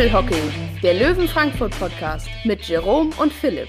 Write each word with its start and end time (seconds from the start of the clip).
Bamble 0.00 0.14
Hockey, 0.14 0.40
der 0.82 0.94
Löwen 0.94 1.28
Frankfurt 1.28 1.78
Podcast 1.78 2.26
mit 2.44 2.62
Jerome 2.62 3.10
und 3.18 3.30
Philipp. 3.34 3.68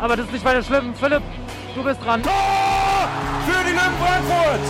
Aber 0.00 0.14
das 0.14 0.26
ist 0.26 0.32
nicht 0.34 0.44
weiter 0.44 0.62
schlimm. 0.62 0.94
Philipp, 0.94 1.22
du 1.74 1.82
bist 1.82 2.00
dran. 2.00 2.22
Tor 2.22 3.08
für 3.44 3.64
die 3.66 3.72
Löwen 3.72 3.98
Frankfurt! 3.98 4.60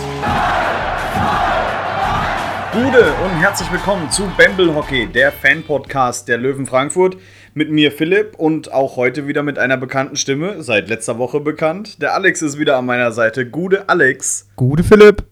Gute 2.73 3.13
und 3.23 3.39
herzlich 3.39 3.71
willkommen 3.71 4.09
zu 4.09 4.31
Bamble 4.35 4.73
Hockey, 4.73 5.05
der 5.05 5.31
Fan-Podcast 5.31 6.27
der 6.27 6.39
Löwen 6.39 6.65
Frankfurt. 6.65 7.17
Mit 7.53 7.69
mir 7.69 7.91
Philipp 7.91 8.33
und 8.39 8.73
auch 8.73 8.95
heute 8.95 9.27
wieder 9.27 9.43
mit 9.43 9.59
einer 9.59 9.77
bekannten 9.77 10.15
Stimme, 10.15 10.63
seit 10.63 10.89
letzter 10.89 11.19
Woche 11.19 11.39
bekannt. 11.39 12.01
Der 12.01 12.15
Alex 12.15 12.41
ist 12.41 12.57
wieder 12.57 12.77
an 12.77 12.87
meiner 12.87 13.11
Seite. 13.11 13.47
Gute 13.47 13.87
Alex. 13.89 14.49
Gute 14.55 14.83
Philipp. 14.83 15.23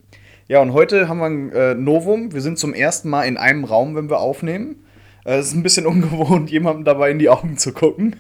Ja, 0.48 0.62
und 0.62 0.74
heute 0.74 1.08
haben 1.08 1.18
wir 1.18 1.26
ein 1.26 1.52
äh, 1.52 1.74
Novum. 1.74 2.32
Wir 2.32 2.42
sind 2.42 2.60
zum 2.60 2.76
ersten 2.76 3.10
Mal 3.10 3.24
in 3.24 3.38
einem 3.38 3.64
Raum, 3.64 3.96
wenn 3.96 4.08
wir 4.08 4.20
aufnehmen. 4.20 4.84
Äh, 5.28 5.40
es 5.40 5.48
ist 5.48 5.54
ein 5.54 5.64
bisschen 5.64 5.86
ungewohnt, 5.86 6.50
jemandem 6.50 6.86
dabei 6.86 7.12
in 7.12 7.20
die 7.20 7.30
Augen 7.30 7.58
zu 7.58 7.74
gucken. 7.74 8.16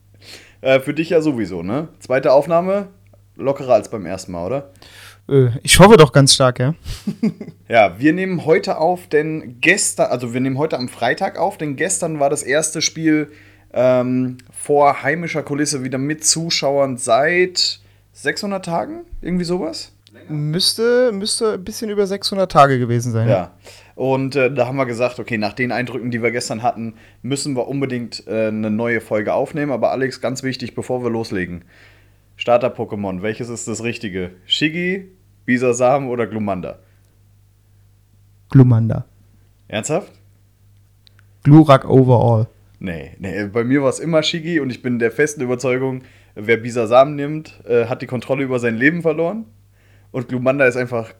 äh, 0.60 0.80
für 0.80 0.92
dich 0.92 1.10
ja 1.10 1.22
sowieso, 1.22 1.62
ne? 1.62 1.88
Zweite 2.00 2.32
Aufnahme, 2.32 2.88
lockerer 3.36 3.74
als 3.74 3.88
beim 3.88 4.04
ersten 4.04 4.32
Mal, 4.32 4.46
oder? 4.46 4.70
Äh, 5.28 5.50
ich 5.62 5.78
hoffe 5.78 5.96
doch 5.96 6.12
ganz 6.12 6.34
stark, 6.34 6.58
ja. 6.58 6.74
Ja, 7.68 8.00
wir 8.00 8.12
nehmen 8.12 8.44
heute 8.46 8.78
auf, 8.78 9.06
denn 9.06 9.60
gestern, 9.60 10.10
also 10.10 10.34
wir 10.34 10.40
nehmen 10.40 10.58
heute 10.58 10.76
am 10.76 10.88
Freitag 10.88 11.38
auf, 11.38 11.56
denn 11.56 11.76
gestern 11.76 12.18
war 12.18 12.28
das 12.28 12.42
erste 12.42 12.82
Spiel 12.82 13.30
ähm, 13.72 14.38
vor 14.50 15.04
heimischer 15.04 15.44
Kulisse 15.44 15.84
wieder 15.84 15.98
mit 15.98 16.24
Zuschauern 16.24 16.96
seit 16.96 17.78
600 18.12 18.64
Tagen, 18.64 19.02
irgendwie 19.22 19.44
sowas. 19.44 19.92
Müsste, 20.28 21.12
müsste 21.12 21.52
ein 21.52 21.62
bisschen 21.62 21.90
über 21.90 22.08
600 22.08 22.50
Tage 22.50 22.80
gewesen 22.80 23.12
sein. 23.12 23.28
Ja. 23.28 23.52
Und 24.00 24.34
äh, 24.34 24.50
da 24.50 24.66
haben 24.66 24.78
wir 24.78 24.86
gesagt, 24.86 25.18
okay, 25.18 25.36
nach 25.36 25.52
den 25.52 25.72
Eindrücken, 25.72 26.10
die 26.10 26.22
wir 26.22 26.30
gestern 26.30 26.62
hatten, 26.62 26.94
müssen 27.20 27.54
wir 27.54 27.68
unbedingt 27.68 28.26
äh, 28.26 28.46
eine 28.46 28.70
neue 28.70 29.02
Folge 29.02 29.34
aufnehmen. 29.34 29.70
Aber 29.72 29.90
Alex, 29.90 30.22
ganz 30.22 30.42
wichtig, 30.42 30.74
bevor 30.74 31.04
wir 31.04 31.10
loslegen. 31.10 31.66
Starter-Pokémon, 32.36 33.20
welches 33.20 33.50
ist 33.50 33.68
das 33.68 33.84
Richtige? 33.84 34.30
Shiggy, 34.46 35.10
Bisasam 35.44 36.08
oder 36.08 36.26
Glumanda? 36.26 36.78
Glumanda. 38.48 39.04
Ernsthaft? 39.68 40.10
Glurak 41.42 41.84
overall. 41.84 42.46
Nee, 42.78 43.10
nee, 43.18 43.44
bei 43.48 43.64
mir 43.64 43.82
war 43.82 43.90
es 43.90 44.00
immer 44.00 44.22
Shiggy 44.22 44.60
und 44.60 44.70
ich 44.70 44.80
bin 44.80 44.98
der 44.98 45.10
festen 45.10 45.42
Überzeugung, 45.42 46.04
wer 46.34 46.56
Bisasam 46.56 47.16
nimmt, 47.16 47.60
äh, 47.68 47.84
hat 47.84 48.00
die 48.00 48.06
Kontrolle 48.06 48.44
über 48.44 48.60
sein 48.60 48.78
Leben 48.78 49.02
verloren. 49.02 49.44
Und 50.10 50.30
Glumanda 50.30 50.64
ist 50.64 50.76
einfach 50.76 51.12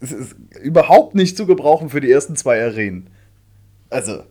es 0.00 0.12
ist 0.12 0.36
überhaupt 0.62 1.14
nicht 1.14 1.36
zu 1.36 1.46
gebrauchen 1.46 1.90
für 1.90 2.00
die 2.00 2.10
ersten 2.10 2.36
zwei 2.36 2.62
Arenen. 2.62 3.10
Also. 3.90 4.24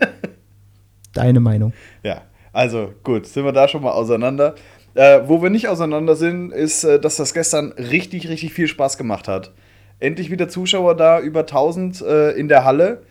Deine 1.13 1.39
Meinung. 1.39 1.73
Ja, 2.03 2.21
also 2.53 2.93
gut, 3.03 3.25
sind 3.25 3.45
wir 3.45 3.51
da 3.51 3.67
schon 3.67 3.83
mal 3.83 3.91
auseinander. 3.91 4.55
Äh, 4.93 5.21
wo 5.27 5.43
wir 5.43 5.49
nicht 5.49 5.67
auseinander 5.67 6.15
sind, 6.15 6.51
ist, 6.51 6.83
äh, 6.83 6.99
dass 6.99 7.17
das 7.17 7.33
gestern 7.33 7.71
richtig, 7.73 8.29
richtig 8.29 8.53
viel 8.53 8.67
Spaß 8.67 8.97
gemacht 8.97 9.27
hat. 9.27 9.53
Endlich 9.99 10.31
wieder 10.31 10.49
Zuschauer 10.49 10.95
da, 10.95 11.19
über 11.19 11.41
1000 11.41 12.01
äh, 12.01 12.31
in 12.31 12.47
der 12.47 12.65
Halle. 12.65 13.03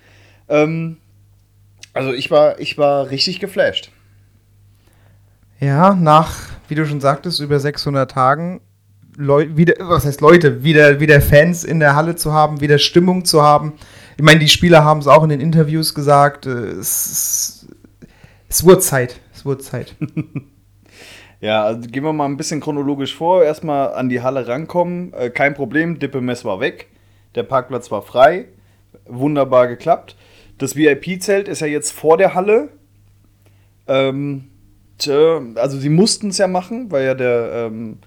Ähm, 0.49 0.97
also 1.93 2.13
ich 2.13 2.31
war, 2.31 2.59
ich 2.59 2.77
war 2.77 3.11
richtig 3.11 3.41
geflasht. 3.41 3.91
Ja, 5.61 5.95
nach, 5.95 6.37
wie 6.69 6.75
du 6.75 6.87
schon 6.87 7.01
sagtest, 7.01 7.41
über 7.41 7.59
600 7.59 8.11
Tagen 8.11 8.61
Leu 9.17 9.49
wieder, 9.57 9.75
was 9.81 10.05
heißt 10.05 10.21
Leute, 10.21 10.63
wieder, 10.63 11.01
wieder 11.01 11.21
Fans 11.21 11.65
in 11.65 11.81
der 11.81 11.97
Halle 11.97 12.17
zu 12.17 12.33
haben, 12.33 12.61
wieder 12.61 12.79
Stimmung 12.79 13.25
zu 13.25 13.43
haben. 13.43 13.75
Ich 14.17 14.23
meine, 14.23 14.41
die 14.41 14.49
Spieler 14.49 14.85
haben 14.85 15.01
es 15.01 15.07
auch 15.07 15.23
in 15.23 15.31
den 15.31 15.41
Interviews 15.41 15.95
gesagt. 15.95 16.47
äh, 16.47 16.51
Es, 16.51 17.67
es, 18.49 18.65
wurde 18.65 18.81
Zeit. 18.81 19.21
Es 19.35 19.45
wurde 19.45 19.63
Zeit. 19.63 19.95
Ja, 21.39 21.65
also 21.65 21.87
gehen 21.89 22.03
wir 22.03 22.15
mal 22.15 22.25
ein 22.25 22.39
bisschen 22.39 22.61
chronologisch 22.61 23.15
vor. 23.15 23.45
Erstmal 23.45 23.93
an 23.93 24.09
die 24.09 24.23
Halle 24.23 24.49
rankommen. 24.49 25.13
Äh, 25.13 25.29
kein 25.29 25.53
Problem, 25.53 25.99
Dippemess 25.99 26.47
war 26.47 26.61
weg. 26.61 26.89
Der 27.35 27.43
Parkplatz 27.43 27.91
war 27.91 28.01
frei. 28.01 28.47
Wunderbar 29.05 29.69
geklappt. 29.69 30.17
Das 30.57 30.77
VIP-Zelt 30.77 31.47
ist 31.47 31.61
ja 31.61 31.67
jetzt 31.67 31.93
vor 31.93 32.17
der 32.17 32.35
Halle. 32.35 32.71
Ähm, 33.87 34.45
tja, 34.97 35.43
also 35.57 35.79
sie 35.79 35.91
mussten 35.91 36.31
es 36.31 36.39
ja 36.39 36.49
machen, 36.49 36.91
weil 36.91 37.05
ja 37.05 37.15
der, 37.15 37.67
ähm, 37.67 37.99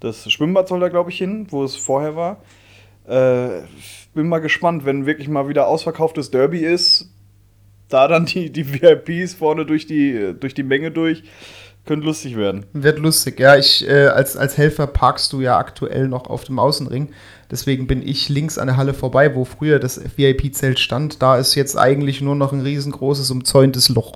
das 0.00 0.30
Schwimmbad 0.30 0.68
soll 0.68 0.80
da, 0.80 0.88
glaube 0.88 1.10
ich, 1.10 1.18
hin, 1.18 1.46
wo 1.50 1.62
es 1.62 1.76
vorher 1.76 2.16
war. 2.16 2.42
Äh, 3.06 3.62
bin 4.14 4.28
mal 4.28 4.40
gespannt, 4.40 4.84
wenn 4.84 5.06
wirklich 5.06 5.28
mal 5.28 5.48
wieder 5.48 5.66
ausverkauftes 5.66 6.30
Derby 6.30 6.60
ist, 6.60 7.10
da 7.88 8.08
dann 8.08 8.26
die, 8.26 8.50
die 8.50 8.66
VIPs 8.66 9.34
vorne 9.34 9.66
durch 9.66 9.86
die, 9.86 10.34
durch 10.38 10.54
die 10.54 10.62
Menge 10.62 10.90
durch. 10.90 11.22
Könnte 11.86 12.06
lustig 12.06 12.36
werden. 12.36 12.66
Wird 12.74 12.98
lustig, 12.98 13.40
ja. 13.40 13.56
Ich, 13.56 13.88
äh, 13.88 14.08
als, 14.08 14.36
als 14.36 14.58
Helfer 14.58 14.86
parkst 14.86 15.32
du 15.32 15.40
ja 15.40 15.56
aktuell 15.56 16.08
noch 16.08 16.28
auf 16.28 16.44
dem 16.44 16.58
Außenring. 16.58 17.08
Deswegen 17.50 17.86
bin 17.86 18.06
ich 18.06 18.28
links 18.28 18.58
an 18.58 18.66
der 18.66 18.76
Halle 18.76 18.92
vorbei, 18.92 19.34
wo 19.34 19.44
früher 19.44 19.78
das 19.78 20.00
VIP-Zelt 20.16 20.78
stand. 20.78 21.22
Da 21.22 21.38
ist 21.38 21.54
jetzt 21.54 21.76
eigentlich 21.76 22.20
nur 22.20 22.36
noch 22.36 22.52
ein 22.52 22.60
riesengroßes 22.60 23.30
umzäuntes 23.30 23.88
Loch. 23.88 24.12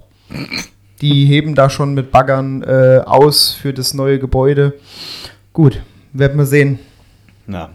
Die 1.00 1.24
heben 1.24 1.54
da 1.54 1.70
schon 1.70 1.94
mit 1.94 2.12
Baggern 2.12 2.62
äh, 2.62 3.00
aus 3.04 3.52
für 3.52 3.72
das 3.72 3.94
neue 3.94 4.18
Gebäude. 4.18 4.74
Gut, 5.54 5.80
werden 6.12 6.36
wir 6.36 6.46
sehen. 6.46 6.80
Ja. 7.46 7.70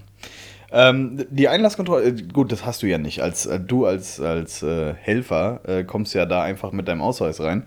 Ähm, 0.69 1.25
die 1.29 1.47
Einlasskontrolle, 1.47 2.09
äh, 2.09 2.23
gut, 2.33 2.51
das 2.51 2.65
hast 2.65 2.83
du 2.83 2.87
ja 2.87 2.97
nicht. 2.97 3.21
Als 3.21 3.45
äh, 3.45 3.57
du 3.57 3.85
als, 3.85 4.19
als 4.19 4.61
äh, 4.61 4.93
Helfer 4.95 5.61
äh, 5.65 5.85
kommst 5.85 6.13
ja 6.13 6.25
da 6.25 6.43
einfach 6.43 6.73
mit 6.73 6.89
deinem 6.89 7.01
Ausweis 7.01 7.39
rein. 7.39 7.65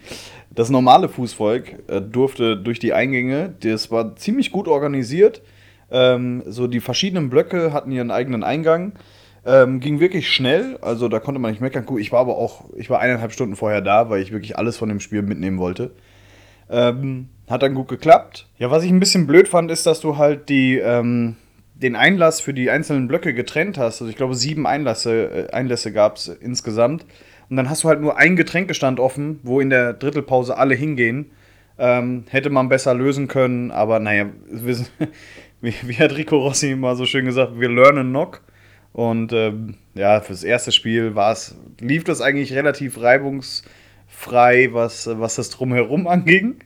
Das 0.51 0.69
normale 0.69 1.09
Fußvolk 1.09 1.89
äh, 1.89 2.03
durfte 2.03 2.59
durch 2.59 2.79
die 2.79 2.93
Eingänge, 2.93 3.55
das 3.61 3.91
war 3.91 4.15
ziemlich 4.17 4.53
gut 4.53 4.69
organisiert. 4.69 5.41
Ähm, 5.91 6.43
so 6.47 6.67
die 6.67 6.81
verschiedenen 6.81 7.31
Blöcke 7.31 7.73
hatten 7.73 7.91
ihren 7.91 8.11
eigenen 8.11 8.45
Eingang. 8.45 8.93
Ähm, 9.47 9.81
ging 9.81 9.99
wirklich 9.99 10.31
schnell, 10.31 10.77
also 10.83 11.09
da 11.09 11.21
konnte 11.21 11.41
man 11.41 11.53
nicht 11.53 11.63
meckern. 11.63 11.87
Gut, 11.87 12.03
ich 12.03 12.13
war 12.13 12.21
aber 12.21 12.37
auch, 12.37 12.67
ich 12.77 12.91
war 12.91 13.01
eineinhalb 13.01 13.33
Stunden 13.33 13.57
vorher 13.57 13.81
da, 13.81 14.11
weil 14.11 14.21
ich 14.21 14.31
wirklich 14.31 14.59
alles 14.59 14.77
von 14.77 14.91
dem 14.91 15.01
Spiel 15.01 15.23
mitnehmen 15.23 15.59
wollte. 15.59 15.91
Ähm, 16.73 17.29
hat 17.49 17.63
dann 17.63 17.75
gut 17.75 17.89
geklappt. 17.89 18.49
Ja, 18.59 18.71
was 18.71 18.83
ich 18.83 18.91
ein 18.91 18.99
bisschen 18.99 19.27
blöd 19.27 19.47
fand, 19.47 19.71
ist, 19.71 19.87
dass 19.87 20.01
du 20.01 20.17
halt 20.17 20.49
die, 20.49 20.79
ähm, 20.79 21.37
den 21.75 21.97
Einlass 21.97 22.41
für 22.41 22.55
die 22.55 22.71
einzelnen 22.71 23.09
Blöcke 23.09 23.35
getrennt 23.35 23.77
hast. 23.77 24.01
Also 24.01 24.09
ich 24.11 24.17
glaube, 24.17 24.35
sieben 24.35 24.67
Einlasse, 24.67 25.49
äh, 25.51 25.53
Einlässe 25.53 25.93
gab 25.93 26.17
es 26.17 26.29
insgesamt. 26.29 27.05
Und 27.51 27.57
dann 27.57 27.69
hast 27.69 27.85
du 27.85 27.89
halt 27.89 28.01
nur 28.01 28.17
einen 28.17 28.37
Getränkestand 28.37 28.99
offen, 28.99 29.39
wo 29.43 29.61
in 29.61 29.69
der 29.69 29.93
Drittelpause 29.93 30.57
alle 30.57 30.75
hingehen. 30.75 31.31
Ähm, 31.79 32.25
hätte 32.31 32.49
man 32.49 32.69
besser 32.69 32.95
lösen 32.95 33.29
können, 33.29 33.71
aber 33.71 33.99
naja, 33.99 34.27
wir 34.51 34.77
wie, 35.61 35.75
wie 35.83 35.97
hat 35.97 36.17
Rico 36.17 36.39
Rossi 36.39 36.75
mal 36.75 36.97
so 36.97 37.07
schön 37.07 37.25
gesagt, 37.25 37.59
wir 37.59 37.69
lernen 37.69 38.11
knock. 38.11 38.43
Und 38.93 39.33
ähm, 39.33 39.77
ja, 39.95 40.21
fürs 40.21 40.45
erste 40.45 40.73
Spiel 40.73 41.15
war's, 41.15 41.57
lief 41.81 42.05
das 42.05 42.21
eigentlich 42.21 42.53
relativ 42.53 43.01
reibungsfrei, 44.27 44.71
was, 44.73 45.09
was 45.13 45.37
das 45.37 45.51
Drumherum 45.51 46.07
anging. 46.07 46.57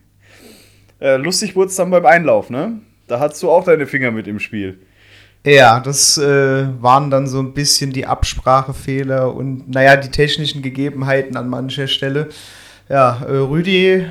Äh, 1.01 1.17
lustig 1.17 1.55
wurde 1.57 1.69
es 1.71 1.77
dann 1.77 1.91
beim 1.91 2.07
Einlauf, 2.07 2.51
ne? 2.51 2.81
Da 3.07 3.21
hattest 3.21 3.43
du 3.43 3.51
auch 3.51 3.65
deine 3.65 3.87
Finger 3.87 4.11
mit 4.11 4.27
im 4.27 4.41
Spiel. 4.41 4.81
Ja, 5.45 5.79
das 5.79 6.19
äh, 6.19 6.67
waren 6.83 7.11
dann 7.11 7.29
so 7.29 7.39
ein 7.39 7.55
bisschen 7.55 7.93
die 7.93 8.07
Absprachefehler 8.07 9.33
und 9.33 9.71
naja, 9.71 9.97
die 9.97 10.11
technischen 10.11 10.61
Gegebenheiten 10.63 11.37
an 11.37 11.49
mancher 11.49 11.87
Stelle. 11.87 12.31
Ja, 12.89 13.23
äh, 13.29 13.31
Rüdi 13.37 14.07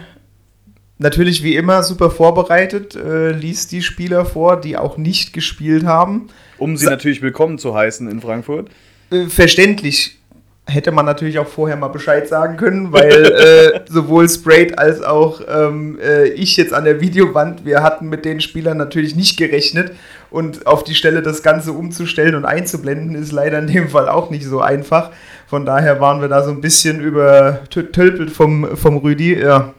natürlich 0.97 1.43
wie 1.43 1.55
immer 1.57 1.83
super 1.83 2.09
vorbereitet, 2.09 2.95
äh, 2.95 3.31
liest 3.31 3.73
die 3.73 3.81
Spieler 3.81 4.25
vor, 4.25 4.61
die 4.61 4.77
auch 4.77 4.95
nicht 4.97 5.33
gespielt 5.33 5.83
haben. 5.85 6.27
Um 6.57 6.77
sie 6.77 6.85
Sa- 6.85 6.91
natürlich 6.91 7.21
willkommen 7.21 7.57
zu 7.57 7.75
heißen 7.75 8.09
in 8.09 8.21
Frankfurt. 8.21 8.69
Äh, 9.11 9.25
verständlich 9.25 10.17
hätte 10.67 10.91
man 10.91 11.05
natürlich 11.05 11.37
auch 11.39 11.47
vorher 11.47 11.77
mal 11.77 11.89
Bescheid 11.89 12.27
sagen 12.27 12.57
können, 12.57 12.91
weil 12.91 13.25
äh, 13.85 13.91
sowohl 13.91 14.27
Sprayed 14.27 14.79
als 14.79 15.01
auch 15.01 15.41
ähm, 15.47 15.99
äh, 16.01 16.27
ich 16.29 16.57
jetzt 16.57 16.73
an 16.73 16.85
der 16.85 17.01
Videowand, 17.01 17.65
wir 17.65 17.83
hatten 17.83 18.09
mit 18.09 18.25
den 18.25 18.41
Spielern 18.41 18.77
natürlich 18.77 19.15
nicht 19.15 19.37
gerechnet 19.37 19.91
und 20.31 20.65
auf 20.65 20.83
die 20.83 20.95
Stelle 20.95 21.21
das 21.21 21.43
Ganze 21.43 21.71
umzustellen 21.71 22.35
und 22.35 22.45
einzublenden 22.45 23.15
ist 23.15 23.31
leider 23.31 23.59
in 23.59 23.67
dem 23.67 23.89
Fall 23.89 24.09
auch 24.09 24.31
nicht 24.31 24.45
so 24.45 24.59
einfach. 24.59 25.11
Von 25.47 25.65
daher 25.65 26.01
waren 26.01 26.21
wir 26.21 26.27
da 26.27 26.43
so 26.43 26.49
ein 26.49 26.61
bisschen 26.61 26.99
übertölpelt 26.99 28.31
vom, 28.31 28.75
vom 28.75 28.97
Rüdi. 28.97 29.39
Ja. 29.39 29.73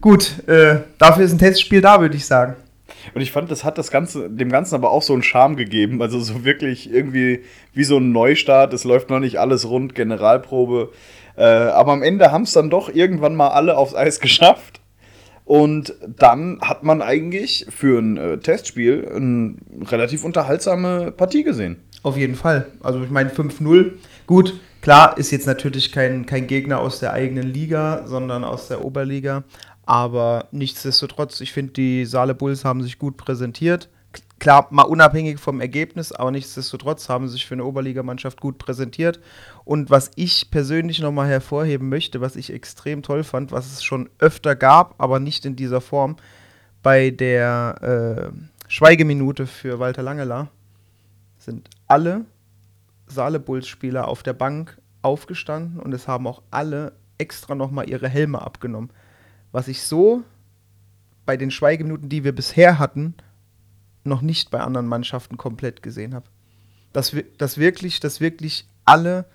Gut, 0.00 0.46
äh, 0.48 0.80
dafür 0.98 1.24
ist 1.24 1.32
ein 1.32 1.38
Testspiel 1.38 1.80
da, 1.80 2.00
würde 2.00 2.16
ich 2.16 2.26
sagen. 2.26 2.56
Und 3.14 3.20
ich 3.20 3.32
fand, 3.32 3.50
das 3.50 3.64
hat 3.64 3.78
das 3.78 3.90
Ganze, 3.90 4.30
dem 4.30 4.50
Ganzen 4.50 4.74
aber 4.74 4.90
auch 4.90 5.02
so 5.02 5.12
einen 5.12 5.22
Charme 5.22 5.56
gegeben. 5.56 6.00
Also 6.00 6.20
so 6.20 6.44
wirklich 6.44 6.92
irgendwie 6.92 7.40
wie 7.72 7.84
so 7.84 7.98
ein 7.98 8.12
Neustart. 8.12 8.72
Es 8.72 8.84
läuft 8.84 9.10
noch 9.10 9.20
nicht 9.20 9.38
alles 9.38 9.68
rund, 9.68 9.94
Generalprobe. 9.94 10.90
Äh, 11.36 11.44
aber 11.44 11.92
am 11.92 12.02
Ende 12.02 12.32
haben 12.32 12.44
es 12.44 12.52
dann 12.52 12.70
doch 12.70 12.88
irgendwann 12.94 13.34
mal 13.34 13.48
alle 13.48 13.76
aufs 13.76 13.94
Eis 13.94 14.20
geschafft. 14.20 14.80
Und 15.44 15.94
dann 16.06 16.58
hat 16.62 16.84
man 16.84 17.02
eigentlich 17.02 17.66
für 17.68 17.98
ein 17.98 18.16
äh, 18.16 18.38
Testspiel 18.38 19.06
eine 19.14 19.56
relativ 19.90 20.24
unterhaltsame 20.24 21.12
Partie 21.12 21.42
gesehen. 21.42 21.76
Auf 22.02 22.16
jeden 22.16 22.34
Fall. 22.34 22.66
Also 22.82 23.02
ich 23.02 23.10
meine 23.10 23.30
5-0 23.30 23.92
Gut, 24.26 24.58
klar 24.80 25.18
ist 25.18 25.30
jetzt 25.32 25.46
natürlich 25.46 25.92
kein, 25.92 26.24
kein 26.24 26.46
Gegner 26.46 26.80
aus 26.80 26.98
der 26.98 27.12
eigenen 27.12 27.52
Liga, 27.52 28.04
sondern 28.06 28.42
aus 28.42 28.68
der 28.68 28.82
Oberliga. 28.82 29.44
Aber 29.86 30.48
nichtsdestotrotz, 30.50 31.40
ich 31.40 31.52
finde, 31.52 31.72
die 31.72 32.06
Saale 32.06 32.34
Bulls 32.34 32.64
haben 32.64 32.82
sich 32.82 32.98
gut 32.98 33.16
präsentiert. 33.16 33.88
Klar, 34.38 34.68
mal 34.70 34.82
unabhängig 34.82 35.38
vom 35.38 35.60
Ergebnis, 35.60 36.12
aber 36.12 36.30
nichtsdestotrotz 36.30 37.08
haben 37.08 37.26
sie 37.26 37.34
sich 37.34 37.46
für 37.46 37.54
eine 37.54 37.64
Oberligamannschaft 37.64 38.40
gut 38.40 38.58
präsentiert. 38.58 39.20
Und 39.64 39.90
was 39.90 40.10
ich 40.16 40.50
persönlich 40.50 41.00
nochmal 41.00 41.28
hervorheben 41.28 41.88
möchte, 41.88 42.20
was 42.20 42.36
ich 42.36 42.52
extrem 42.52 43.02
toll 43.02 43.24
fand, 43.24 43.52
was 43.52 43.72
es 43.72 43.82
schon 43.82 44.10
öfter 44.18 44.54
gab, 44.54 44.94
aber 44.98 45.18
nicht 45.18 45.44
in 45.46 45.56
dieser 45.56 45.80
Form, 45.80 46.16
bei 46.82 47.10
der 47.10 48.32
äh, 48.32 48.68
Schweigeminute 48.68 49.46
für 49.46 49.78
Walter 49.78 50.02
Langela 50.02 50.48
sind 51.38 51.68
alle 51.86 52.24
Saale 53.06 53.40
Bulls-Spieler 53.40 54.08
auf 54.08 54.22
der 54.22 54.32
Bank 54.32 54.78
aufgestanden 55.02 55.78
und 55.78 55.92
es 55.92 56.08
haben 56.08 56.26
auch 56.26 56.42
alle 56.50 56.92
extra 57.18 57.54
nochmal 57.54 57.88
ihre 57.88 58.08
Helme 58.08 58.42
abgenommen. 58.42 58.90
Was 59.54 59.68
ich 59.68 59.82
so 59.82 60.24
bei 61.26 61.36
den 61.36 61.52
Schweigeminuten, 61.52 62.08
die 62.08 62.24
wir 62.24 62.34
bisher 62.34 62.80
hatten, 62.80 63.14
noch 64.02 64.20
nicht 64.20 64.50
bei 64.50 64.58
anderen 64.58 64.88
Mannschaften 64.88 65.36
komplett 65.36 65.80
gesehen 65.80 66.12
habe. 66.12 66.26
Dass, 66.92 67.14
dass, 67.38 67.56
wirklich, 67.56 68.00
dass 68.00 68.20
wirklich 68.20 68.66
alle 68.84 69.26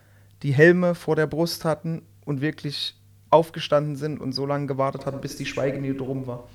die 0.43 0.51
Helme 0.51 0.93
vor 0.93 1.15
der 1.15 1.25
Brust 1.25 1.63
hatten 1.63 2.01
und 2.25 2.41
wirklich 2.41 2.97
aufgestanden 3.29 3.95
sind 3.95 4.19
und 4.19 4.33
so 4.33 4.45
lange 4.45 4.67
gewartet 4.67 5.05
hatten, 5.05 5.21
bis 5.21 5.37
die 5.37 5.45
Schweigeminute 5.45 6.03
rum 6.03 6.27
war. 6.27 6.49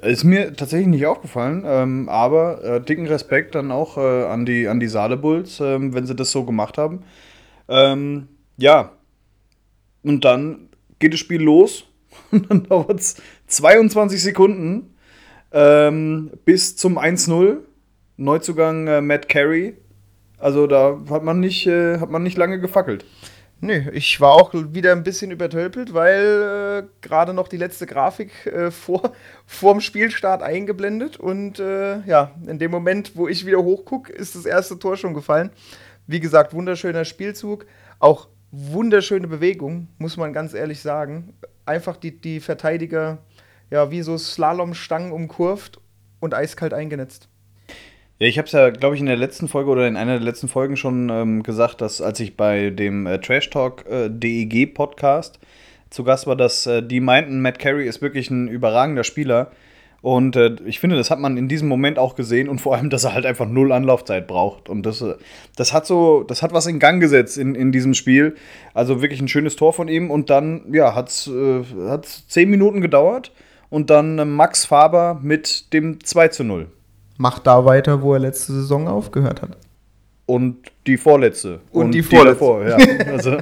Ist 0.00 0.22
mir 0.22 0.54
tatsächlich 0.54 0.86
nicht 0.86 1.06
aufgefallen, 1.06 1.64
ähm, 1.66 2.08
aber 2.08 2.62
äh, 2.62 2.80
dicken 2.80 3.08
Respekt 3.08 3.56
dann 3.56 3.72
auch 3.72 3.96
äh, 3.96 4.26
an 4.26 4.46
die, 4.46 4.68
an 4.68 4.78
die 4.78 4.86
Saale 4.86 5.16
Bulls, 5.16 5.58
ähm, 5.58 5.94
wenn 5.94 6.06
sie 6.06 6.14
das 6.14 6.30
so 6.30 6.44
gemacht 6.44 6.78
haben. 6.78 7.02
Ähm, 7.66 8.28
ja, 8.56 8.92
und 10.04 10.24
dann 10.24 10.68
geht 11.00 11.12
das 11.12 11.18
Spiel 11.18 11.42
los 11.42 11.89
und 12.30 12.50
dann 12.50 12.64
dauert 12.64 13.00
es 13.00 13.16
22 13.46 14.22
Sekunden 14.22 14.94
ähm, 15.52 16.30
bis 16.44 16.76
zum 16.76 16.98
1-0. 16.98 17.58
Neuzugang 18.16 18.86
äh, 18.86 19.00
Matt 19.00 19.28
Carey. 19.28 19.76
Also 20.38 20.66
da 20.66 20.98
hat 21.10 21.22
man 21.22 21.40
nicht, 21.40 21.66
äh, 21.66 21.98
hat 21.98 22.10
man 22.10 22.22
nicht 22.22 22.36
lange 22.36 22.60
gefackelt. 22.60 23.04
Nö, 23.62 23.90
ich 23.92 24.18
war 24.22 24.32
auch 24.32 24.54
wieder 24.54 24.92
ein 24.92 25.02
bisschen 25.02 25.30
übertölpelt, 25.30 25.92
weil 25.92 26.82
äh, 26.82 27.06
gerade 27.06 27.34
noch 27.34 27.46
die 27.46 27.58
letzte 27.58 27.86
Grafik 27.86 28.46
äh, 28.46 28.70
vor 28.70 29.12
vorm 29.44 29.82
Spielstart 29.82 30.42
eingeblendet 30.42 31.18
und 31.18 31.58
äh, 31.58 32.00
ja, 32.06 32.32
in 32.46 32.58
dem 32.58 32.70
Moment, 32.70 33.16
wo 33.16 33.28
ich 33.28 33.44
wieder 33.44 33.62
hochgucke, 33.62 34.12
ist 34.12 34.34
das 34.34 34.46
erste 34.46 34.78
Tor 34.78 34.96
schon 34.96 35.12
gefallen. 35.12 35.50
Wie 36.06 36.20
gesagt, 36.20 36.54
wunderschöner 36.54 37.04
Spielzug, 37.04 37.66
auch 37.98 38.28
wunderschöne 38.52 39.28
Bewegung, 39.28 39.88
muss 39.98 40.16
man 40.16 40.32
ganz 40.32 40.54
ehrlich 40.54 40.80
sagen. 40.80 41.34
Einfach 41.66 41.96
die, 41.96 42.20
die 42.20 42.40
Verteidiger 42.40 43.18
ja 43.70 43.90
wie 43.90 44.02
so 44.02 44.18
Slalomstangen 44.18 45.12
umkurvt 45.12 45.80
und 46.18 46.34
eiskalt 46.34 46.74
eingenetzt. 46.74 47.28
Ja, 48.18 48.26
ich 48.26 48.36
habe 48.36 48.46
es 48.46 48.52
ja, 48.52 48.70
glaube 48.70 48.94
ich, 48.94 49.00
in 49.00 49.06
der 49.06 49.16
letzten 49.16 49.48
Folge 49.48 49.70
oder 49.70 49.88
in 49.88 49.96
einer 49.96 50.18
der 50.18 50.24
letzten 50.24 50.48
Folgen 50.48 50.76
schon 50.76 51.08
ähm, 51.08 51.42
gesagt, 51.42 51.80
dass 51.80 52.02
als 52.02 52.20
ich 52.20 52.36
bei 52.36 52.70
dem 52.70 53.06
äh, 53.06 53.18
Trash 53.18 53.48
Talk 53.48 53.86
äh, 53.86 54.10
DEG 54.10 54.74
Podcast 54.74 55.38
zu 55.88 56.04
Gast 56.04 56.26
war, 56.26 56.36
dass 56.36 56.66
äh, 56.66 56.82
die 56.82 57.00
meinten, 57.00 57.40
Matt 57.40 57.58
Carey 57.58 57.86
ist 57.86 58.02
wirklich 58.02 58.30
ein 58.30 58.48
überragender 58.48 59.04
Spieler. 59.04 59.50
Und 60.02 60.34
äh, 60.36 60.56
ich 60.64 60.80
finde, 60.80 60.96
das 60.96 61.10
hat 61.10 61.18
man 61.18 61.36
in 61.36 61.48
diesem 61.48 61.68
Moment 61.68 61.98
auch 61.98 62.14
gesehen 62.14 62.48
und 62.48 62.60
vor 62.60 62.74
allem, 62.74 62.88
dass 62.88 63.04
er 63.04 63.12
halt 63.12 63.26
einfach 63.26 63.46
null 63.46 63.70
Anlaufzeit 63.72 64.26
braucht. 64.26 64.68
Und 64.68 64.84
das, 64.84 65.02
äh, 65.02 65.14
das 65.56 65.72
hat 65.72 65.86
so, 65.86 66.22
das 66.22 66.42
hat 66.42 66.52
was 66.52 66.66
in 66.66 66.78
Gang 66.78 67.00
gesetzt 67.00 67.36
in, 67.36 67.54
in 67.54 67.70
diesem 67.70 67.92
Spiel. 67.92 68.34
Also 68.72 69.02
wirklich 69.02 69.20
ein 69.20 69.28
schönes 69.28 69.56
Tor 69.56 69.72
von 69.72 69.88
ihm. 69.88 70.10
Und 70.10 70.30
dann, 70.30 70.62
ja, 70.72 70.94
hat 70.94 71.08
es 71.08 71.26
äh, 71.26 71.62
zehn 72.28 72.48
Minuten 72.48 72.80
gedauert. 72.80 73.32
Und 73.68 73.90
dann 73.90 74.18
äh, 74.18 74.24
Max 74.24 74.64
Faber 74.64 75.18
mit 75.22 75.72
dem 75.72 76.02
2 76.02 76.28
zu 76.28 76.44
0 76.44 76.68
macht 77.20 77.46
da 77.46 77.66
weiter, 77.66 78.00
wo 78.00 78.14
er 78.14 78.18
letzte 78.18 78.52
Saison 78.54 78.88
aufgehört 78.88 79.42
hat. 79.42 79.50
Und 80.24 80.56
die 80.86 80.96
vorletzte. 80.96 81.60
Und, 81.70 81.86
und 81.86 81.90
die 81.92 82.02
vorletzte. 82.02 82.32
Davor, 82.32 82.66
ja. 82.66 82.76
also, 83.12 83.36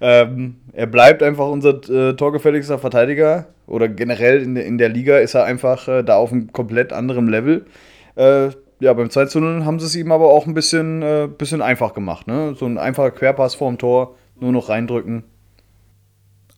ähm, 0.00 0.56
er 0.72 0.86
bleibt 0.86 1.22
einfach 1.22 1.48
unser 1.48 1.80
äh, 1.88 2.14
torgefälligster 2.14 2.78
Verteidiger. 2.78 3.46
Oder 3.66 3.88
generell 3.88 4.42
in, 4.42 4.56
in 4.56 4.78
der 4.78 4.88
Liga 4.88 5.18
ist 5.18 5.34
er 5.34 5.44
einfach 5.44 5.88
äh, 5.88 6.02
da 6.02 6.16
auf 6.16 6.32
einem 6.32 6.52
komplett 6.52 6.92
anderen 6.92 7.28
Level. 7.28 7.64
Äh, 8.16 8.50
ja, 8.80 8.92
beim 8.92 9.08
2 9.08 9.26
zu 9.26 9.40
0 9.40 9.64
haben 9.64 9.80
sie 9.80 9.86
es 9.86 9.96
ihm 9.96 10.12
aber 10.12 10.28
auch 10.28 10.46
ein 10.46 10.54
bisschen, 10.54 11.02
äh, 11.02 11.28
bisschen 11.28 11.62
einfach 11.62 11.94
gemacht. 11.94 12.26
Ne? 12.26 12.54
So 12.58 12.66
ein 12.66 12.76
einfacher 12.76 13.10
Querpass 13.10 13.54
vorm 13.54 13.78
Tor, 13.78 14.16
nur 14.38 14.52
noch 14.52 14.68
reindrücken. 14.68 15.24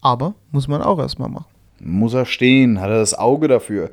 Aber 0.01 0.35
muss 0.51 0.67
man 0.67 0.83
auch 0.83 0.99
erstmal 0.99 1.29
machen. 1.29 1.47
Muss 1.79 2.15
er 2.15 2.25
stehen, 2.25 2.81
hat 2.81 2.91
er 2.91 2.99
das 2.99 3.17
Auge 3.17 3.49
dafür. 3.49 3.91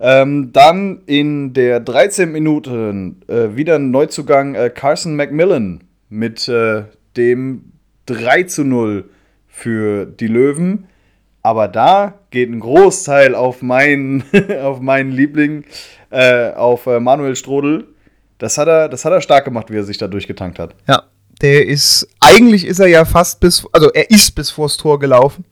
Ähm, 0.00 0.52
dann 0.52 1.02
in 1.06 1.52
der 1.52 1.80
13. 1.80 2.32
Minute 2.32 3.14
äh, 3.28 3.56
wieder 3.56 3.76
ein 3.76 3.90
Neuzugang 3.90 4.54
äh, 4.54 4.70
Carson 4.70 5.16
McMillan 5.16 5.84
mit 6.08 6.50
dem 7.16 7.72
3 8.06 8.44
zu 8.44 8.64
0 8.64 9.08
für 9.46 10.06
die 10.06 10.28
Löwen. 10.28 10.86
Aber 11.42 11.68
da 11.68 12.18
geht 12.30 12.50
ein 12.50 12.60
Großteil 12.60 13.34
auf 13.34 13.62
meinen, 13.62 14.24
auf 14.62 14.80
meinen 14.80 15.12
Liebling, 15.12 15.64
äh, 16.10 16.52
auf 16.52 16.86
äh, 16.86 16.98
Manuel 16.98 17.36
Strodel. 17.36 17.86
Das 18.38 18.58
hat, 18.58 18.68
er, 18.68 18.88
das 18.88 19.04
hat 19.04 19.12
er 19.12 19.20
stark 19.20 19.44
gemacht, 19.44 19.70
wie 19.70 19.76
er 19.76 19.84
sich 19.84 19.98
da 19.98 20.08
durchgetankt 20.08 20.58
hat. 20.58 20.74
Ja, 20.88 21.04
der 21.40 21.66
ist, 21.66 22.08
eigentlich 22.20 22.66
ist 22.66 22.80
er 22.80 22.88
ja 22.88 23.04
fast 23.04 23.40
bis, 23.40 23.66
also 23.72 23.90
er 23.92 24.10
ist 24.10 24.34
bis 24.34 24.50
vors 24.50 24.76
Tor 24.76 24.98
gelaufen, 24.98 25.44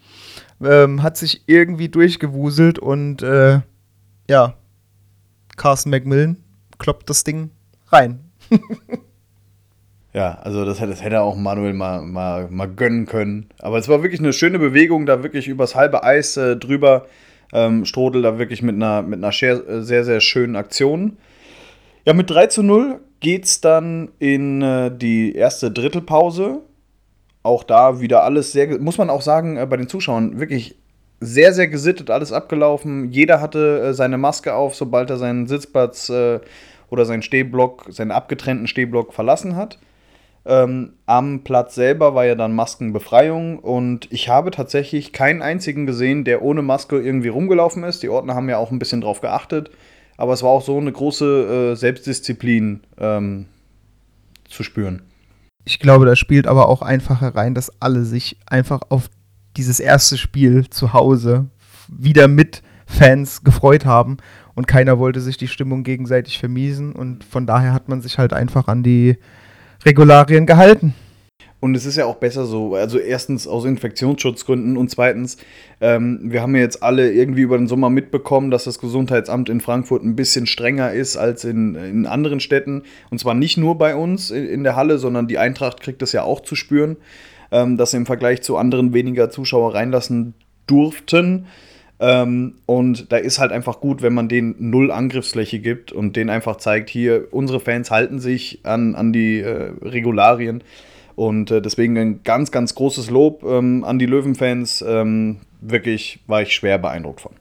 ähm, 0.62 1.02
hat 1.02 1.16
sich 1.16 1.42
irgendwie 1.46 1.88
durchgewuselt 1.88 2.78
und 2.78 3.22
äh, 3.22 3.60
ja, 4.28 4.54
Carson 5.56 5.90
McMillan 5.90 6.36
kloppt 6.78 7.08
das 7.08 7.24
Ding 7.24 7.50
rein. 7.88 8.30
ja, 10.14 10.38
also 10.42 10.64
das, 10.64 10.78
das 10.78 11.02
hätte 11.02 11.20
auch 11.20 11.36
Manuel 11.36 11.72
mal, 11.72 12.00
mal, 12.02 12.48
mal 12.48 12.68
gönnen 12.68 13.04
können. 13.04 13.46
Aber 13.58 13.78
es 13.78 13.88
war 13.88 14.02
wirklich 14.02 14.20
eine 14.20 14.32
schöne 14.32 14.60
Bewegung, 14.60 15.06
da 15.06 15.24
wirklich 15.24 15.48
übers 15.48 15.74
halbe 15.74 16.04
Eis 16.04 16.36
äh, 16.36 16.56
drüber. 16.56 17.06
Ähm, 17.52 17.84
Strodel 17.84 18.22
da 18.22 18.38
wirklich 18.38 18.62
mit 18.62 18.76
einer, 18.76 19.02
mit 19.02 19.22
einer 19.22 19.32
sehr, 19.32 20.04
sehr 20.04 20.20
schönen 20.20 20.56
Aktion. 20.56 21.18
Ja, 22.04 22.12
mit 22.12 22.30
3 22.30 22.46
zu 22.46 22.62
0 22.62 23.00
geht 23.18 23.44
es 23.44 23.60
dann 23.60 24.10
in 24.20 24.62
äh, 24.62 24.96
die 24.96 25.34
erste 25.34 25.72
Drittelpause. 25.72 26.60
Auch 27.42 27.64
da 27.64 28.00
wieder 28.00 28.22
alles 28.22 28.52
sehr, 28.52 28.78
muss 28.78 28.98
man 28.98 29.10
auch 29.10 29.22
sagen, 29.22 29.56
äh, 29.56 29.66
bei 29.66 29.76
den 29.76 29.88
Zuschauern 29.88 30.38
wirklich 30.38 30.76
sehr, 31.20 31.52
sehr 31.52 31.66
gesittet 31.66 32.10
alles 32.10 32.32
abgelaufen. 32.32 33.10
Jeder 33.10 33.40
hatte 33.40 33.80
äh, 33.80 33.94
seine 33.94 34.18
Maske 34.18 34.54
auf, 34.54 34.76
sobald 34.76 35.10
er 35.10 35.16
seinen 35.16 35.48
Sitzplatz 35.48 36.08
äh, 36.08 36.38
oder 36.88 37.04
seinen 37.04 37.22
Stehblock, 37.22 37.86
seinen 37.88 38.12
abgetrennten 38.12 38.68
Stehblock 38.68 39.12
verlassen 39.12 39.56
hat. 39.56 39.78
Ähm, 40.46 40.92
am 41.06 41.42
Platz 41.42 41.74
selber 41.74 42.14
war 42.14 42.26
ja 42.26 42.34
dann 42.34 42.54
Maskenbefreiung 42.54 43.58
und 43.58 44.12
ich 44.12 44.28
habe 44.28 44.50
tatsächlich 44.50 45.12
keinen 45.12 45.40
einzigen 45.40 45.86
gesehen, 45.86 46.24
der 46.24 46.42
ohne 46.42 46.60
Maske 46.60 47.00
irgendwie 47.00 47.28
rumgelaufen 47.28 47.82
ist. 47.82 48.02
Die 48.02 48.10
Ordner 48.10 48.34
haben 48.34 48.50
ja 48.50 48.58
auch 48.58 48.70
ein 48.70 48.78
bisschen 48.78 49.00
drauf 49.00 49.22
geachtet, 49.22 49.70
aber 50.18 50.34
es 50.34 50.42
war 50.42 50.50
auch 50.50 50.62
so 50.62 50.76
eine 50.76 50.92
große 50.92 51.72
äh, 51.72 51.76
Selbstdisziplin 51.76 52.80
ähm, 52.98 53.46
zu 54.46 54.62
spüren. 54.62 55.02
Ich 55.64 55.80
glaube, 55.80 56.04
da 56.04 56.14
spielt 56.14 56.46
aber 56.46 56.68
auch 56.68 56.82
einfach 56.82 57.22
herein, 57.22 57.54
dass 57.54 57.80
alle 57.80 58.04
sich 58.04 58.36
einfach 58.46 58.82
auf 58.90 59.08
dieses 59.56 59.80
erste 59.80 60.18
Spiel 60.18 60.68
zu 60.68 60.92
Hause 60.92 61.46
wieder 61.88 62.28
mit 62.28 62.62
Fans 62.86 63.44
gefreut 63.44 63.86
haben 63.86 64.18
und 64.54 64.66
keiner 64.66 64.98
wollte 64.98 65.22
sich 65.22 65.38
die 65.38 65.48
Stimmung 65.48 65.84
gegenseitig 65.84 66.38
vermiesen 66.38 66.92
und 66.92 67.24
von 67.24 67.46
daher 67.46 67.72
hat 67.72 67.88
man 67.88 68.02
sich 68.02 68.18
halt 68.18 68.34
einfach 68.34 68.68
an 68.68 68.82
die 68.82 69.16
Regularien 69.84 70.46
gehalten. 70.46 70.94
Und 71.60 71.74
es 71.74 71.86
ist 71.86 71.96
ja 71.96 72.04
auch 72.04 72.16
besser 72.16 72.44
so, 72.44 72.74
also 72.74 72.98
erstens 72.98 73.46
aus 73.46 73.64
Infektionsschutzgründen 73.64 74.76
und 74.76 74.90
zweitens, 74.90 75.38
ähm, 75.80 76.20
wir 76.22 76.42
haben 76.42 76.54
ja 76.54 76.60
jetzt 76.60 76.82
alle 76.82 77.10
irgendwie 77.10 77.40
über 77.40 77.56
den 77.56 77.68
Sommer 77.68 77.88
mitbekommen, 77.88 78.50
dass 78.50 78.64
das 78.64 78.78
Gesundheitsamt 78.78 79.48
in 79.48 79.62
Frankfurt 79.62 80.04
ein 80.04 80.14
bisschen 80.14 80.46
strenger 80.46 80.92
ist 80.92 81.16
als 81.16 81.44
in, 81.44 81.74
in 81.74 82.06
anderen 82.06 82.40
Städten. 82.40 82.82
Und 83.10 83.18
zwar 83.18 83.32
nicht 83.34 83.56
nur 83.56 83.78
bei 83.78 83.96
uns 83.96 84.30
in, 84.30 84.44
in 84.44 84.62
der 84.62 84.76
Halle, 84.76 84.98
sondern 84.98 85.26
die 85.26 85.38
Eintracht 85.38 85.80
kriegt 85.80 86.02
das 86.02 86.12
ja 86.12 86.22
auch 86.22 86.40
zu 86.40 86.54
spüren 86.54 86.98
ähm, 87.54 87.76
dass 87.76 87.92
sie 87.92 87.96
im 87.96 88.06
Vergleich 88.06 88.42
zu 88.42 88.56
anderen 88.56 88.92
weniger 88.92 89.30
Zuschauer 89.30 89.74
reinlassen 89.74 90.34
durften. 90.66 91.46
Ähm, 92.00 92.54
und 92.66 93.12
da 93.12 93.16
ist 93.16 93.38
halt 93.38 93.52
einfach 93.52 93.80
gut, 93.80 94.02
wenn 94.02 94.14
man 94.14 94.28
denen 94.28 94.56
null 94.58 94.90
Angriffsfläche 94.90 95.60
gibt 95.60 95.92
und 95.92 96.16
denen 96.16 96.30
einfach 96.30 96.56
zeigt, 96.56 96.90
hier, 96.90 97.28
unsere 97.30 97.60
Fans 97.60 97.90
halten 97.90 98.18
sich 98.18 98.60
an, 98.64 98.94
an 98.94 99.12
die 99.12 99.40
äh, 99.40 99.72
Regularien. 99.82 100.64
Und 101.16 101.50
äh, 101.50 101.62
deswegen 101.62 101.96
ein 101.96 102.22
ganz, 102.24 102.50
ganz 102.50 102.74
großes 102.74 103.10
Lob 103.10 103.44
ähm, 103.44 103.84
an 103.84 103.98
die 103.98 104.06
Löwenfans. 104.06 104.84
Ähm, 104.86 105.38
wirklich 105.60 106.20
war 106.26 106.42
ich 106.42 106.52
schwer 106.52 106.78
beeindruckt 106.78 107.20
von. 107.20 107.32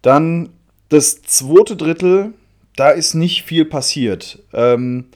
Dann 0.00 0.48
das 0.88 1.20
zweite 1.22 1.76
Drittel, 1.76 2.32
da 2.76 2.90
ist 2.90 3.14
nicht 3.14 3.42
viel 3.42 3.66
passiert. 3.66 4.42
Ähm, 4.54 5.06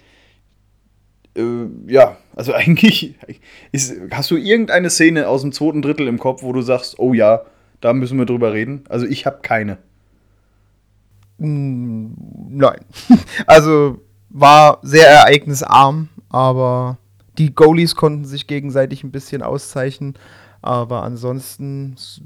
äh, 1.35 1.43
ja, 1.87 2.19
also 2.37 2.53
eigentlich 2.55 3.15
ist, 3.73 3.95
hast 4.11 4.31
du 4.31 4.37
irgendeine 4.37 4.91
Szene 4.91 5.29
aus 5.29 5.41
dem 5.41 5.53
zweiten 5.53 5.81
Drittel 5.81 6.09
im 6.09 6.19
Kopf, 6.19 6.43
wo 6.43 6.53
du 6.53 6.61
sagst, 6.61 6.99
oh 6.99 7.15
ja, 7.15 7.43
da 7.83 7.93
müssen 7.93 8.19
wir 8.19 8.25
drüber 8.27 8.53
reden? 8.55 8.85
Also 8.89 9.05
ich 9.07 9.27
habe 9.27 9.41
keine. 9.43 9.77
Mm, 11.39 12.13
Nein. 12.51 12.81
Also 13.47 14.01
war 14.31 14.79
sehr 14.83 15.09
ereignisarm, 15.09 16.09
aber 16.31 16.99
die 17.39 17.55
Goalies 17.55 17.95
konnten 17.97 18.25
sich 18.25 18.47
gegenseitig 18.47 19.05
ein 19.05 19.11
bisschen 19.13 19.43
auszeichnen. 19.43 20.15
Aber 20.63 21.03
ansonsten 21.03 21.95
s- 21.97 22.21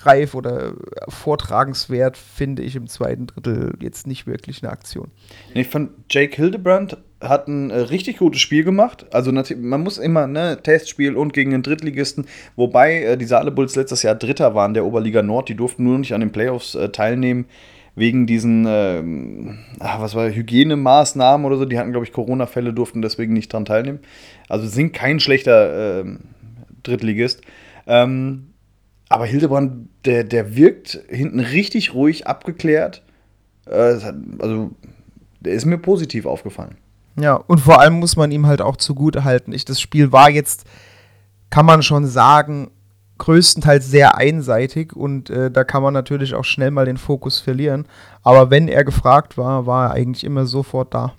spruchreif 0.00 0.34
oder 0.34 0.72
vortragenswert 1.08 2.16
finde 2.16 2.62
ich 2.62 2.76
im 2.76 2.86
zweiten 2.86 3.26
Drittel 3.26 3.74
jetzt 3.80 4.06
nicht 4.06 4.26
wirklich 4.26 4.62
eine 4.62 4.72
Aktion. 4.72 5.10
Ich 5.54 5.68
fand, 5.68 5.90
Jake 6.10 6.36
Hildebrand 6.36 6.96
hat 7.20 7.48
ein 7.48 7.70
äh, 7.70 7.76
richtig 7.76 8.18
gutes 8.18 8.40
Spiel 8.40 8.64
gemacht. 8.64 9.06
Also 9.12 9.30
man 9.32 9.82
muss 9.82 9.98
immer, 9.98 10.26
ne, 10.26 10.58
Testspiel 10.62 11.16
und 11.16 11.32
gegen 11.32 11.50
den 11.50 11.62
Drittligisten, 11.62 12.26
wobei 12.56 13.02
äh, 13.02 13.16
die 13.18 13.26
Saale 13.26 13.50
Bulls 13.50 13.76
letztes 13.76 14.02
Jahr 14.02 14.14
Dritter 14.14 14.54
waren 14.54 14.74
der 14.74 14.84
Oberliga 14.84 15.22
Nord, 15.22 15.48
die 15.48 15.54
durften 15.54 15.84
nur 15.84 15.98
nicht 15.98 16.14
an 16.14 16.20
den 16.20 16.32
Playoffs 16.32 16.74
äh, 16.74 16.88
teilnehmen, 16.88 17.46
wegen 17.96 18.24
diesen, 18.24 18.66
ah, 19.80 20.00
was 20.00 20.14
war, 20.14 20.30
Hygienemaßnahmen 20.30 21.44
oder 21.44 21.56
so. 21.56 21.64
Die 21.64 21.76
hatten, 21.76 21.90
glaube 21.90 22.06
ich, 22.06 22.12
Corona-Fälle, 22.12 22.72
durften 22.72 23.02
deswegen 23.02 23.32
nicht 23.32 23.52
dran 23.52 23.64
teilnehmen. 23.64 23.98
Also 24.48 24.68
sind 24.68 24.92
kein 24.92 25.18
schlechter 25.18 26.00
ähm, 26.00 26.20
Drittligist. 26.84 27.42
Ähm, 27.88 28.49
aber 29.10 29.26
Hildebrand, 29.26 29.88
der, 30.04 30.24
der 30.24 30.56
wirkt 30.56 31.00
hinten 31.08 31.40
richtig 31.40 31.94
ruhig, 31.94 32.26
abgeklärt. 32.26 33.02
Äh, 33.66 33.98
also, 34.38 34.70
der 35.40 35.52
ist 35.52 35.66
mir 35.66 35.78
positiv 35.78 36.26
aufgefallen. 36.26 36.76
Ja, 37.16 37.34
und 37.34 37.58
vor 37.58 37.80
allem 37.80 37.94
muss 37.94 38.16
man 38.16 38.30
ihm 38.30 38.46
halt 38.46 38.62
auch 38.62 38.76
zugute 38.76 39.24
halten. 39.24 39.52
Ich, 39.52 39.64
das 39.64 39.80
Spiel 39.80 40.12
war 40.12 40.30
jetzt, 40.30 40.64
kann 41.50 41.66
man 41.66 41.82
schon 41.82 42.06
sagen, 42.06 42.70
größtenteils 43.18 43.90
sehr 43.90 44.16
einseitig 44.16 44.94
und 44.94 45.28
äh, 45.28 45.50
da 45.50 45.64
kann 45.64 45.82
man 45.82 45.92
natürlich 45.92 46.34
auch 46.34 46.44
schnell 46.44 46.70
mal 46.70 46.86
den 46.86 46.96
Fokus 46.96 47.40
verlieren. 47.40 47.86
Aber 48.22 48.50
wenn 48.50 48.68
er 48.68 48.84
gefragt 48.84 49.36
war, 49.36 49.66
war 49.66 49.88
er 49.88 49.92
eigentlich 49.92 50.22
immer 50.22 50.46
sofort 50.46 50.94
da. 50.94 51.14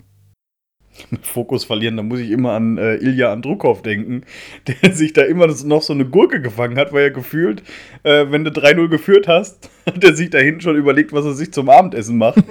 Fokus 1.22 1.64
verlieren, 1.64 1.96
da 1.96 2.02
muss 2.02 2.20
ich 2.20 2.30
immer 2.30 2.52
an 2.52 2.78
äh, 2.78 2.96
Ilya 2.96 3.32
Andrukov 3.32 3.82
denken, 3.82 4.22
der 4.82 4.92
sich 4.92 5.12
da 5.12 5.22
immer 5.22 5.46
noch 5.46 5.82
so 5.82 5.92
eine 5.92 6.04
Gurke 6.04 6.40
gefangen 6.40 6.78
hat, 6.78 6.92
weil 6.92 7.04
er 7.04 7.10
gefühlt, 7.10 7.62
äh, 8.02 8.26
wenn 8.28 8.44
du 8.44 8.50
3-0 8.50 8.88
geführt 8.88 9.28
hast, 9.28 9.70
hat 9.86 10.02
er 10.04 10.14
sich 10.14 10.30
da 10.30 10.38
hinten 10.38 10.60
schon 10.60 10.76
überlegt, 10.76 11.12
was 11.12 11.24
er 11.24 11.32
sich 11.32 11.52
zum 11.52 11.68
Abendessen 11.68 12.18
macht. 12.18 12.42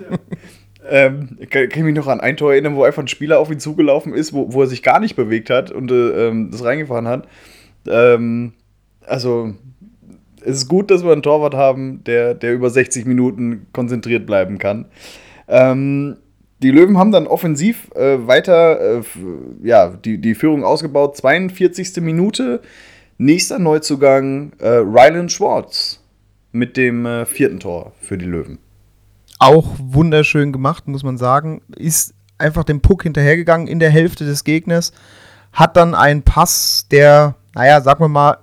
ähm, 0.88 1.36
ich 1.40 1.50
kann, 1.50 1.68
kann 1.68 1.80
ich 1.80 1.84
mich 1.84 1.94
noch 1.94 2.06
an 2.06 2.20
ein 2.20 2.36
Tor 2.36 2.52
erinnern, 2.52 2.76
wo 2.76 2.84
einfach 2.84 3.02
ein 3.02 3.08
Spieler 3.08 3.38
auf 3.38 3.50
ihn 3.50 3.60
zugelaufen 3.60 4.14
ist, 4.14 4.32
wo, 4.32 4.52
wo 4.52 4.62
er 4.62 4.68
sich 4.68 4.82
gar 4.82 5.00
nicht 5.00 5.16
bewegt 5.16 5.50
hat 5.50 5.70
und 5.70 5.90
äh, 5.90 6.28
ähm, 6.28 6.50
das 6.50 6.64
reingefahren 6.64 7.08
hat. 7.08 7.28
Ähm, 7.86 8.52
also, 9.06 9.54
es 10.40 10.58
ist 10.58 10.68
gut, 10.68 10.90
dass 10.90 11.04
wir 11.04 11.12
einen 11.12 11.22
Torwart 11.22 11.54
haben, 11.54 12.04
der, 12.04 12.34
der 12.34 12.54
über 12.54 12.70
60 12.70 13.06
Minuten 13.06 13.66
konzentriert 13.72 14.26
bleiben 14.26 14.58
kann. 14.58 14.86
Ähm, 15.48 16.16
die 16.62 16.70
Löwen 16.70 16.98
haben 16.98 17.12
dann 17.12 17.26
offensiv 17.26 17.90
äh, 17.94 18.26
weiter 18.26 18.98
äh, 18.98 19.02
ja, 19.62 19.88
die, 19.88 20.18
die 20.18 20.34
Führung 20.34 20.64
ausgebaut. 20.64 21.16
42. 21.16 21.96
Minute. 22.00 22.60
Nächster 23.16 23.58
Neuzugang 23.58 24.52
äh, 24.58 24.68
Rylan 24.68 25.28
Schwartz 25.28 26.00
mit 26.52 26.76
dem 26.76 27.06
äh, 27.06 27.26
vierten 27.26 27.60
Tor 27.60 27.92
für 28.00 28.18
die 28.18 28.24
Löwen. 28.24 28.58
Auch 29.38 29.76
wunderschön 29.78 30.52
gemacht, 30.52 30.88
muss 30.88 31.02
man 31.04 31.18
sagen. 31.18 31.60
Ist 31.76 32.14
einfach 32.38 32.64
dem 32.64 32.80
Puck 32.80 33.04
hinterhergegangen 33.04 33.68
in 33.68 33.78
der 33.78 33.90
Hälfte 33.90 34.24
des 34.24 34.44
Gegners. 34.44 34.92
Hat 35.52 35.76
dann 35.76 35.94
einen 35.94 36.22
Pass, 36.22 36.86
der, 36.90 37.36
naja, 37.54 37.80
sagen 37.80 38.02
wir 38.02 38.08
mal, 38.08 38.38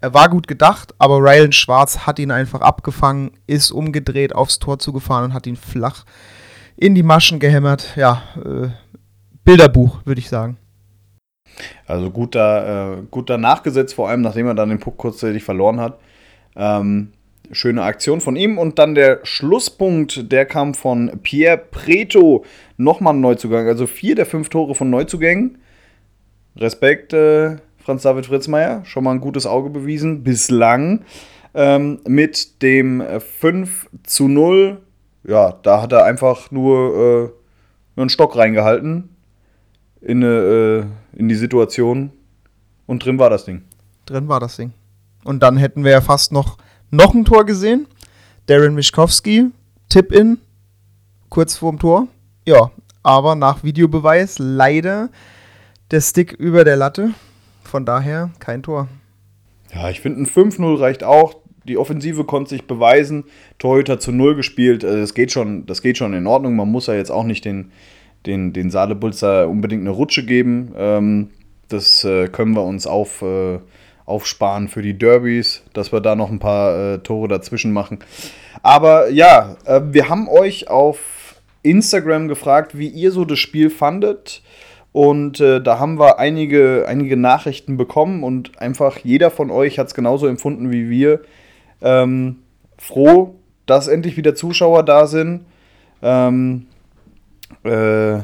er 0.00 0.14
war 0.14 0.28
gut 0.28 0.46
gedacht, 0.48 0.94
aber 0.98 1.18
Rylan 1.18 1.52
Schwarz 1.52 2.06
hat 2.06 2.18
ihn 2.18 2.30
einfach 2.30 2.60
abgefangen, 2.60 3.32
ist 3.46 3.70
umgedreht 3.70 4.34
aufs 4.34 4.58
Tor 4.58 4.78
zugefahren 4.78 5.26
und 5.26 5.34
hat 5.34 5.46
ihn 5.46 5.56
flach 5.56 6.04
in 6.80 6.94
die 6.94 7.02
Maschen 7.02 7.38
gehämmert. 7.38 7.94
Ja, 7.94 8.22
äh, 8.36 8.68
Bilderbuch, 9.44 10.00
würde 10.04 10.18
ich 10.18 10.28
sagen. 10.28 10.56
Also 11.86 12.10
gut, 12.10 12.34
da, 12.34 12.94
äh, 12.94 13.02
gut 13.10 13.28
da 13.28 13.36
nachgesetzt, 13.36 13.94
vor 13.94 14.08
allem 14.08 14.22
nachdem 14.22 14.46
er 14.46 14.54
dann 14.54 14.70
den 14.70 14.80
Puck 14.80 14.96
kurzzeitig 14.96 15.44
verloren 15.44 15.78
hat. 15.78 15.98
Ähm, 16.56 17.12
schöne 17.52 17.82
Aktion 17.82 18.20
von 18.22 18.34
ihm. 18.34 18.56
Und 18.56 18.78
dann 18.78 18.94
der 18.94 19.20
Schlusspunkt, 19.24 20.32
der 20.32 20.46
kam 20.46 20.72
von 20.72 21.20
Pierre 21.22 21.58
Preto. 21.58 22.44
Nochmal 22.78 23.14
ein 23.14 23.20
Neuzugang. 23.20 23.68
Also 23.68 23.86
vier 23.86 24.14
der 24.14 24.26
fünf 24.26 24.48
Tore 24.48 24.74
von 24.74 24.88
Neuzugängen. 24.88 25.58
Respekt, 26.56 27.12
äh, 27.12 27.56
Franz-David 27.84 28.26
Fritzmeier. 28.26 28.84
Schon 28.86 29.04
mal 29.04 29.12
ein 29.12 29.20
gutes 29.20 29.46
Auge 29.46 29.68
bewiesen. 29.68 30.24
Bislang. 30.24 31.04
Ähm, 31.52 32.00
mit 32.06 32.62
dem 32.62 33.02
äh, 33.02 33.20
5 33.20 33.88
zu 34.04 34.28
0. 34.28 34.80
Ja, 35.24 35.52
da 35.62 35.82
hat 35.82 35.92
er 35.92 36.04
einfach 36.04 36.50
nur, 36.50 37.34
äh, 37.96 38.00
einen 38.00 38.10
Stock 38.10 38.36
reingehalten. 38.36 39.16
In, 40.00 40.22
äh, 40.22 40.80
in 41.12 41.28
die 41.28 41.34
Situation. 41.34 42.10
Und 42.86 43.04
drin 43.04 43.18
war 43.18 43.28
das 43.28 43.44
Ding. 43.44 43.62
Drin 44.06 44.28
war 44.28 44.40
das 44.40 44.56
Ding. 44.56 44.72
Und 45.24 45.42
dann 45.42 45.58
hätten 45.58 45.84
wir 45.84 45.90
ja 45.90 46.00
fast 46.00 46.32
noch, 46.32 46.56
noch 46.90 47.12
ein 47.14 47.26
Tor 47.26 47.44
gesehen. 47.44 47.86
Darren 48.46 48.74
Mischkowski, 48.74 49.50
Tip-In, 49.90 50.38
kurz 51.28 51.56
vorm 51.56 51.78
Tor. 51.78 52.08
Ja, 52.46 52.70
aber 53.02 53.34
nach 53.34 53.62
Videobeweis 53.62 54.38
leider 54.38 55.10
der 55.90 56.00
Stick 56.00 56.32
über 56.32 56.64
der 56.64 56.76
Latte. 56.76 57.10
Von 57.62 57.84
daher 57.84 58.30
kein 58.38 58.62
Tor. 58.62 58.88
Ja, 59.74 59.90
ich 59.90 60.00
finde, 60.00 60.22
ein 60.22 60.26
5-0 60.26 60.80
reicht 60.80 61.04
auch. 61.04 61.36
Die 61.64 61.78
Offensive 61.78 62.24
konnte 62.24 62.50
sich 62.50 62.66
beweisen. 62.66 63.24
Torhüter 63.58 63.98
zu 64.00 64.12
Null 64.12 64.34
gespielt. 64.34 64.84
Äh, 64.84 65.00
Das 65.00 65.14
geht 65.14 65.32
schon, 65.32 65.66
das 65.66 65.82
geht 65.82 65.98
schon 65.98 66.14
in 66.14 66.26
Ordnung. 66.26 66.56
Man 66.56 66.70
muss 66.70 66.86
ja 66.86 66.94
jetzt 66.94 67.10
auch 67.10 67.24
nicht 67.24 67.44
den, 67.44 67.70
den, 68.26 68.52
den 68.52 68.70
Saale-Bulzer 68.70 69.48
unbedingt 69.48 69.82
eine 69.82 69.90
Rutsche 69.90 70.24
geben. 70.24 70.72
Ähm, 70.76 71.30
das 71.68 72.04
äh, 72.04 72.28
können 72.28 72.54
wir 72.54 72.64
uns 72.64 72.86
auf, 72.86 73.22
äh, 73.22 73.58
aufsparen 74.06 74.68
für 74.68 74.82
die 74.82 74.98
Derbys, 74.98 75.62
dass 75.72 75.92
wir 75.92 76.00
da 76.00 76.16
noch 76.16 76.30
ein 76.30 76.40
paar 76.40 76.94
äh, 76.94 76.98
Tore 76.98 77.28
dazwischen 77.28 77.72
machen. 77.72 77.98
Aber 78.62 79.08
ja, 79.10 79.56
äh, 79.64 79.80
wir 79.90 80.08
haben 80.08 80.28
euch 80.28 80.68
auf 80.68 81.36
Instagram 81.62 82.28
gefragt, 82.28 82.76
wie 82.76 82.88
ihr 82.88 83.12
so 83.12 83.24
das 83.24 83.38
Spiel 83.38 83.70
fandet. 83.70 84.42
Und 84.92 85.40
äh, 85.40 85.62
da 85.62 85.78
haben 85.78 85.98
wir 86.00 86.18
einige, 86.18 86.86
einige 86.88 87.16
Nachrichten 87.16 87.76
bekommen 87.76 88.24
und 88.24 88.58
einfach 88.60 88.98
jeder 88.98 89.30
von 89.30 89.50
euch 89.50 89.78
hat 89.78 89.86
es 89.86 89.94
genauso 89.94 90.26
empfunden 90.26 90.72
wie 90.72 90.90
wir. 90.90 91.20
Ähm, 91.82 92.36
froh, 92.78 93.36
dass 93.66 93.88
endlich 93.88 94.16
wieder 94.16 94.34
Zuschauer 94.34 94.84
da 94.84 95.06
sind. 95.06 95.44
Ähm, 96.02 96.66
äh, 97.62 98.20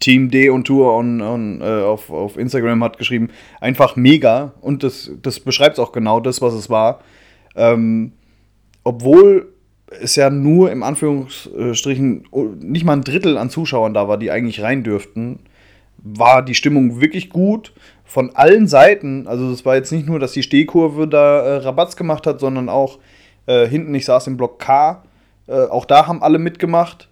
Team 0.00 0.30
D 0.30 0.48
und 0.48 0.66
Tour 0.66 0.94
on, 0.94 1.20
on, 1.20 1.60
äh, 1.60 1.64
auf, 1.64 2.10
auf 2.10 2.38
Instagram 2.38 2.82
hat 2.82 2.98
geschrieben, 2.98 3.28
einfach 3.60 3.96
mega. 3.96 4.54
Und 4.60 4.82
das, 4.82 5.10
das 5.22 5.40
beschreibt 5.40 5.78
auch 5.78 5.92
genau 5.92 6.20
das, 6.20 6.40
was 6.40 6.54
es 6.54 6.70
war. 6.70 7.00
Ähm, 7.54 8.12
obwohl 8.82 9.52
es 10.00 10.16
ja 10.16 10.30
nur 10.30 10.70
im 10.70 10.82
Anführungsstrichen 10.82 12.24
nicht 12.60 12.84
mal 12.84 12.94
ein 12.94 13.02
Drittel 13.02 13.36
an 13.36 13.50
Zuschauern 13.50 13.92
da 13.92 14.08
war, 14.08 14.18
die 14.18 14.30
eigentlich 14.30 14.62
rein 14.62 14.82
dürften, 14.84 15.40
war 15.98 16.42
die 16.42 16.54
Stimmung 16.54 17.00
wirklich 17.00 17.28
gut 17.28 17.72
von 18.10 18.34
allen 18.34 18.66
Seiten. 18.66 19.28
Also 19.28 19.50
es 19.52 19.64
war 19.64 19.76
jetzt 19.76 19.92
nicht 19.92 20.06
nur, 20.06 20.18
dass 20.18 20.32
die 20.32 20.42
Stehkurve 20.42 21.06
da 21.06 21.42
äh, 21.42 21.56
Rabatz 21.58 21.94
gemacht 21.94 22.26
hat, 22.26 22.40
sondern 22.40 22.68
auch 22.68 22.98
äh, 23.46 23.68
hinten, 23.68 23.94
ich 23.94 24.04
saß 24.04 24.26
im 24.26 24.36
Block 24.36 24.58
K, 24.58 25.04
äh, 25.46 25.66
auch 25.66 25.84
da 25.84 26.08
haben 26.08 26.20
alle 26.20 26.40
mitgemacht. 26.40 27.08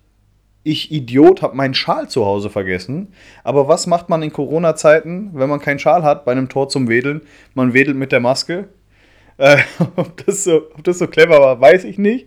Ich, 0.65 0.91
Idiot, 0.91 1.41
habe 1.41 1.57
meinen 1.57 1.75
Schal 1.75 2.09
zu 2.09 2.27
Hause 2.27 2.51
vergessen. 2.51 3.13
Aber 3.45 3.69
was 3.69 3.87
macht 3.87 4.09
man 4.09 4.23
in 4.23 4.33
Corona-Zeiten, 4.33 5.31
wenn 5.35 5.49
man 5.49 5.61
keinen 5.61 5.79
Schal 5.79 6.03
hat 6.03 6.25
bei 6.25 6.33
einem 6.33 6.49
Tor 6.49 6.69
zum 6.69 6.89
Wedeln? 6.89 7.21
Man 7.55 7.75
wedelt 7.75 7.97
mit 7.97 8.13
der 8.13 8.21
Maske. 8.21 8.69
Äh, 9.41 9.59
ob, 9.95 10.27
das 10.27 10.43
so, 10.43 10.63
ob 10.75 10.83
das 10.83 10.99
so 10.99 11.07
clever 11.07 11.39
war, 11.39 11.61
weiß 11.61 11.85
ich 11.85 11.97
nicht. 11.97 12.27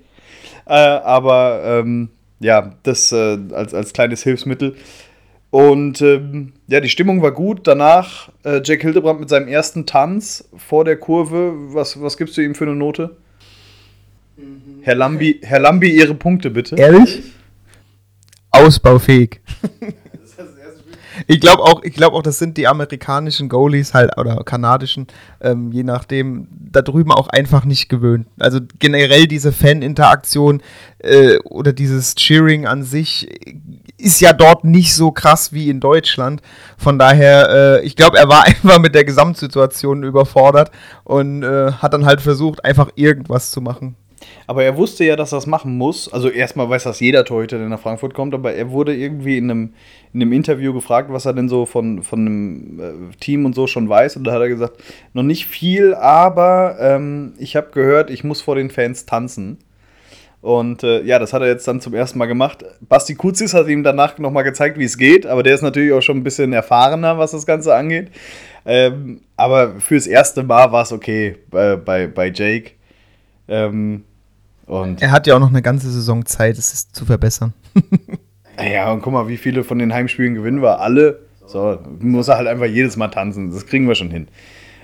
Äh, 0.66 0.76
aber 0.76 1.62
ähm, 1.66 2.08
ja, 2.40 2.74
das 2.84 3.12
äh, 3.12 3.38
als, 3.52 3.74
als 3.74 3.92
kleines 3.92 4.24
Hilfsmittel. 4.24 4.78
Und 5.52 6.02
ähm, 6.02 6.54
ja, 6.68 6.80
die 6.80 6.90
Stimmung 6.90 7.22
war 7.22 7.32
gut. 7.32 7.68
Danach 7.68 8.30
äh, 8.44 8.62
Jack 8.64 8.82
Hildebrand 8.82 9.20
mit 9.20 9.30
seinem 9.30 9.50
ersten 9.50 9.86
Tanz 9.86 10.50
vor 10.56 10.86
der 10.86 10.96
Kurve. 10.96 11.54
Was, 11.74 12.02
was 12.02 12.18
gibst 12.18 12.38
du 12.38 12.42
ihm 12.42 12.56
für 12.56 12.64
eine 12.64 12.76
Note? 12.76 13.18
Herr 14.82 14.96
Lambi, 14.96 15.40
Herr 15.44 15.60
Lambi, 15.60 15.92
Ihre 15.92 16.16
Punkte 16.16 16.50
bitte. 16.50 16.78
Ehrlich? 16.78 17.22
Ausbaufähig. 18.50 19.42
Ich 21.28 21.40
glaube 21.40 21.64
auch, 21.64 21.84
ich 21.84 21.94
glaube 21.94 22.16
auch, 22.16 22.24
das 22.24 22.40
sind 22.40 22.58
die 22.58 22.68
amerikanischen 22.68 23.50
Goalies 23.50 23.94
halt 23.94 24.18
oder 24.18 24.44
kanadischen, 24.44 25.08
ähm, 25.42 25.72
je 25.72 25.84
nachdem, 25.84 26.48
da 26.50 26.82
drüben 26.82 27.12
auch 27.12 27.28
einfach 27.28 27.66
nicht 27.66 27.90
gewöhnt. 27.90 28.28
Also 28.40 28.60
generell 28.80 29.28
diese 29.28 29.52
Fan-Interaktion 29.52 30.62
äh, 31.00 31.38
oder 31.40 31.74
dieses 31.74 32.16
Cheering 32.16 32.66
an 32.66 32.84
sich 32.84 33.28
ist 34.02 34.20
ja 34.22 34.34
dort 34.34 34.64
nicht 34.64 34.94
so 34.94 35.12
krass 35.12 35.54
wie 35.54 35.70
in 35.70 35.80
Deutschland. 35.80 36.42
Von 36.78 37.00
daher, 37.00 37.80
äh, 37.82 37.86
ich 37.86 37.96
glaube, 37.96 38.18
er 38.18 38.28
war 38.28 38.44
einfach 38.46 38.80
mit 38.80 38.96
der 38.96 39.06
Gesamtsituation 39.06 40.04
überfordert 40.04 40.72
und 41.04 41.44
äh, 41.44 41.72
hat 41.74 41.94
dann 41.94 42.06
halt 42.06 42.22
versucht, 42.22 42.66
einfach 42.66 42.90
irgendwas 42.96 43.52
zu 43.52 43.62
machen. 43.62 43.96
Aber 44.48 44.64
er 44.64 44.78
wusste 44.78 45.04
ja, 45.04 45.16
dass 45.16 45.32
er 45.32 45.38
das 45.38 45.48
machen 45.48 45.78
muss. 45.78 46.12
Also 46.12 46.30
erstmal 46.30 46.70
weiß 46.70 46.84
das 46.84 47.00
jeder 47.00 47.26
Torhüter, 47.26 47.58
der 47.58 47.70
nach 47.70 47.80
Frankfurt 47.80 48.14
kommt, 48.14 48.34
aber 48.34 48.54
er 48.54 48.72
wurde 48.72 48.96
irgendwie 48.96 49.38
in 49.38 49.50
einem, 49.50 49.74
in 50.14 50.22
einem 50.22 50.34
Interview 50.34 50.74
gefragt, 50.74 51.12
was 51.12 51.26
er 51.26 51.34
denn 51.34 51.50
so 51.50 51.66
von, 51.66 52.04
von 52.04 52.20
einem 52.20 52.80
äh, 52.80 53.16
Team 53.20 53.46
und 53.46 53.56
so 53.56 53.68
schon 53.68 53.90
weiß. 53.90 54.18
Und 54.18 54.26
da 54.26 54.34
hat 54.34 54.42
er 54.42 54.50
gesagt, 54.50 54.82
noch 55.14 55.24
nicht 55.24 55.46
viel, 55.46 55.94
aber 55.96 56.78
ähm, 56.80 57.34
ich 57.38 57.56
habe 57.56 57.70
gehört, 57.74 58.10
ich 58.10 58.24
muss 58.24 58.42
vor 58.42 58.56
den 58.56 58.70
Fans 58.70 59.06
tanzen. 59.06 59.58
Und 60.42 60.84
äh, 60.84 61.04
ja, 61.04 61.20
das 61.20 61.34
hat 61.34 61.44
er 61.44 61.48
jetzt 61.48 61.68
dann 61.68 61.82
zum 61.82 61.94
ersten 61.94 62.18
Mal 62.18 62.26
gemacht. 62.26 62.66
Basti 62.82 63.14
Kuzis 63.14 63.54
hat 63.54 63.68
ihm 63.68 63.84
danach 63.84 64.18
nochmal 64.18 64.44
gezeigt, 64.44 64.80
wie 64.80 64.86
es 64.86 64.98
geht, 64.98 65.28
aber 65.28 65.44
der 65.44 65.54
ist 65.54 65.62
natürlich 65.62 65.94
auch 65.94 66.02
schon 66.02 66.18
ein 66.18 66.24
bisschen 66.24 66.52
erfahrener, 66.52 67.20
was 67.20 67.32
das 67.32 67.46
Ganze 67.46 67.76
angeht. 67.76 68.10
Ähm, 68.66 69.22
aber 69.38 69.80
fürs 69.80 70.08
erste 70.08 70.44
Mal 70.44 70.72
war 70.72 70.84
es 70.84 70.92
okay 70.92 71.38
bei, 71.50 71.76
bei, 71.76 72.08
bei 72.08 72.32
Jake. 72.34 72.72
Ähm, 73.48 74.04
und 74.66 75.02
er 75.02 75.12
hat 75.12 75.28
ja 75.28 75.36
auch 75.36 75.40
noch 75.40 75.50
eine 75.50 75.62
ganze 75.62 75.92
Saison 75.92 76.26
Zeit, 76.26 76.58
es 76.58 76.92
zu 76.92 77.06
verbessern. 77.06 77.54
ja, 78.58 78.92
und 78.92 79.02
guck 79.02 79.14
mal, 79.14 79.28
wie 79.28 79.38
viele 79.38 79.64
von 79.64 79.78
den 79.78 79.94
Heimspielen 79.94 80.34
gewinnen 80.34 80.62
wir? 80.62 80.80
Alle. 80.80 81.20
So, 81.46 81.80
muss 82.00 82.30
er 82.30 82.38
halt 82.38 82.48
einfach 82.48 82.66
jedes 82.66 82.98
Mal 82.98 83.10
tanzen. 83.10 83.52
Das 83.52 83.66
kriegen 83.66 83.88
wir 83.88 83.96
schon 83.96 84.10
hin. 84.10 84.28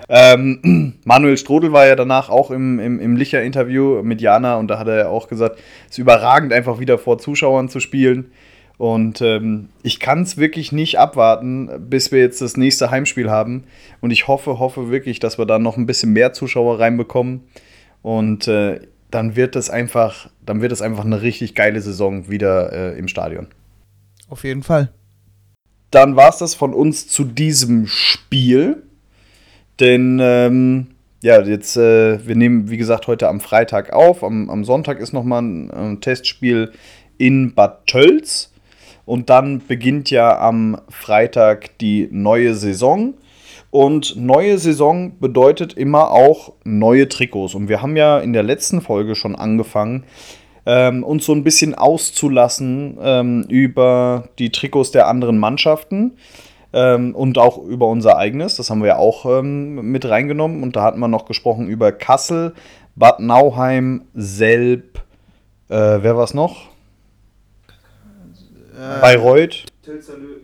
Ähm, 0.10 0.94
Manuel 1.04 1.38
Strodel 1.38 1.74
war 1.74 1.86
ja 1.86 1.96
danach 1.96 2.30
auch 2.30 2.52
im, 2.52 2.80
im, 2.80 3.00
im 3.00 3.16
Licher-Interview 3.16 4.02
mit 4.04 4.22
Jana 4.22 4.56
und 4.58 4.68
da 4.68 4.80
hat 4.80 4.88
er 4.88 4.98
ja 4.98 5.08
auch 5.10 5.28
gesagt, 5.28 5.60
es 5.86 5.94
ist 5.94 5.98
überragend, 5.98 6.54
einfach 6.54 6.80
wieder 6.80 6.98
vor 6.98 7.18
Zuschauern 7.18 7.70
zu 7.70 7.80
spielen. 7.80 8.32
Und 8.78 9.22
ähm, 9.22 9.70
ich 9.82 10.00
kann 10.00 10.22
es 10.22 10.38
wirklich 10.38 10.72
nicht 10.72 11.00
abwarten, 11.00 11.90
bis 11.90 12.12
wir 12.12 12.20
jetzt 12.20 12.42
das 12.42 12.58
nächste 12.58 12.92
Heimspiel 12.92 13.30
haben. 13.30 13.64
Und 14.02 14.12
ich 14.12 14.28
hoffe, 14.28 14.60
hoffe 14.60 14.92
wirklich, 14.92 15.20
dass 15.20 15.40
wir 15.40 15.48
da 15.48 15.58
noch 15.58 15.78
ein 15.78 15.88
bisschen 15.88 16.14
mehr 16.14 16.32
Zuschauer 16.34 16.80
reinbekommen. 16.80 17.42
Und 18.04 18.48
äh, 18.48 18.82
dann 19.10 19.36
wird 19.36 19.56
es 19.56 19.72
einfach, 19.72 20.30
dann 20.46 20.62
wird 20.62 20.72
es 20.72 20.84
einfach 20.84 21.06
eine 21.06 21.24
richtig 21.24 21.56
geile 21.56 21.82
Saison 21.82 22.30
wieder 22.30 22.72
äh, 22.72 23.00
im 23.00 23.08
Stadion. 23.08 23.48
Auf 24.30 24.44
jeden 24.44 24.62
Fall. 24.62 24.92
Dann 25.90 26.16
war 26.16 26.30
es 26.30 26.38
das 26.38 26.54
von 26.54 26.74
uns 26.74 27.08
zu 27.08 27.24
diesem 27.24 27.88
Spiel. 27.88 28.84
Denn 29.80 30.20
ähm, 30.22 30.88
ja, 31.22 31.42
jetzt, 31.42 31.78
äh, 31.78 32.26
wir 32.28 32.36
nehmen, 32.36 32.70
wie 32.70 32.78
gesagt, 32.78 33.08
heute 33.08 33.28
am 33.28 33.40
Freitag 33.40 33.94
auf. 33.94 34.24
Am, 34.24 34.50
am 34.50 34.64
Sonntag 34.64 35.00
ist 35.00 35.14
nochmal 35.14 35.42
ein, 35.42 35.72
ein 35.72 36.02
Testspiel 36.02 36.72
in 37.18 37.54
Bad 37.54 37.88
Tölz. 37.88 38.54
Und 39.06 39.30
dann 39.30 39.62
beginnt 39.66 40.12
ja 40.12 40.38
am 40.38 40.80
Freitag 40.90 41.78
die 41.80 42.08
neue 42.12 42.56
Saison. 42.56 43.16
Und 43.72 44.16
neue 44.16 44.58
Saison 44.58 45.18
bedeutet 45.20 45.74
immer 45.74 46.12
auch 46.12 46.54
neue 46.64 47.08
Trikots. 47.08 47.56
Und 47.56 47.70
wir 47.70 47.82
haben 47.82 47.96
ja 47.96 48.20
in 48.20 48.34
der 48.34 48.44
letzten 48.44 48.82
Folge 48.82 49.16
schon 49.16 49.36
angefangen, 49.36 50.04
ähm, 50.66 51.04
uns 51.04 51.26
so 51.26 51.34
ein 51.34 51.44
bisschen 51.44 51.76
auszulassen 51.76 52.98
ähm, 53.02 53.46
über 53.50 54.30
die 54.38 54.52
Trikots 54.52 54.92
der 54.92 55.08
anderen 55.08 55.38
Mannschaften 55.38 56.18
ähm, 56.74 57.16
und 57.16 57.38
auch 57.38 57.58
über 57.58 57.88
unser 57.88 58.18
eigenes. 58.18 58.56
Das 58.56 58.70
haben 58.70 58.82
wir 58.82 58.88
ja 58.88 58.98
auch 58.98 59.26
ähm, 59.26 59.92
mit 59.92 60.08
reingenommen. 60.08 60.64
Und 60.64 60.76
da 60.76 60.84
hatten 60.84 61.00
wir 61.00 61.08
noch 61.08 61.26
gesprochen 61.26 61.68
über 61.68 61.92
Kassel, 61.92 62.54
Bad 62.96 63.20
Nauheim, 63.20 64.04
Selb, 64.16 65.00
äh, 65.70 65.76
wer 65.76 66.16
war 66.16 66.24
es 66.24 66.34
noch? 66.34 66.70
Äh, 68.78 69.02
Bayreuth. 69.02 69.66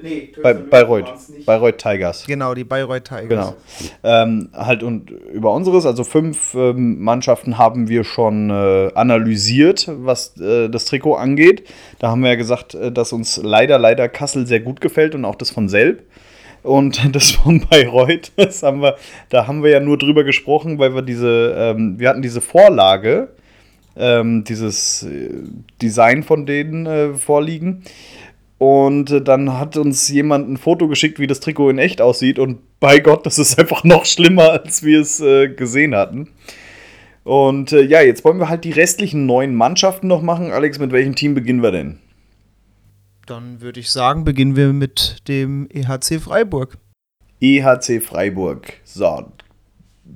Nee, 0.02 0.32
Bei, 0.42 0.54
Bayreuth. 0.54 1.14
Bayreuth 1.46 1.78
Tigers. 1.78 2.26
Genau, 2.26 2.54
die 2.54 2.64
Bayreuth 2.64 3.06
Tigers. 3.06 3.28
Genau. 3.30 3.56
Ähm, 4.04 4.50
halt 4.54 4.84
und 4.84 5.12
über 5.12 5.54
unseres, 5.54 5.86
also 5.86 6.04
fünf 6.04 6.54
ähm, 6.56 7.02
Mannschaften 7.02 7.58
haben 7.58 7.90
wir 7.90 8.04
schon 8.04 8.50
äh, 8.50 8.92
analysiert, 8.96 9.90
was 9.90 10.38
äh, 10.40 10.70
das 10.70 10.86
Trikot 10.86 11.16
angeht. 11.16 11.68
Da 12.00 12.10
haben 12.10 12.22
wir 12.22 12.30
ja 12.30 12.36
gesagt, 12.36 12.76
äh, 12.76 12.92
dass 12.92 13.14
uns 13.14 13.38
leider, 13.44 13.80
leider 13.80 14.10
Kassel 14.10 14.48
sehr 14.48 14.60
gut 14.60 14.82
gefällt 14.82 15.16
und 15.16 15.26
auch 15.26 15.36
das 15.36 15.52
von 15.52 15.70
Selb. 15.70 16.04
Und 16.64 17.02
das 17.16 17.32
von 17.32 17.66
Bayreuth, 17.70 18.32
das 18.38 18.64
haben 18.64 18.82
wir, 18.82 18.96
da 19.30 19.48
haben 19.48 19.64
wir 19.64 19.72
ja 19.72 19.80
nur 19.80 19.98
drüber 19.98 20.24
gesprochen, 20.24 20.80
weil 20.80 20.96
wir 20.96 21.02
diese, 21.02 21.54
ähm, 21.58 22.00
wir 22.00 22.10
hatten 22.10 22.22
diese 22.22 22.42
Vorlage, 22.42 23.30
ähm, 23.96 24.44
dieses 24.44 25.04
äh, 25.04 25.30
Design 25.82 26.24
von 26.24 26.46
denen 26.46 26.86
äh, 26.86 27.14
vorliegen. 27.14 27.84
Und 28.64 29.12
äh, 29.12 29.22
dann 29.22 29.60
hat 29.60 29.76
uns 29.76 30.08
jemand 30.08 30.48
ein 30.48 30.56
Foto 30.56 30.88
geschickt, 30.88 31.20
wie 31.20 31.28
das 31.28 31.42
Trikot 31.42 31.70
in 31.70 31.80
echt 31.80 32.00
aussieht. 32.00 32.40
Und 32.40 32.60
bei 32.80 33.00
Gott, 33.00 33.26
das 33.26 33.38
ist 33.38 33.60
einfach 33.60 33.84
noch 33.84 34.06
schlimmer, 34.06 34.52
als 34.52 34.84
wir 34.84 35.02
es 35.02 35.20
äh, 35.20 35.50
gesehen 35.50 35.94
hatten. 35.94 36.30
Und 37.26 37.74
äh, 37.74 37.82
ja, 37.82 38.00
jetzt 38.00 38.24
wollen 38.24 38.38
wir 38.38 38.48
halt 38.48 38.64
die 38.64 38.72
restlichen 38.72 39.26
neun 39.26 39.54
Mannschaften 39.54 40.08
noch 40.08 40.22
machen. 40.22 40.54
Alex, 40.54 40.80
mit 40.80 40.94
welchem 40.94 41.14
Team 41.14 41.34
beginnen 41.34 41.62
wir 41.62 41.72
denn? 41.72 42.00
Dann 43.26 43.60
würde 43.60 43.82
ich 43.82 43.92
sagen, 43.92 44.24
beginnen 44.24 44.56
wir 44.56 44.72
mit 44.72 45.28
dem 45.28 45.68
EHC 45.70 46.22
Freiburg. 46.22 46.78
EHC 47.42 48.00
Freiburg. 48.00 48.76
So. 48.86 49.30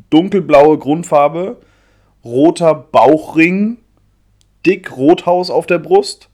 Dunkelblaue 0.09 0.77
Grundfarbe, 0.77 1.57
roter 2.23 2.75
Bauchring, 2.75 3.79
dick 4.65 4.95
Rothaus 4.95 5.49
auf 5.49 5.67
der 5.67 5.79
Brust 5.79 6.29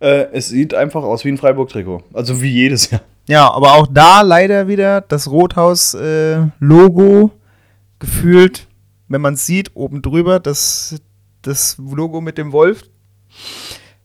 äh, 0.00 0.26
es 0.32 0.48
sieht 0.48 0.74
einfach 0.74 1.02
aus 1.02 1.24
wie 1.24 1.30
ein 1.30 1.38
Freiburg-Trikot. 1.38 2.02
Also 2.12 2.40
wie 2.40 2.50
jedes 2.50 2.90
Jahr. 2.90 3.02
Ja, 3.26 3.50
aber 3.50 3.74
auch 3.74 3.86
da 3.90 4.22
leider 4.22 4.68
wieder 4.68 5.02
das 5.02 5.30
Rothaus-Logo 5.30 7.26
äh, 7.26 7.30
gefühlt, 7.98 8.68
wenn 9.08 9.20
man 9.20 9.34
es 9.34 9.44
sieht, 9.44 9.76
oben 9.76 10.00
drüber, 10.02 10.40
das, 10.40 10.96
das 11.42 11.76
Logo 11.78 12.20
mit 12.20 12.38
dem 12.38 12.52
Wolf. 12.52 12.82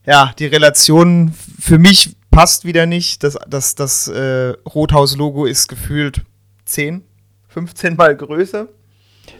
Ja, 0.06 0.34
die 0.38 0.48
Relation 0.48 1.34
für 1.60 1.78
mich 1.78 2.16
passt 2.32 2.66
wieder 2.66 2.86
nicht. 2.86 3.24
Das, 3.24 3.38
das, 3.48 3.76
das 3.76 4.08
äh, 4.10 4.54
Rothaus-Logo 4.68 5.46
ist 5.46 5.70
gefühlt 5.70 6.24
10, 6.66 7.04
15 7.48 7.96
Mal 7.96 8.18
größer. 8.18 8.68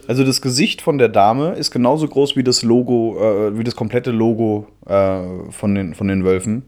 Also 0.06 0.24
das 0.24 0.40
Gesicht 0.40 0.82
von 0.82 0.98
der 0.98 1.08
Dame 1.08 1.52
ist 1.54 1.70
genauso 1.70 2.06
groß 2.08 2.36
wie 2.36 2.44
das 2.44 2.62
Logo, 2.62 3.16
äh, 3.18 3.58
wie 3.58 3.64
das 3.64 3.76
komplette 3.76 4.10
Logo 4.10 4.66
äh, 4.86 5.50
von, 5.50 5.74
den, 5.74 5.94
von 5.94 6.08
den 6.08 6.24
Wölfen. 6.24 6.64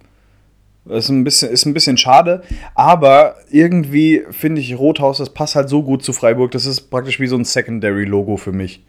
Das 0.84 1.04
ist 1.04 1.10
ein 1.10 1.24
bisschen, 1.24 1.50
ist 1.50 1.66
ein 1.66 1.74
bisschen 1.74 1.98
schade, 1.98 2.42
aber 2.74 3.36
irgendwie 3.50 4.22
finde 4.30 4.60
ich 4.60 4.78
Rothaus, 4.78 5.18
das 5.18 5.30
passt 5.30 5.56
halt 5.56 5.68
so 5.68 5.82
gut 5.82 6.04
zu 6.04 6.12
Freiburg. 6.12 6.52
Das 6.52 6.64
ist 6.64 6.90
praktisch 6.90 7.18
wie 7.18 7.26
so 7.26 7.36
ein 7.36 7.44
Secondary-Logo 7.44 8.36
für 8.36 8.52
mich. 8.52 8.84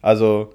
Also, 0.00 0.54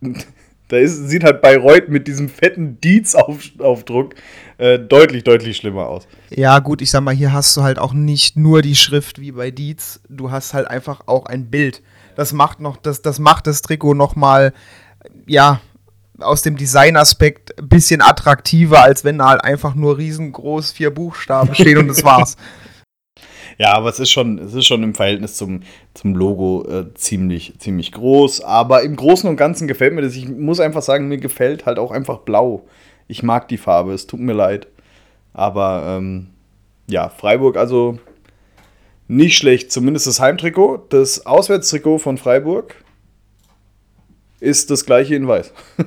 da 0.68 0.76
ist, 0.76 1.08
sieht 1.08 1.24
halt 1.24 1.42
Bayreuth 1.42 1.88
mit 1.88 2.06
diesem 2.06 2.28
fetten 2.28 2.80
Dietz-Aufdruck 2.80 4.14
äh, 4.58 4.78
deutlich, 4.78 5.24
deutlich 5.24 5.56
schlimmer 5.56 5.88
aus. 5.88 6.06
Ja, 6.30 6.60
gut, 6.60 6.80
ich 6.80 6.90
sag 6.92 7.00
mal, 7.00 7.14
hier 7.14 7.32
hast 7.32 7.56
du 7.56 7.62
halt 7.62 7.80
auch 7.80 7.92
nicht 7.92 8.36
nur 8.36 8.62
die 8.62 8.76
Schrift 8.76 9.20
wie 9.20 9.32
bei 9.32 9.50
Dietz, 9.50 10.00
du 10.08 10.30
hast 10.30 10.54
halt 10.54 10.68
einfach 10.68 11.02
auch 11.06 11.26
ein 11.26 11.50
Bild. 11.50 11.82
Das 12.16 12.32
macht 12.32 12.60
noch, 12.60 12.76
das, 12.76 13.02
das 13.02 13.18
macht 13.18 13.46
das 13.46 13.62
Trikot 13.62 13.94
nochmal, 13.94 14.52
ja, 15.26 15.60
aus 16.18 16.42
dem 16.42 16.56
Designaspekt 16.56 17.58
ein 17.58 17.68
bisschen 17.68 18.00
attraktiver, 18.00 18.82
als 18.82 19.04
wenn 19.04 19.18
da 19.18 19.30
halt 19.30 19.44
einfach 19.44 19.74
nur 19.74 19.98
riesengroß 19.98 20.72
vier 20.72 20.92
Buchstaben 20.92 21.54
stehen 21.54 21.78
und 21.78 21.88
das 21.88 22.04
war's. 22.04 22.36
Ja, 23.58 23.74
aber 23.74 23.88
es 23.88 24.00
ist 24.00 24.10
schon, 24.10 24.38
es 24.38 24.54
ist 24.54 24.66
schon 24.66 24.82
im 24.82 24.94
Verhältnis 24.94 25.36
zum, 25.36 25.60
zum 25.94 26.14
Logo 26.14 26.66
äh, 26.68 26.92
ziemlich, 26.94 27.54
ziemlich 27.58 27.92
groß. 27.92 28.40
Aber 28.40 28.82
im 28.82 28.96
Großen 28.96 29.28
und 29.28 29.36
Ganzen 29.36 29.68
gefällt 29.68 29.94
mir 29.94 30.02
das. 30.02 30.16
Ich 30.16 30.28
muss 30.28 30.60
einfach 30.60 30.82
sagen, 30.82 31.08
mir 31.08 31.18
gefällt 31.18 31.66
halt 31.66 31.78
auch 31.78 31.92
einfach 31.92 32.18
blau. 32.18 32.64
Ich 33.06 33.22
mag 33.22 33.48
die 33.48 33.58
Farbe, 33.58 33.92
es 33.92 34.06
tut 34.06 34.20
mir 34.20 34.32
leid. 34.32 34.66
Aber 35.32 35.84
ähm, 35.86 36.30
ja, 36.88 37.08
Freiburg 37.08 37.56
also 37.56 37.98
nicht 39.08 39.36
schlecht, 39.36 39.72
zumindest 39.72 40.06
das 40.06 40.20
Heimtrikot. 40.20 40.86
Das 40.88 41.26
Auswärtstrikot 41.26 41.98
von 41.98 42.18
Freiburg 42.18 42.74
ist 44.40 44.70
das 44.70 44.84
gleiche 44.84 45.14
in 45.14 45.26
weiß. 45.26 45.52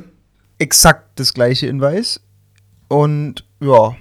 Exakt 0.60 1.20
das 1.20 1.34
gleiche 1.34 1.68
in 1.68 1.82
weiß. 1.82 2.22
Und 2.88 3.46
ja, 3.60 3.96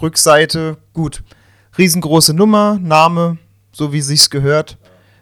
Rückseite, 0.00 0.78
gut. 0.92 1.22
Riesengroße 1.78 2.34
Nummer, 2.34 2.78
Name, 2.80 3.38
so 3.72 3.92
wie 3.92 4.00
sich's 4.00 4.30
gehört. 4.30 4.78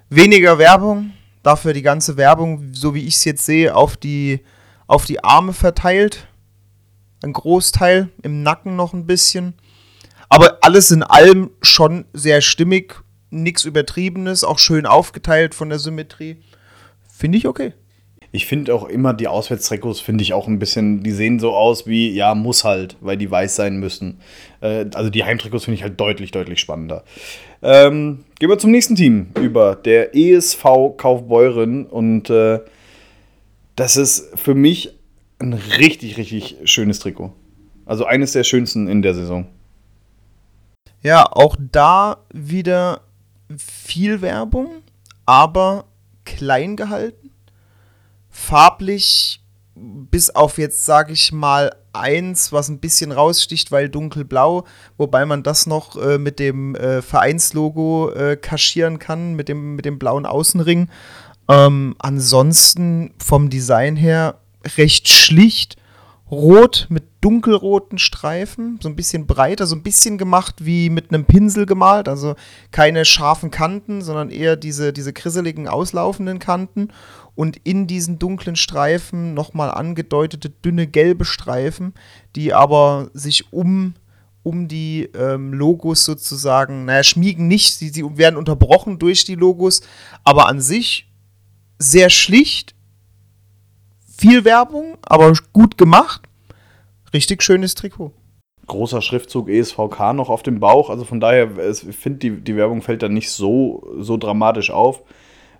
Weniger 0.08 0.58
Werbung, 0.58 1.12
dafür 1.42 1.72
die 1.72 1.82
ganze 1.82 2.16
Werbung, 2.16 2.72
so 2.72 2.94
wie 2.94 3.06
ich 3.06 3.16
es 3.16 3.24
jetzt 3.24 3.44
sehe, 3.44 3.74
auf 3.74 3.96
die, 3.96 4.40
auf 4.86 5.04
die 5.04 5.22
Arme 5.22 5.52
verteilt. 5.52 6.26
Ein 7.22 7.32
Großteil, 7.32 8.08
im 8.22 8.42
Nacken 8.42 8.76
noch 8.76 8.94
ein 8.94 9.06
bisschen. 9.06 9.54
Aber 10.28 10.58
alles 10.62 10.90
in 10.90 11.02
allem 11.02 11.50
schon 11.62 12.04
sehr 12.12 12.40
stimmig, 12.40 12.94
nichts 13.30 13.64
Übertriebenes, 13.64 14.44
auch 14.44 14.58
schön 14.58 14.86
aufgeteilt 14.86 15.54
von 15.54 15.68
der 15.68 15.78
Symmetrie. 15.78 16.36
Finde 17.10 17.38
ich 17.38 17.46
okay. 17.46 17.72
ich 18.30 18.46
finde 18.46 18.74
auch 18.74 18.86
immer 18.86 19.14
die 19.14 19.26
Auswärtstrikots, 19.26 20.00
finde 20.00 20.22
ich 20.22 20.34
auch 20.34 20.46
ein 20.46 20.58
bisschen, 20.58 21.02
die 21.02 21.12
sehen 21.12 21.38
so 21.38 21.54
aus 21.54 21.86
wie, 21.86 22.10
ja, 22.10 22.34
muss 22.34 22.62
halt, 22.62 22.96
weil 23.00 23.16
die 23.16 23.30
weiß 23.30 23.56
sein 23.56 23.78
müssen. 23.78 24.20
Äh, 24.60 24.86
also 24.94 25.08
die 25.10 25.24
Heimtrikots 25.24 25.64
finde 25.64 25.76
ich 25.76 25.82
halt 25.82 25.98
deutlich, 25.98 26.30
deutlich 26.30 26.60
spannender. 26.60 27.04
Ähm, 27.62 28.24
gehen 28.38 28.50
wir 28.50 28.58
zum 28.58 28.70
nächsten 28.70 28.96
Team 28.96 29.28
über, 29.40 29.74
der 29.74 30.14
ESV 30.14 30.62
Kaufbeuren. 30.96 31.86
Und 31.86 32.30
äh, 32.30 32.60
das 33.76 33.96
ist 33.96 34.38
für 34.38 34.54
mich 34.54 34.94
ein 35.38 35.54
richtig, 35.54 36.18
richtig 36.18 36.56
schönes 36.64 36.98
Trikot. 36.98 37.32
Also 37.86 38.04
eines 38.04 38.32
der 38.32 38.44
schönsten 38.44 38.88
in 38.88 39.02
der 39.02 39.14
Saison. 39.14 39.46
Ja, 41.02 41.24
auch 41.30 41.56
da 41.58 42.24
wieder 42.32 43.02
viel 43.56 44.20
Werbung, 44.20 44.82
aber 45.26 45.84
klein 46.24 46.76
gehalten. 46.76 47.30
Farblich 48.28 49.40
bis 49.74 50.30
auf 50.30 50.58
jetzt, 50.58 50.84
sage 50.84 51.12
ich 51.12 51.32
mal, 51.32 51.74
eins, 51.92 52.52
was 52.52 52.68
ein 52.68 52.80
bisschen 52.80 53.12
raussticht, 53.12 53.70
weil 53.70 53.88
dunkelblau, 53.88 54.64
wobei 54.96 55.24
man 55.24 55.42
das 55.42 55.66
noch 55.66 55.96
äh, 55.96 56.18
mit 56.18 56.38
dem 56.38 56.74
äh, 56.74 57.02
Vereinslogo 57.02 58.10
äh, 58.10 58.36
kaschieren 58.36 58.98
kann, 58.98 59.34
mit 59.34 59.48
dem, 59.48 59.76
mit 59.76 59.84
dem 59.84 59.98
blauen 59.98 60.26
Außenring. 60.26 60.88
Ähm, 61.48 61.94
ansonsten 61.98 63.14
vom 63.18 63.50
Design 63.50 63.96
her 63.96 64.40
recht 64.76 65.08
schlicht. 65.08 65.76
Rot 66.30 66.86
mit 66.90 67.04
dunkelroten 67.22 67.98
Streifen, 67.98 68.78
so 68.82 68.88
ein 68.88 68.96
bisschen 68.96 69.26
breiter, 69.26 69.66
so 69.66 69.74
ein 69.74 69.82
bisschen 69.82 70.18
gemacht 70.18 70.56
wie 70.64 70.90
mit 70.90 71.12
einem 71.12 71.24
Pinsel 71.24 71.64
gemalt, 71.64 72.08
also 72.08 72.34
keine 72.70 73.04
scharfen 73.04 73.50
Kanten, 73.50 74.02
sondern 74.02 74.30
eher 74.30 74.56
diese, 74.56 74.92
diese 74.92 75.12
krisseligen, 75.12 75.68
auslaufenden 75.68 76.38
Kanten. 76.38 76.88
Und 77.34 77.56
in 77.64 77.86
diesen 77.86 78.18
dunklen 78.18 78.56
Streifen 78.56 79.32
nochmal 79.32 79.70
angedeutete 79.70 80.50
dünne 80.50 80.86
gelbe 80.86 81.24
Streifen, 81.24 81.94
die 82.36 82.52
aber 82.52 83.10
sich 83.14 83.52
um, 83.52 83.94
um 84.42 84.68
die 84.68 85.08
ähm, 85.14 85.52
Logos 85.52 86.04
sozusagen, 86.04 86.84
naja, 86.84 87.04
schmiegen 87.04 87.46
nicht, 87.46 87.74
sie, 87.74 87.88
sie 87.88 88.04
werden 88.16 88.36
unterbrochen 88.36 88.98
durch 88.98 89.24
die 89.24 89.36
Logos, 89.36 89.82
aber 90.24 90.48
an 90.48 90.60
sich 90.60 91.08
sehr 91.78 92.10
schlicht, 92.10 92.74
viel 94.18 94.44
Werbung, 94.44 94.98
aber 95.02 95.32
gut 95.52 95.78
gemacht. 95.78 96.22
Richtig 97.12 97.42
schönes 97.42 97.74
Trikot. 97.74 98.12
Großer 98.66 99.00
Schriftzug 99.00 99.48
ESVK 99.48 100.12
noch 100.12 100.28
auf 100.28 100.42
dem 100.42 100.60
Bauch. 100.60 100.90
Also 100.90 101.04
von 101.04 101.20
daher, 101.20 101.48
ich 101.70 101.96
finde, 101.96 102.18
die, 102.18 102.30
die 102.40 102.56
Werbung 102.56 102.82
fällt 102.82 103.02
da 103.02 103.08
nicht 103.08 103.30
so, 103.30 103.86
so 103.98 104.18
dramatisch 104.18 104.70
auf. 104.70 105.02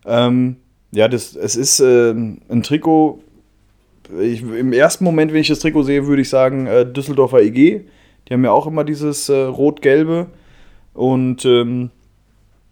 Ähm, 0.04 0.56
ja, 0.90 1.08
das, 1.08 1.34
es 1.34 1.56
ist 1.56 1.80
äh, 1.80 2.10
ein 2.10 2.62
Trikot. 2.62 3.22
Ich, 4.20 4.42
Im 4.42 4.72
ersten 4.72 5.04
Moment, 5.04 5.32
wenn 5.32 5.40
ich 5.40 5.48
das 5.48 5.60
Trikot 5.60 5.84
sehe, 5.84 6.06
würde 6.06 6.22
ich 6.22 6.28
sagen, 6.28 6.66
äh, 6.66 6.84
Düsseldorfer 6.84 7.40
EG. 7.40 7.84
Die 8.28 8.34
haben 8.34 8.44
ja 8.44 8.50
auch 8.50 8.66
immer 8.66 8.84
dieses 8.84 9.28
äh, 9.28 9.36
Rot-Gelbe. 9.36 10.26
Und 10.92 11.44
ähm, 11.44 11.90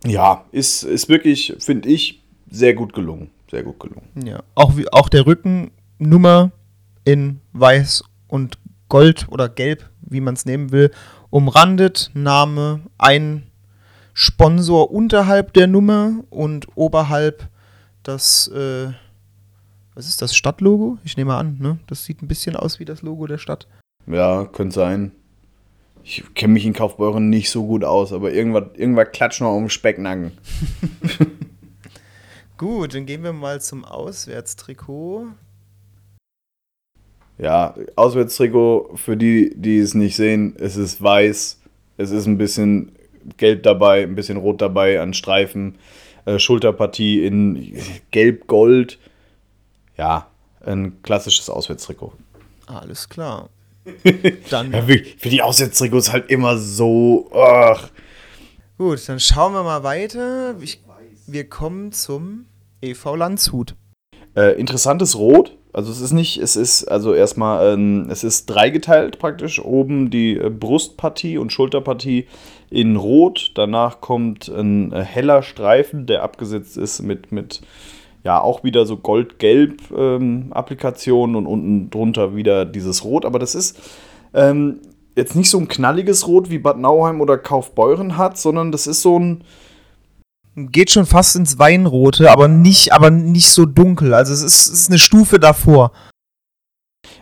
ja, 0.05 0.45
ist, 0.53 0.83
ist 0.83 1.09
wirklich, 1.09 1.55
finde 1.61 1.89
ich, 1.89 2.23
sehr 2.51 2.75
gut 2.75 2.93
gelungen. 2.93 3.31
Sehr 3.51 3.63
gut 3.63 3.79
gelungen. 3.81 4.09
Ja, 4.25 4.43
auch, 4.55 4.77
wie, 4.77 4.93
auch 4.93 5.09
der 5.09 5.27
Rücken 5.27 5.71
Nummer 5.99 6.51
in 7.05 7.41
weiß 7.53 8.05
und 8.29 8.59
gold 8.89 9.27
oder 9.31 9.49
gelb, 9.49 9.89
wie 10.01 10.21
man 10.21 10.35
es 10.35 10.45
nehmen 10.45 10.73
will, 10.73 10.91
umrandet, 11.31 12.11
Name, 12.15 12.81
ein 12.99 13.45
Sponsor 14.15 14.91
unterhalb 14.91 15.53
der 15.53 15.67
Nummer 15.67 16.25
und 16.31 16.67
oberhalb 16.75 17.49
das, 18.03 18.49
äh, 18.49 18.89
was 19.95 20.09
ist 20.09 20.23
das, 20.23 20.35
Stadtlogo? 20.35 20.99
Ich 21.05 21.17
nehme 21.17 21.35
an, 21.35 21.59
ne? 21.61 21.79
Das 21.87 22.05
sieht 22.05 22.23
ein 22.23 22.29
bisschen 22.29 22.57
aus 22.57 22.81
wie 22.81 22.85
das 22.85 23.03
Logo 23.03 23.27
der 23.27 23.39
Stadt. 23.39 23.67
Ja, 24.07 24.45
könnte 24.45 24.75
sein. 24.75 25.13
Ich 26.03 26.23
kenne 26.35 26.53
mich 26.53 26.65
in 26.65 26.73
Kaufbeuren 26.73 27.29
nicht 27.29 27.51
so 27.51 27.67
gut 27.67 27.83
aus, 27.83 28.13
aber 28.13 28.33
irgendwas, 28.33 28.65
irgendwas 28.77 29.11
klatscht 29.13 29.41
noch 29.41 29.57
um 29.57 29.69
Specknacken. 29.69 30.33
Gut, 32.59 32.95
dann 32.95 33.05
gehen 33.05 33.23
wir 33.23 33.35
mal 33.35 33.61
zum 33.61 33.85
Auswärtstrikot. 33.85 35.27
Ja, 37.39 37.75
Auswärtstrikot, 37.97 38.97
für 38.97 39.17
die, 39.17 39.53
die 39.55 39.79
es 39.79 39.93
nicht 39.93 40.17
sehen, 40.17 40.57
es 40.59 40.77
ist 40.77 41.03
weiß, 41.03 41.61
es 41.99 42.11
ist 42.11 42.27
ein 42.27 42.39
bisschen 42.39 42.93
gelb 43.37 43.63
dabei, 43.63 44.05
ein 44.05 44.15
bisschen 44.15 44.39
rot 44.39 44.63
dabei 44.63 45.01
an 45.01 45.13
Streifen, 45.13 45.77
äh, 46.25 46.39
Schulterpartie 46.39 47.27
in 47.27 47.77
gelb-gold. 48.11 48.99
Ja, 49.99 50.29
ein 50.65 51.03
klassisches 51.03 51.51
Auswärtstrikot. 51.51 52.15
Alles 52.67 53.09
klar. 53.09 53.51
dann 54.51 54.73
ja, 54.73 54.83
für 54.83 55.29
die 55.29 55.43
Auswärtstrikots 55.43 56.11
halt 56.11 56.31
immer 56.31 56.57
so. 56.57 57.31
Ach. 57.35 57.91
Gut, 58.79 59.09
dann 59.09 59.21
schauen 59.21 59.53
wir 59.53 59.63
mal 59.63 59.83
weiter. 59.83 60.57
Ich, 60.61 60.81
wir 61.27 61.49
kommen 61.49 61.93
zum 61.93 62.47
EV 62.81 63.17
Landshut. 63.17 63.75
Äh, 64.37 64.59
interessantes 64.59 65.17
Rot. 65.17 65.57
Also 65.73 65.93
es 65.93 66.01
ist 66.01 66.13
nicht, 66.13 66.39
es 66.39 66.57
ist 66.57 66.85
also 66.85 67.13
erstmal, 67.13 67.75
ähm, 67.75 68.09
es 68.11 68.25
ist 68.25 68.47
dreigeteilt 68.47 69.19
praktisch. 69.19 69.63
Oben 69.63 70.11
die 70.11 70.37
äh, 70.37 70.51
Brustpartie 70.51 71.37
und 71.39 71.53
Schulterpartie 71.53 72.27
in 72.71 72.97
Rot. 72.97 73.53
Danach 73.55 74.01
kommt 74.01 74.49
ein 74.49 74.93
äh, 74.93 75.03
heller 75.03 75.43
Streifen, 75.43 76.07
der 76.07 76.23
abgesetzt 76.23 76.77
ist 76.79 77.03
mit, 77.03 77.33
mit 77.33 77.61
ja 78.25 78.41
auch 78.41 78.65
wieder 78.65 78.87
so 78.87 78.97
gold-gelb 78.97 79.91
ähm, 79.97 80.53
und 80.53 81.47
unten 81.47 81.91
drunter 81.91 82.35
wieder 82.35 82.65
dieses 82.65 83.05
Rot. 83.05 83.25
Aber 83.25 83.39
das 83.39 83.55
ist 83.55 83.79
ähm, 84.35 84.81
jetzt 85.15 85.37
nicht 85.37 85.51
so 85.51 85.59
ein 85.59 85.69
knalliges 85.69 86.27
Rot 86.27 86.51
wie 86.51 86.59
Bad 86.59 86.79
Nauheim 86.79 87.21
oder 87.21 87.39
Kaufbeuren 87.39 88.17
hat, 88.17 88.39
sondern 88.39 88.73
das 88.73 88.87
ist 88.87 89.03
so 89.03 89.19
ein 89.19 89.45
geht 90.57 90.91
schon 90.91 91.07
fast 91.07 91.37
ins 91.37 91.59
Weinrote, 91.59 92.31
aber 92.31 92.49
nicht, 92.49 92.93
aber 92.93 93.11
nicht 93.11 93.51
so 93.51 93.67
dunkel. 93.67 94.15
Also 94.15 94.33
es 94.33 94.43
ist, 94.43 94.67
es 94.67 94.81
ist 94.81 94.91
eine 94.91 94.99
Stufe 94.99 95.39
davor. 95.39 95.93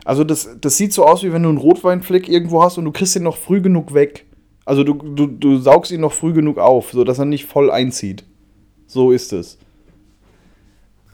Also 0.04 0.22
das, 0.22 0.48
das 0.60 0.76
sieht 0.76 0.92
so 0.92 1.04
aus, 1.04 1.22
wie 1.22 1.32
wenn 1.32 1.42
du 1.42 1.48
einen 1.48 1.58
Rotweinfleck 1.58 2.28
irgendwo 2.28 2.62
hast 2.62 2.78
und 2.78 2.84
du 2.84 2.92
kriegst 2.92 3.16
ihn 3.16 3.24
noch 3.24 3.36
früh 3.36 3.60
genug 3.60 3.92
weg. 3.92 4.26
Also 4.64 4.84
du, 4.84 4.94
du, 4.94 5.26
du 5.26 5.58
saugst 5.58 5.90
ihn 5.90 6.00
noch 6.00 6.12
früh 6.12 6.32
genug 6.32 6.58
auf, 6.58 6.92
sodass 6.92 7.18
er 7.18 7.24
nicht 7.24 7.44
voll 7.44 7.70
einzieht. 7.70 8.24
So 8.86 9.10
ist 9.10 9.32
es. 9.32 9.58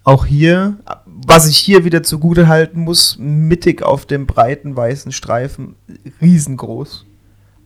Auch 0.05 0.27
hier, 0.27 0.79
was 1.07 1.49
ich 1.49 1.57
hier 1.57 1.85
wieder 1.85 2.03
zugute 2.03 2.49
halten 2.49 2.81
muss, 2.81 3.17
mittig 3.19 3.83
auf 3.83 4.07
dem 4.07 4.27
breiten 4.27 4.77
weißen 4.77 5.13
Streifen, 5.13 5.77
riesengroß. 6.21 7.07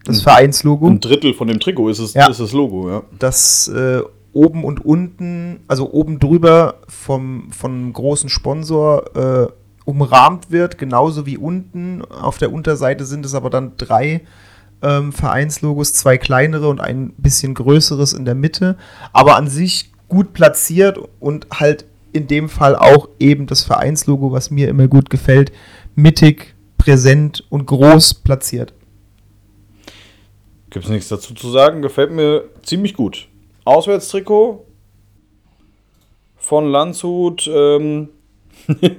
Das 0.05 0.21
Vereinslogo. 0.21 0.87
Ein 0.87 1.01
Drittel 1.01 1.33
von 1.33 1.49
dem 1.49 1.61
Trikot 1.61 1.89
ist, 1.89 1.99
es, 1.99 2.13
ja. 2.13 2.29
ist 2.29 2.39
das 2.39 2.53
Logo, 2.53 2.91
ja. 2.91 3.03
Das 3.19 3.69
äh, 3.69 4.03
oben 4.35 4.65
und 4.65 4.85
unten, 4.85 5.61
also 5.69 5.93
oben 5.93 6.19
drüber 6.19 6.81
vom, 6.89 7.51
vom 7.53 7.93
großen 7.93 8.29
Sponsor 8.29 9.17
äh, 9.17 9.53
umrahmt 9.85 10.51
wird, 10.51 10.79
genauso 10.79 11.27
wie 11.27 11.39
unten. 11.39 12.03
Auf 12.05 12.39
der 12.39 12.53
Unterseite 12.53 13.05
sind 13.05 13.25
es 13.25 13.35
aber 13.35 13.51
dann 13.51 13.73
drei 13.77 14.23
ähm, 14.83 15.13
Vereinslogos, 15.13 15.95
zwei 15.95 16.19
kleinere 16.19 16.69
und 16.69 16.81
ein 16.81 17.13
bisschen 17.17 17.55
größeres 17.55 18.13
in 18.13 18.25
der 18.25 18.35
Mitte, 18.35 18.77
aber 19.13 19.37
an 19.37 19.49
sich 19.49 19.93
gut 20.09 20.33
platziert 20.33 20.99
und 21.21 21.47
halt 21.53 21.87
in 22.13 22.27
dem 22.27 22.49
Fall 22.49 22.77
auch 22.77 23.09
eben 23.19 23.47
das 23.47 23.65
Vereinslogo, 23.65 24.31
was 24.31 24.51
mir 24.51 24.69
immer 24.69 24.87
gut 24.87 25.11
gefällt, 25.11 25.53
mittig, 25.97 26.55
präsent 26.79 27.45
und 27.51 27.67
groß 27.67 28.15
platziert. 28.15 28.73
Gibt 30.71 30.85
es 30.85 30.91
nichts 30.91 31.09
dazu 31.09 31.35
zu 31.35 31.51
sagen, 31.51 31.83
gefällt 31.83 32.13
mir 32.13 32.45
ziemlich 32.63 32.95
gut. 32.95 33.29
Auswärtstrikot 33.65 34.67
von 36.37 36.71
Landshut. 36.71 37.51
Ähm 37.53 38.11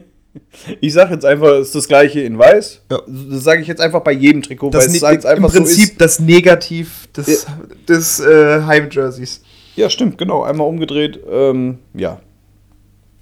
ich 0.82 0.94
sage 0.94 1.14
jetzt 1.14 1.26
einfach, 1.26 1.50
es 1.54 1.68
ist 1.68 1.76
das 1.76 1.88
gleiche 1.88 2.22
in 2.22 2.38
weiß. 2.38 2.82
Ja. 2.92 3.02
Das 3.08 3.44
sage 3.44 3.62
ich 3.62 3.68
jetzt 3.68 3.82
einfach 3.82 4.02
bei 4.02 4.12
jedem 4.12 4.42
Trikot, 4.42 4.72
das 4.72 4.88
weil 4.88 4.96
es 4.96 5.04
halt 5.04 5.26
einfach 5.26 5.54
im 5.54 5.64
Prinzip 5.64 5.90
so 5.90 5.96
das 6.00 6.20
Negativ 6.20 7.08
des, 7.14 7.46
ja. 7.46 7.60
des 7.88 8.20
äh, 8.20 8.64
Heimjerseys. 8.64 9.42
Ja, 9.76 9.90
stimmt, 9.90 10.18
genau. 10.18 10.44
Einmal 10.44 10.68
umgedreht. 10.68 11.20
Ähm, 11.30 11.80
ja. 11.94 12.20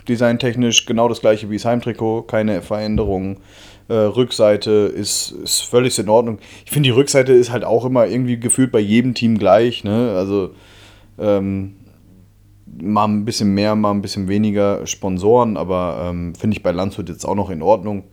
Designtechnisch 0.08 0.86
genau 0.86 1.08
das 1.08 1.22
gleiche 1.22 1.50
wie 1.50 1.56
das 1.56 1.66
Heimtrikot, 1.66 2.24
keine 2.24 2.62
Veränderungen. 2.62 3.38
Äh, 3.90 3.94
Rückseite 3.94 4.92
ist, 4.96 5.32
ist 5.44 5.62
völlig 5.62 5.98
in 6.00 6.10
Ordnung. 6.10 6.40
Ich 6.66 6.72
finde, 6.72 6.88
die 6.88 6.96
Rückseite 6.96 7.34
ist 7.34 7.52
halt 7.52 7.64
auch 7.64 7.86
immer 7.86 8.08
irgendwie 8.08 8.40
gefühlt 8.40 8.72
bei 8.72 8.80
jedem 8.80 9.14
Team 9.14 9.38
gleich. 9.38 9.84
Ne? 9.84 10.14
Also 10.16 10.52
ähm, 11.18 11.76
mal 12.82 13.06
ein 13.06 13.26
bisschen 13.26 13.54
mehr, 13.54 13.76
mal 13.76 13.92
ein 13.92 14.02
bisschen 14.02 14.28
weniger 14.28 14.86
Sponsoren, 14.88 15.58
aber 15.58 16.08
ähm, 16.10 16.36
finde 16.36 16.58
ich 16.58 16.64
bei 16.64 16.72
Landshut 16.72 17.10
jetzt 17.10 17.26
auch 17.26 17.36
noch 17.36 17.50
in 17.50 17.62
Ordnung. 17.62 18.04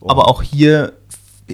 Und 0.00 0.10
aber 0.10 0.28
auch 0.28 0.42
hier 0.42 0.92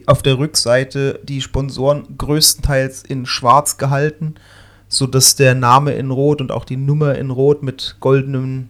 auf 0.07 0.22
der 0.22 0.38
Rückseite 0.38 1.20
die 1.24 1.40
Sponsoren 1.40 2.16
größtenteils 2.18 3.02
in 3.02 3.26
schwarz 3.26 3.78
gehalten, 3.78 4.35
sodass 4.88 5.37
der 5.37 5.54
Name 5.54 5.92
in 5.92 6.11
rot 6.11 6.40
und 6.40 6.52
auch 6.52 6.64
die 6.64 6.76
Nummer 6.76 7.16
in 7.16 7.31
rot 7.31 7.62
mit 7.62 7.96
goldenem 8.00 8.68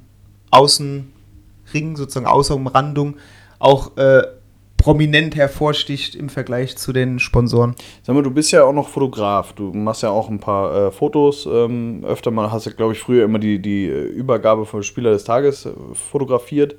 Außen 0.50 1.12
Ring, 1.74 1.96
sozusagen 1.96 2.26
außer 2.26 2.54
Umrandung, 2.54 3.16
auch 3.58 3.96
äh, 3.96 4.22
prominent 4.88 5.36
hervorsticht 5.36 6.14
im 6.14 6.30
Vergleich 6.30 6.78
zu 6.78 6.94
den 6.94 7.18
Sponsoren. 7.18 7.74
Sag 8.02 8.14
mal, 8.14 8.22
du 8.22 8.30
bist 8.30 8.52
ja 8.52 8.64
auch 8.64 8.72
noch 8.72 8.88
Fotograf. 8.88 9.52
Du 9.52 9.70
machst 9.74 10.02
ja 10.02 10.08
auch 10.08 10.30
ein 10.30 10.40
paar 10.40 10.86
äh, 10.86 10.90
Fotos. 10.90 11.44
Ähm, 11.44 12.02
öfter 12.06 12.30
mal 12.30 12.50
hast 12.50 12.64
du, 12.64 12.70
glaube 12.70 12.94
ich, 12.94 12.98
früher 12.98 13.26
immer 13.26 13.38
die, 13.38 13.60
die 13.60 13.84
äh, 13.84 14.04
Übergabe 14.06 14.64
vom 14.64 14.82
Spieler 14.82 15.10
des 15.10 15.24
Tages 15.24 15.66
äh, 15.66 15.72
fotografiert 15.92 16.76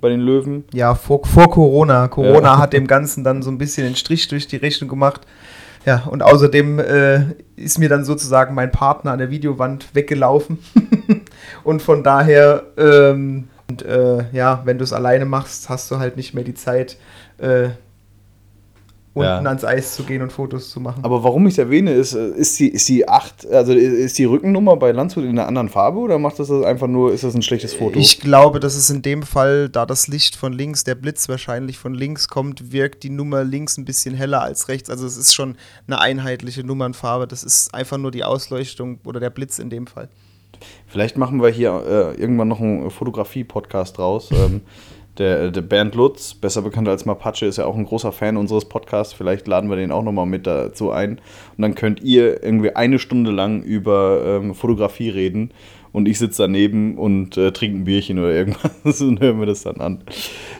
bei 0.00 0.08
den 0.08 0.20
Löwen. 0.20 0.64
Ja, 0.72 0.94
vor, 0.94 1.22
vor 1.26 1.50
Corona. 1.50 2.08
Corona 2.08 2.54
ja. 2.54 2.58
hat 2.58 2.72
dem 2.72 2.86
Ganzen 2.86 3.24
dann 3.24 3.42
so 3.42 3.50
ein 3.50 3.58
bisschen 3.58 3.84
den 3.84 3.94
Strich 3.94 4.26
durch 4.28 4.46
die 4.46 4.56
Rechnung 4.56 4.88
gemacht. 4.88 5.26
Ja, 5.84 6.04
und 6.10 6.22
außerdem 6.22 6.78
äh, 6.78 7.24
ist 7.56 7.78
mir 7.78 7.90
dann 7.90 8.06
sozusagen 8.06 8.54
mein 8.54 8.72
Partner 8.72 9.12
an 9.12 9.18
der 9.18 9.30
Videowand 9.30 9.94
weggelaufen. 9.94 10.60
und 11.62 11.82
von 11.82 12.02
daher, 12.02 12.62
ähm, 12.78 13.48
und, 13.70 13.82
äh, 13.82 14.24
ja, 14.32 14.62
wenn 14.64 14.78
du 14.78 14.84
es 14.84 14.92
alleine 14.92 15.24
machst, 15.24 15.68
hast 15.68 15.90
du 15.90 15.98
halt 15.98 16.16
nicht 16.16 16.34
mehr 16.34 16.42
die 16.42 16.54
Zeit, 16.54 16.96
äh, 17.38 17.68
unten 19.12 19.26
ja. 19.26 19.38
ans 19.38 19.64
Eis 19.64 19.94
zu 19.94 20.02
gehen 20.02 20.22
und 20.22 20.32
Fotos 20.32 20.70
zu 20.70 20.80
machen. 20.80 21.04
Aber 21.04 21.22
warum 21.22 21.46
ich 21.46 21.54
es 21.54 21.58
erwähne, 21.58 21.92
ist, 21.92 22.14
äh, 22.14 22.30
ist 22.30 22.58
die, 22.58 22.68
ist 22.68 22.88
die 22.88 23.08
8, 23.08 23.46
also 23.46 23.72
ist 23.72 24.18
die 24.18 24.24
Rückennummer 24.24 24.76
bei 24.76 24.90
Landshut 24.90 25.22
in 25.22 25.30
einer 25.30 25.46
anderen 25.46 25.68
Farbe 25.68 25.98
oder 25.98 26.18
macht 26.18 26.40
das 26.40 26.50
einfach 26.50 26.88
nur, 26.88 27.12
ist 27.12 27.22
das 27.22 27.34
ein 27.34 27.42
schlechtes 27.42 27.74
Foto? 27.74 27.96
Ich 27.96 28.18
glaube, 28.18 28.58
das 28.58 28.74
ist 28.74 28.90
in 28.90 29.02
dem 29.02 29.22
Fall, 29.22 29.68
da 29.68 29.86
das 29.86 30.08
Licht 30.08 30.34
von 30.34 30.52
links, 30.52 30.82
der 30.82 30.96
Blitz 30.96 31.28
wahrscheinlich 31.28 31.78
von 31.78 31.94
links 31.94 32.26
kommt, 32.26 32.72
wirkt 32.72 33.04
die 33.04 33.10
Nummer 33.10 33.44
links 33.44 33.78
ein 33.78 33.84
bisschen 33.84 34.16
heller 34.16 34.42
als 34.42 34.66
rechts. 34.66 34.90
Also 34.90 35.06
es 35.06 35.16
ist 35.16 35.32
schon 35.32 35.56
eine 35.86 36.00
einheitliche 36.00 36.64
Nummernfarbe. 36.64 37.28
Das 37.28 37.44
ist 37.44 37.72
einfach 37.72 37.98
nur 37.98 38.10
die 38.10 38.24
Ausleuchtung 38.24 38.98
oder 39.04 39.20
der 39.20 39.30
Blitz 39.30 39.60
in 39.60 39.70
dem 39.70 39.86
Fall. 39.86 40.08
Vielleicht 40.86 41.16
machen 41.16 41.42
wir 41.42 41.50
hier 41.50 42.14
äh, 42.16 42.20
irgendwann 42.20 42.48
noch 42.48 42.60
einen 42.60 42.90
Fotografie-Podcast 42.90 43.98
draus. 43.98 44.30
ähm, 44.32 44.62
der, 45.18 45.50
der 45.50 45.60
Bernd 45.60 45.94
Lutz, 45.94 46.34
besser 46.34 46.62
bekannt 46.62 46.88
als 46.88 47.04
Mapache, 47.04 47.44
ist 47.44 47.58
ja 47.58 47.66
auch 47.66 47.76
ein 47.76 47.84
großer 47.84 48.10
Fan 48.10 48.36
unseres 48.36 48.64
Podcasts. 48.64 49.12
Vielleicht 49.12 49.46
laden 49.46 49.68
wir 49.68 49.76
den 49.76 49.92
auch 49.92 50.02
nochmal 50.02 50.26
mit 50.26 50.46
dazu 50.46 50.90
ein. 50.92 51.20
Und 51.56 51.62
dann 51.62 51.74
könnt 51.74 52.02
ihr 52.02 52.42
irgendwie 52.42 52.74
eine 52.74 52.98
Stunde 52.98 53.30
lang 53.30 53.62
über 53.62 54.22
ähm, 54.24 54.54
Fotografie 54.54 55.10
reden. 55.10 55.52
Und 55.92 56.08
ich 56.08 56.18
sitze 56.18 56.42
daneben 56.44 56.96
und 56.96 57.36
äh, 57.36 57.52
trinke 57.52 57.78
ein 57.78 57.84
Bierchen 57.84 58.18
oder 58.18 58.32
irgendwas 58.32 59.00
und 59.00 59.20
hören 59.20 59.40
wir 59.40 59.46
das 59.46 59.62
dann 59.62 59.80
an. 59.80 60.02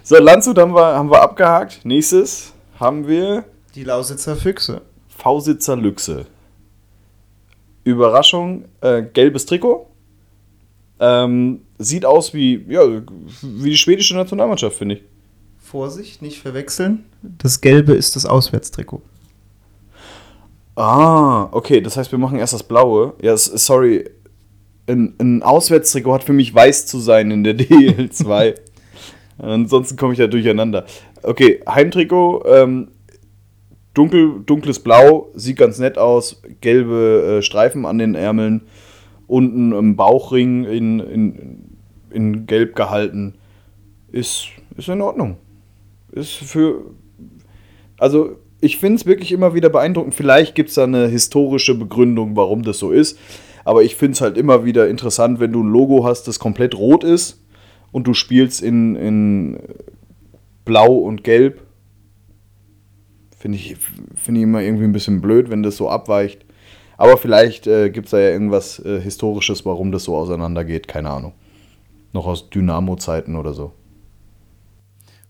So, 0.03 0.19
Landshut 0.19 0.59
haben 0.59 0.75
wir, 0.75 0.95
haben 0.95 1.11
wir 1.11 1.23
abgehakt. 1.23 1.81
Nächstes 1.85 2.53
haben 2.79 3.07
wir. 3.07 3.45
Die 3.75 3.85
Lausitzer 3.85 4.37
Füchse. 4.37 4.83
V-Sitzer 5.09 5.77
Lüchse. 5.77 6.27
Überraschung, 7.85 8.65
äh, 8.83 9.03
gelbes 9.03 9.47
Trikot. 9.47 9.90
Ähm, 11.01 11.63
sieht 11.79 12.05
aus 12.05 12.35
wie, 12.35 12.65
ja, 12.69 12.83
wie 13.43 13.71
die 13.71 13.77
schwedische 13.77 14.15
Nationalmannschaft, 14.15 14.77
finde 14.77 14.97
ich. 14.97 15.03
Vorsicht, 15.59 16.21
nicht 16.21 16.41
verwechseln. 16.41 17.07
Das 17.23 17.61
Gelbe 17.61 17.95
ist 17.95 18.17
das 18.17 18.27
Auswärtstrikot. 18.27 19.01
Ah, 20.77 21.49
okay, 21.53 21.81
das 21.81 21.97
heißt, 21.97 22.13
wir 22.13 22.19
machen 22.19 22.39
erst 22.39 22.53
das 22.53 22.63
Blaue. 22.63 23.15
Ja, 23.23 23.37
sorry. 23.37 24.11
Ein, 24.87 25.15
ein 25.19 25.43
Auswärtstrikot 25.43 26.13
hat 26.13 26.25
für 26.25 26.33
mich 26.33 26.55
weiß 26.55 26.87
zu 26.87 26.99
sein 26.99 27.31
in 27.31 27.45
der 27.45 27.55
DL2. 27.59 28.55
Ansonsten 29.39 29.97
komme 29.97 30.13
ich 30.13 30.19
da 30.19 30.27
durcheinander. 30.27 30.85
Okay, 31.23 31.63
Heimtrikot, 31.67 32.45
ähm, 32.47 32.89
dunkel, 33.95 34.43
dunkles 34.45 34.81
Blau, 34.81 35.31
sieht 35.35 35.57
ganz 35.57 35.79
nett 35.79 35.97
aus. 35.97 36.43
Gelbe 36.61 37.39
äh, 37.39 37.43
Streifen 37.43 37.87
an 37.87 37.99
den 37.99 38.15
Ärmeln 38.15 38.63
unten 39.31 39.73
im 39.73 39.97
Bauchring 39.97 40.65
in, 40.65 41.01
in, 41.01 41.79
in 42.11 42.47
Gelb 42.47 42.75
gehalten. 42.75 43.35
Ist, 44.11 44.49
ist 44.77 44.89
in 44.89 45.01
Ordnung. 45.01 45.37
Ist 46.13 46.33
für. 46.33 46.87
Also, 47.99 48.37
ich 48.61 48.79
finde 48.79 48.97
es 48.97 49.07
wirklich 49.07 49.33
immer 49.33 49.55
wieder 49.55 49.69
beeindruckend. 49.69 50.15
Vielleicht 50.15 50.55
gibt 50.55 50.71
es 50.71 50.75
da 50.75 50.85
eine 50.85 51.07
historische 51.07 51.75
Begründung, 51.75 52.37
warum 52.37 52.63
das 52.63 52.79
so 52.79 52.91
ist. 52.91 53.19
Aber 53.65 53.83
ich 53.85 53.95
finde 53.95 54.15
es 54.15 54.21
halt 54.21 54.37
immer 54.37 54.65
wieder 54.65 54.89
interessant, 54.89 55.39
wenn 55.39 55.53
du 55.53 55.63
ein 55.63 55.69
Logo 55.69 56.05
hast, 56.05 56.25
das 56.27 56.39
komplett 56.39 56.77
rot 56.77 57.05
ist 57.05 57.41
und 57.93 58.07
du 58.07 58.15
spielst 58.15 58.63
in, 58.63 58.97
in 58.97 59.59
Blau 60.65 60.93
und 60.93 61.23
Gelb. 61.23 61.63
Finde 63.39 63.59
ich, 63.59 63.77
find 64.15 64.39
ich 64.39 64.45
immer 64.45 64.61
irgendwie 64.61 64.85
ein 64.85 64.93
bisschen 64.93 65.21
blöd, 65.21 65.51
wenn 65.51 65.63
das 65.63 65.77
so 65.77 65.89
abweicht. 65.89 66.45
Aber 67.01 67.17
vielleicht 67.17 67.67
äh, 67.67 67.89
gibt 67.89 68.09
es 68.09 68.11
da 68.11 68.19
ja 68.19 68.29
irgendwas 68.29 68.79
äh, 68.79 69.01
Historisches, 69.01 69.65
warum 69.65 69.91
das 69.91 70.05
so 70.05 70.15
auseinandergeht. 70.15 70.87
Keine 70.87 71.09
Ahnung. 71.09 71.33
Noch 72.13 72.27
aus 72.27 72.51
Dynamo-Zeiten 72.51 73.37
oder 73.37 73.55
so. 73.55 73.73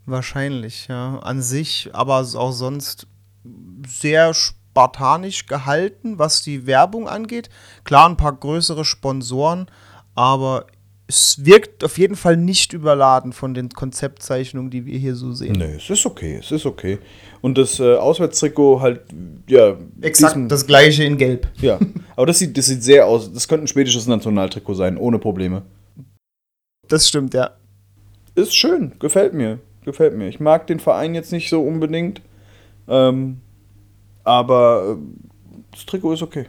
Wahrscheinlich, 0.05 0.89
ja. 0.89 1.21
An 1.21 1.43
sich, 1.43 1.89
aber 1.93 2.27
auch 2.35 2.51
sonst 2.51 3.07
sehr 3.87 4.35
spartanisch 4.35 5.47
gehalten, 5.47 6.19
was 6.19 6.43
die 6.43 6.67
Werbung 6.67 7.07
angeht. 7.07 7.51
Klar, 7.85 8.09
ein 8.09 8.17
paar 8.17 8.35
größere 8.35 8.85
Sponsoren, 8.85 9.67
aber 10.17 10.67
es 11.11 11.45
wirkt 11.45 11.83
auf 11.83 11.99
jeden 11.99 12.15
Fall 12.15 12.37
nicht 12.37 12.73
überladen 12.73 13.33
von 13.33 13.53
den 13.53 13.71
Konzeptzeichnungen, 13.71 14.71
die 14.71 14.87
wir 14.87 14.97
hier 14.97 15.17
so 15.17 15.33
sehen. 15.33 15.57
Nee, 15.59 15.75
es 15.77 15.91
ist 15.91 16.07
okay, 16.07 16.37
es 16.39 16.53
ist 16.53 16.67
okay. 16.67 16.99
Und 17.41 17.59
das 17.59 17.81
äh, 17.81 17.97
Auswärtstrikot 17.97 18.81
halt, 18.81 19.01
ja. 19.49 19.77
Exakt 20.03 20.37
diesem, 20.37 20.49
das 20.49 20.69
gleiche 20.69 21.03
in 21.03 21.19
Gelb. 21.19 21.49
Ja, 21.61 21.81
aber 22.15 22.27
das 22.27 22.39
sieht, 22.39 22.57
das 22.57 22.67
sieht 22.67 22.85
sehr 22.85 23.07
aus. 23.07 23.33
Das 23.33 23.49
könnte 23.49 23.65
ein 23.65 23.69
schwedisches 23.69 24.07
Nationaltrikot 24.07 24.75
sein, 24.75 24.97
ohne 24.97 25.19
Probleme. 25.19 25.63
Das 26.87 27.09
stimmt, 27.09 27.35
ja. 27.35 27.57
Ist 28.37 28.55
schön, 28.55 28.93
gefällt 29.01 29.35
mir. 29.35 29.59
Gefällt 29.85 30.17
mir. 30.17 30.29
Ich 30.29 30.39
mag 30.39 30.69
den 30.69 30.79
Verein 30.79 31.17
jetzt 31.17 31.33
nicht 31.33 31.51
so 31.51 31.61
unbedingt. 31.61 32.23
Ähm, 32.87 33.41
aber 34.23 34.97
äh, 34.97 35.25
das 35.73 35.87
Trikot 35.87 36.13
ist 36.13 36.23
okay. 36.23 36.47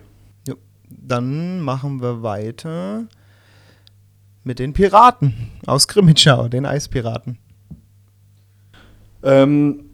Ja. 0.47 0.53
Dann 0.87 1.61
machen 1.61 1.99
wir 1.99 2.21
weiter 2.21 3.07
mit 4.43 4.59
den 4.59 4.73
Piraten 4.73 5.51
aus 5.65 5.87
Grimmitschau, 5.87 6.47
den 6.47 6.65
Eispiraten. 6.65 7.37
Ähm, 9.23 9.91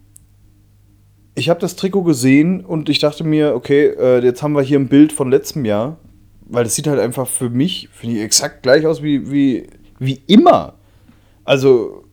ich 1.36 1.50
habe 1.50 1.60
das 1.60 1.76
Trikot 1.76 2.04
gesehen 2.04 2.66
und 2.66 2.90
ich 2.90 3.00
dachte 3.00 3.24
mir, 3.24 3.54
okay, 3.56 3.88
äh, 3.88 4.24
jetzt 4.24 4.42
haben 4.42 4.54
wir 4.54 4.62
hier 4.62 4.80
ein 4.80 4.88
Bild 4.88 5.12
von 5.12 5.30
letztem 5.30 5.66
Jahr, 5.66 5.98
weil 6.46 6.64
das 6.64 6.76
sieht 6.76 6.88
halt 6.88 7.00
einfach 7.00 7.28
für 7.28 7.50
mich, 7.50 7.90
finde 7.92 8.16
ich, 8.16 8.22
exakt 8.22 8.64
gleich 8.64 8.86
aus 8.88 9.04
wie, 9.04 9.30
wie, 9.32 9.68
wie 10.00 10.22
immer. 10.28 10.76
Also, 11.44 12.06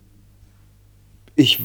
ich 1.36 1.60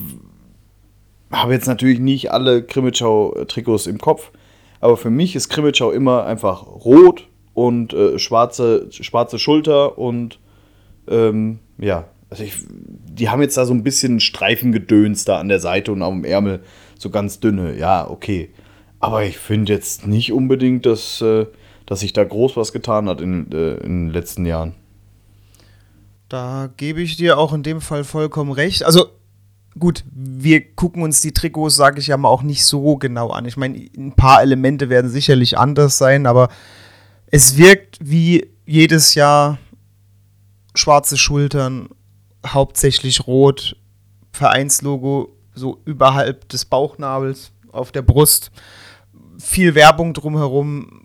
habe 1.31 1.53
jetzt 1.53 1.67
natürlich 1.67 1.99
nicht 1.99 2.31
alle 2.31 2.63
Krimitschau-Trikots 2.63 3.87
im 3.87 3.97
Kopf, 3.97 4.31
aber 4.79 4.97
für 4.97 5.09
mich 5.09 5.35
ist 5.35 5.49
Krimitschau 5.49 5.91
immer 5.91 6.25
einfach 6.25 6.65
rot 6.65 7.27
und 7.53 7.93
äh, 7.93 8.17
schwarze, 8.19 8.87
schwarze 8.91 9.37
Schulter 9.37 9.97
und 9.97 10.39
ähm, 11.09 11.59
ja, 11.77 12.05
also 12.29 12.43
ich, 12.43 12.53
die 12.69 13.29
haben 13.29 13.41
jetzt 13.41 13.57
da 13.57 13.65
so 13.65 13.73
ein 13.73 13.83
bisschen 13.83 14.19
Streifengedöns 14.19 15.25
da 15.25 15.39
an 15.39 15.49
der 15.49 15.59
Seite 15.59 15.91
und 15.91 16.03
am 16.03 16.23
Ärmel, 16.23 16.61
so 16.97 17.09
ganz 17.09 17.39
dünne. 17.39 17.77
Ja, 17.77 18.09
okay. 18.09 18.49
Aber 18.99 19.23
ich 19.23 19.37
finde 19.37 19.73
jetzt 19.73 20.05
nicht 20.05 20.31
unbedingt, 20.31 20.85
dass, 20.85 21.21
äh, 21.21 21.47
dass 21.85 22.01
sich 22.01 22.13
da 22.13 22.23
groß 22.23 22.57
was 22.57 22.73
getan 22.73 23.09
hat 23.09 23.21
in, 23.21 23.51
äh, 23.51 23.75
in 23.77 24.07
den 24.07 24.09
letzten 24.13 24.45
Jahren. 24.45 24.75
Da 26.27 26.69
gebe 26.77 27.01
ich 27.01 27.17
dir 27.17 27.39
auch 27.39 27.53
in 27.53 27.63
dem 27.63 27.81
Fall 27.81 28.03
vollkommen 28.03 28.51
recht. 28.51 28.83
Also 28.83 29.07
gut, 29.79 30.03
wir 30.11 30.61
gucken 30.75 31.01
uns 31.01 31.21
die 31.21 31.33
Trikots, 31.33 31.75
sage 31.75 31.99
ich 31.99 32.07
ja 32.07 32.17
mal, 32.17 32.29
auch 32.29 32.43
nicht 32.43 32.65
so 32.65 32.97
genau 32.97 33.29
an. 33.29 33.45
Ich 33.45 33.57
meine, 33.57 33.79
ein 33.97 34.13
paar 34.13 34.41
Elemente 34.41 34.89
werden 34.89 35.09
sicherlich 35.09 35.57
anders 35.57 35.97
sein, 35.97 36.27
aber 36.27 36.49
es 37.27 37.57
wirkt 37.57 37.97
wie 38.01 38.47
jedes 38.65 39.15
Jahr 39.15 39.57
schwarze 40.75 41.17
Schultern, 41.17 41.89
hauptsächlich 42.45 43.27
rot, 43.27 43.75
Vereinslogo 44.31 45.35
so 45.53 45.81
überhalb 45.85 46.47
des 46.49 46.65
Bauchnabels 46.65 47.51
auf 47.71 47.91
der 47.91 48.01
Brust, 48.01 48.51
viel 49.37 49.75
Werbung 49.75 50.13
drumherum. 50.13 51.01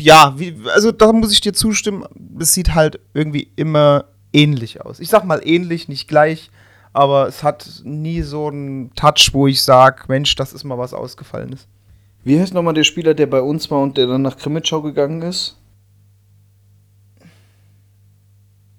Ja, 0.00 0.34
wie, 0.36 0.56
also 0.74 0.92
da 0.92 1.12
muss 1.12 1.32
ich 1.32 1.40
dir 1.40 1.52
zustimmen, 1.52 2.04
es 2.38 2.52
sieht 2.52 2.74
halt 2.74 3.00
irgendwie 3.14 3.50
immer 3.56 4.06
ähnlich 4.32 4.80
aus. 4.82 5.00
Ich 5.00 5.08
sag 5.08 5.24
mal 5.24 5.40
ähnlich, 5.44 5.88
nicht 5.88 6.08
gleich, 6.08 6.50
aber 6.92 7.28
es 7.28 7.42
hat 7.42 7.82
nie 7.84 8.22
so 8.22 8.48
einen 8.48 8.92
Touch, 8.94 9.30
wo 9.32 9.46
ich 9.46 9.62
sage, 9.62 10.04
Mensch, 10.08 10.34
das 10.34 10.52
ist 10.52 10.64
mal 10.64 10.78
was 10.78 10.92
Ausgefallenes. 10.92 11.66
Wie 12.24 12.40
heißt 12.40 12.54
nochmal 12.54 12.74
der 12.74 12.84
Spieler, 12.84 13.14
der 13.14 13.26
bei 13.26 13.40
uns 13.40 13.70
war 13.70 13.80
und 13.80 13.96
der 13.96 14.06
dann 14.08 14.22
nach 14.22 14.36
Krimitschau 14.36 14.82
gegangen 14.82 15.22
ist? 15.22 15.56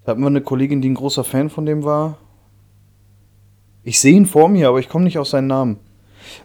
Da 0.08 0.12
hatten 0.12 0.22
wir 0.22 0.28
eine 0.28 0.40
Kollegin, 0.40 0.80
die 0.80 0.88
ein 0.88 0.94
großer 0.94 1.22
Fan 1.22 1.50
von 1.50 1.66
dem 1.66 1.84
war. 1.84 2.16
Ich 3.82 4.00
sehe 4.00 4.14
ihn 4.14 4.24
vor 4.24 4.48
mir, 4.48 4.70
aber 4.70 4.78
ich 4.78 4.88
komme 4.88 5.04
nicht 5.04 5.18
auf 5.18 5.28
seinen 5.28 5.48
Namen. 5.48 5.80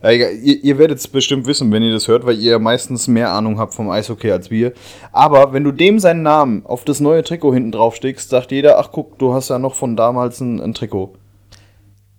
Äh, 0.03 0.35
ihr, 0.35 0.61
ihr 0.65 0.77
werdet 0.77 0.97
es 0.97 1.07
bestimmt 1.07 1.47
wissen, 1.47 1.71
wenn 1.71 1.81
ihr 1.81 1.93
das 1.93 2.09
hört, 2.09 2.25
weil 2.25 2.37
ihr 2.39 2.59
meistens 2.59 3.07
mehr 3.07 3.31
Ahnung 3.31 3.59
habt 3.59 3.73
vom 3.73 3.89
Eishockey 3.89 4.29
als 4.31 4.51
wir. 4.51 4.73
Aber 5.13 5.53
wenn 5.53 5.63
du 5.63 5.71
dem 5.71 5.99
seinen 5.99 6.23
Namen 6.23 6.65
auf 6.65 6.83
das 6.83 6.99
neue 6.99 7.23
Trikot 7.23 7.53
hinten 7.53 7.71
drauf 7.71 7.95
steckst, 7.95 8.31
sagt 8.31 8.51
jeder, 8.51 8.79
ach 8.79 8.89
guck, 8.91 9.17
du 9.17 9.33
hast 9.33 9.49
ja 9.49 9.57
noch 9.59 9.75
von 9.75 9.95
damals 9.95 10.41
ein, 10.41 10.59
ein 10.59 10.73
Trikot. 10.73 11.13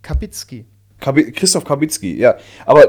Kapitzki. 0.01 0.65
Kabi 0.99 1.31
Christoph 1.31 1.67
Kabitzki, 1.67 2.17
ja. 2.17 2.37
Aber 2.65 2.87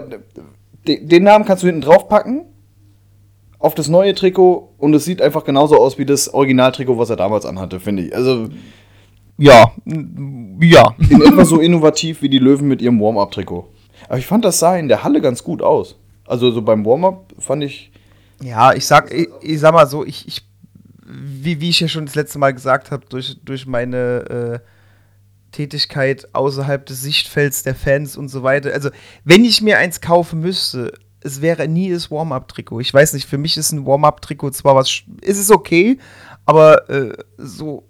de 0.87 1.05
den 1.05 1.23
Namen 1.23 1.43
kannst 1.43 1.63
du 1.63 1.67
hinten 1.67 1.81
drauf 1.81 2.07
packen 2.07 2.45
auf 3.65 3.75
das 3.75 3.87
neue 3.87 4.13
Trikot 4.13 4.75
und 4.77 4.93
es 4.93 5.05
sieht 5.05 5.21
einfach 5.21 5.43
genauso 5.43 5.77
aus 5.77 5.97
wie 5.97 6.05
das 6.05 6.33
Originaltrikot, 6.33 6.97
was 6.97 7.09
er 7.09 7.15
damals 7.15 7.45
anhatte, 7.45 7.79
finde 7.79 8.03
ich. 8.03 8.15
Also 8.15 8.47
Ja, 9.37 9.71
ja. 9.85 10.95
in 11.09 11.21
etwa 11.21 11.43
so 11.45 11.59
innovativ 11.59 12.21
wie 12.21 12.29
die 12.29 12.39
Löwen 12.39 12.67
mit 12.67 12.81
ihrem 12.81 13.01
Warm-Up-Trikot. 13.01 13.67
Aber 14.07 14.17
ich 14.19 14.27
fand, 14.27 14.45
das 14.45 14.59
sah 14.59 14.77
in 14.77 14.87
der 14.87 15.03
Halle 15.03 15.19
ganz 15.19 15.43
gut 15.43 15.61
aus. 15.63 15.97
Also 16.27 16.51
so 16.51 16.61
beim 16.61 16.85
Warm-Up 16.85 17.33
fand 17.39 17.63
ich. 17.63 17.91
Ja, 18.41 18.73
ich 18.73 18.85
sag, 18.85 19.11
ich, 19.11 19.27
ich 19.41 19.59
sag 19.59 19.73
mal 19.73 19.87
so, 19.87 20.05
ich, 20.05 20.27
ich 20.27 20.45
wie, 21.05 21.59
wie 21.59 21.69
ich 21.69 21.79
ja 21.79 21.87
schon 21.87 22.05
das 22.05 22.15
letzte 22.15 22.39
Mal 22.39 22.53
gesagt 22.53 22.91
habe, 22.91 23.05
durch, 23.09 23.37
durch 23.43 23.65
meine 23.65 24.61
äh, 24.63 24.67
Tätigkeit 25.51 26.27
außerhalb 26.33 26.85
des 26.85 27.01
Sichtfelds 27.01 27.63
der 27.63 27.75
Fans 27.75 28.17
und 28.17 28.29
so 28.29 28.43
weiter. 28.43 28.73
Also, 28.73 28.89
wenn 29.23 29.45
ich 29.45 29.61
mir 29.61 29.77
eins 29.77 30.01
kaufen 30.01 30.39
müsste, 30.39 30.93
es 31.25 31.41
wäre 31.41 31.67
nie 31.67 31.91
das 31.91 32.11
Warm-Up-Trikot. 32.11 32.79
Ich 32.81 32.93
weiß 32.93 33.13
nicht, 33.13 33.27
für 33.27 33.39
mich 33.39 33.57
ist 33.57 33.71
ein 33.71 33.85
Warm-Up-Trikot 33.85 34.51
zwar 34.51 34.75
was, 34.75 35.01
ist 35.21 35.39
es 35.39 35.49
okay, 35.49 35.97
aber 36.45 36.87
äh, 36.89 37.17
so, 37.37 37.83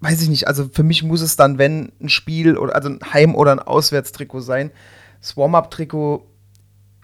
weiß 0.00 0.20
ich 0.22 0.28
nicht, 0.28 0.48
also 0.48 0.68
für 0.70 0.82
mich 0.82 1.04
muss 1.04 1.20
es 1.20 1.36
dann, 1.36 1.58
wenn 1.58 1.92
ein 2.00 2.08
Spiel 2.08 2.58
oder 2.58 2.74
also 2.74 2.88
ein 2.88 2.98
Heim- 3.12 3.36
oder 3.36 3.52
ein 3.52 3.60
Auswärtstrikot 3.60 4.40
sein. 4.40 4.72
Das 5.20 5.36
Warm-Up-Trikot 5.36 6.26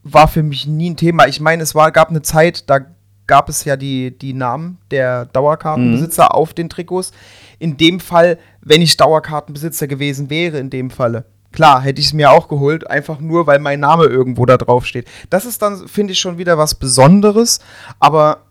war 0.02 0.28
für 0.28 0.42
mich 0.42 0.66
nie 0.66 0.90
ein 0.90 0.96
Thema. 0.96 1.28
Ich 1.28 1.40
meine, 1.40 1.62
es 1.62 1.74
war, 1.74 1.92
gab 1.92 2.10
eine 2.10 2.22
Zeit, 2.22 2.68
da 2.68 2.80
gab 3.26 3.48
es 3.48 3.64
ja 3.64 3.76
die, 3.76 4.18
die 4.18 4.34
Namen 4.34 4.78
der 4.90 5.26
Dauerkartenbesitzer 5.26 6.34
auf 6.34 6.52
den 6.52 6.68
Trikots. 6.68 7.12
In 7.58 7.76
dem 7.76 8.00
Fall, 8.00 8.38
wenn 8.60 8.82
ich 8.82 8.96
Dauerkartenbesitzer 8.96 9.86
gewesen 9.86 10.30
wäre, 10.30 10.58
in 10.58 10.68
dem 10.68 10.90
Falle, 10.90 11.24
klar, 11.54 11.80
hätte 11.80 12.00
ich 12.00 12.08
es 12.08 12.12
mir 12.12 12.32
auch 12.32 12.48
geholt, 12.48 12.90
einfach 12.90 13.20
nur, 13.20 13.46
weil 13.46 13.60
mein 13.60 13.80
Name 13.80 14.04
irgendwo 14.04 14.44
da 14.44 14.58
drauf 14.58 14.84
steht. 14.84 15.08
Das 15.30 15.46
ist 15.46 15.62
dann, 15.62 15.86
finde 15.86 16.12
ich, 16.12 16.18
schon 16.18 16.36
wieder 16.36 16.58
was 16.58 16.74
Besonderes, 16.74 17.60
aber 18.00 18.42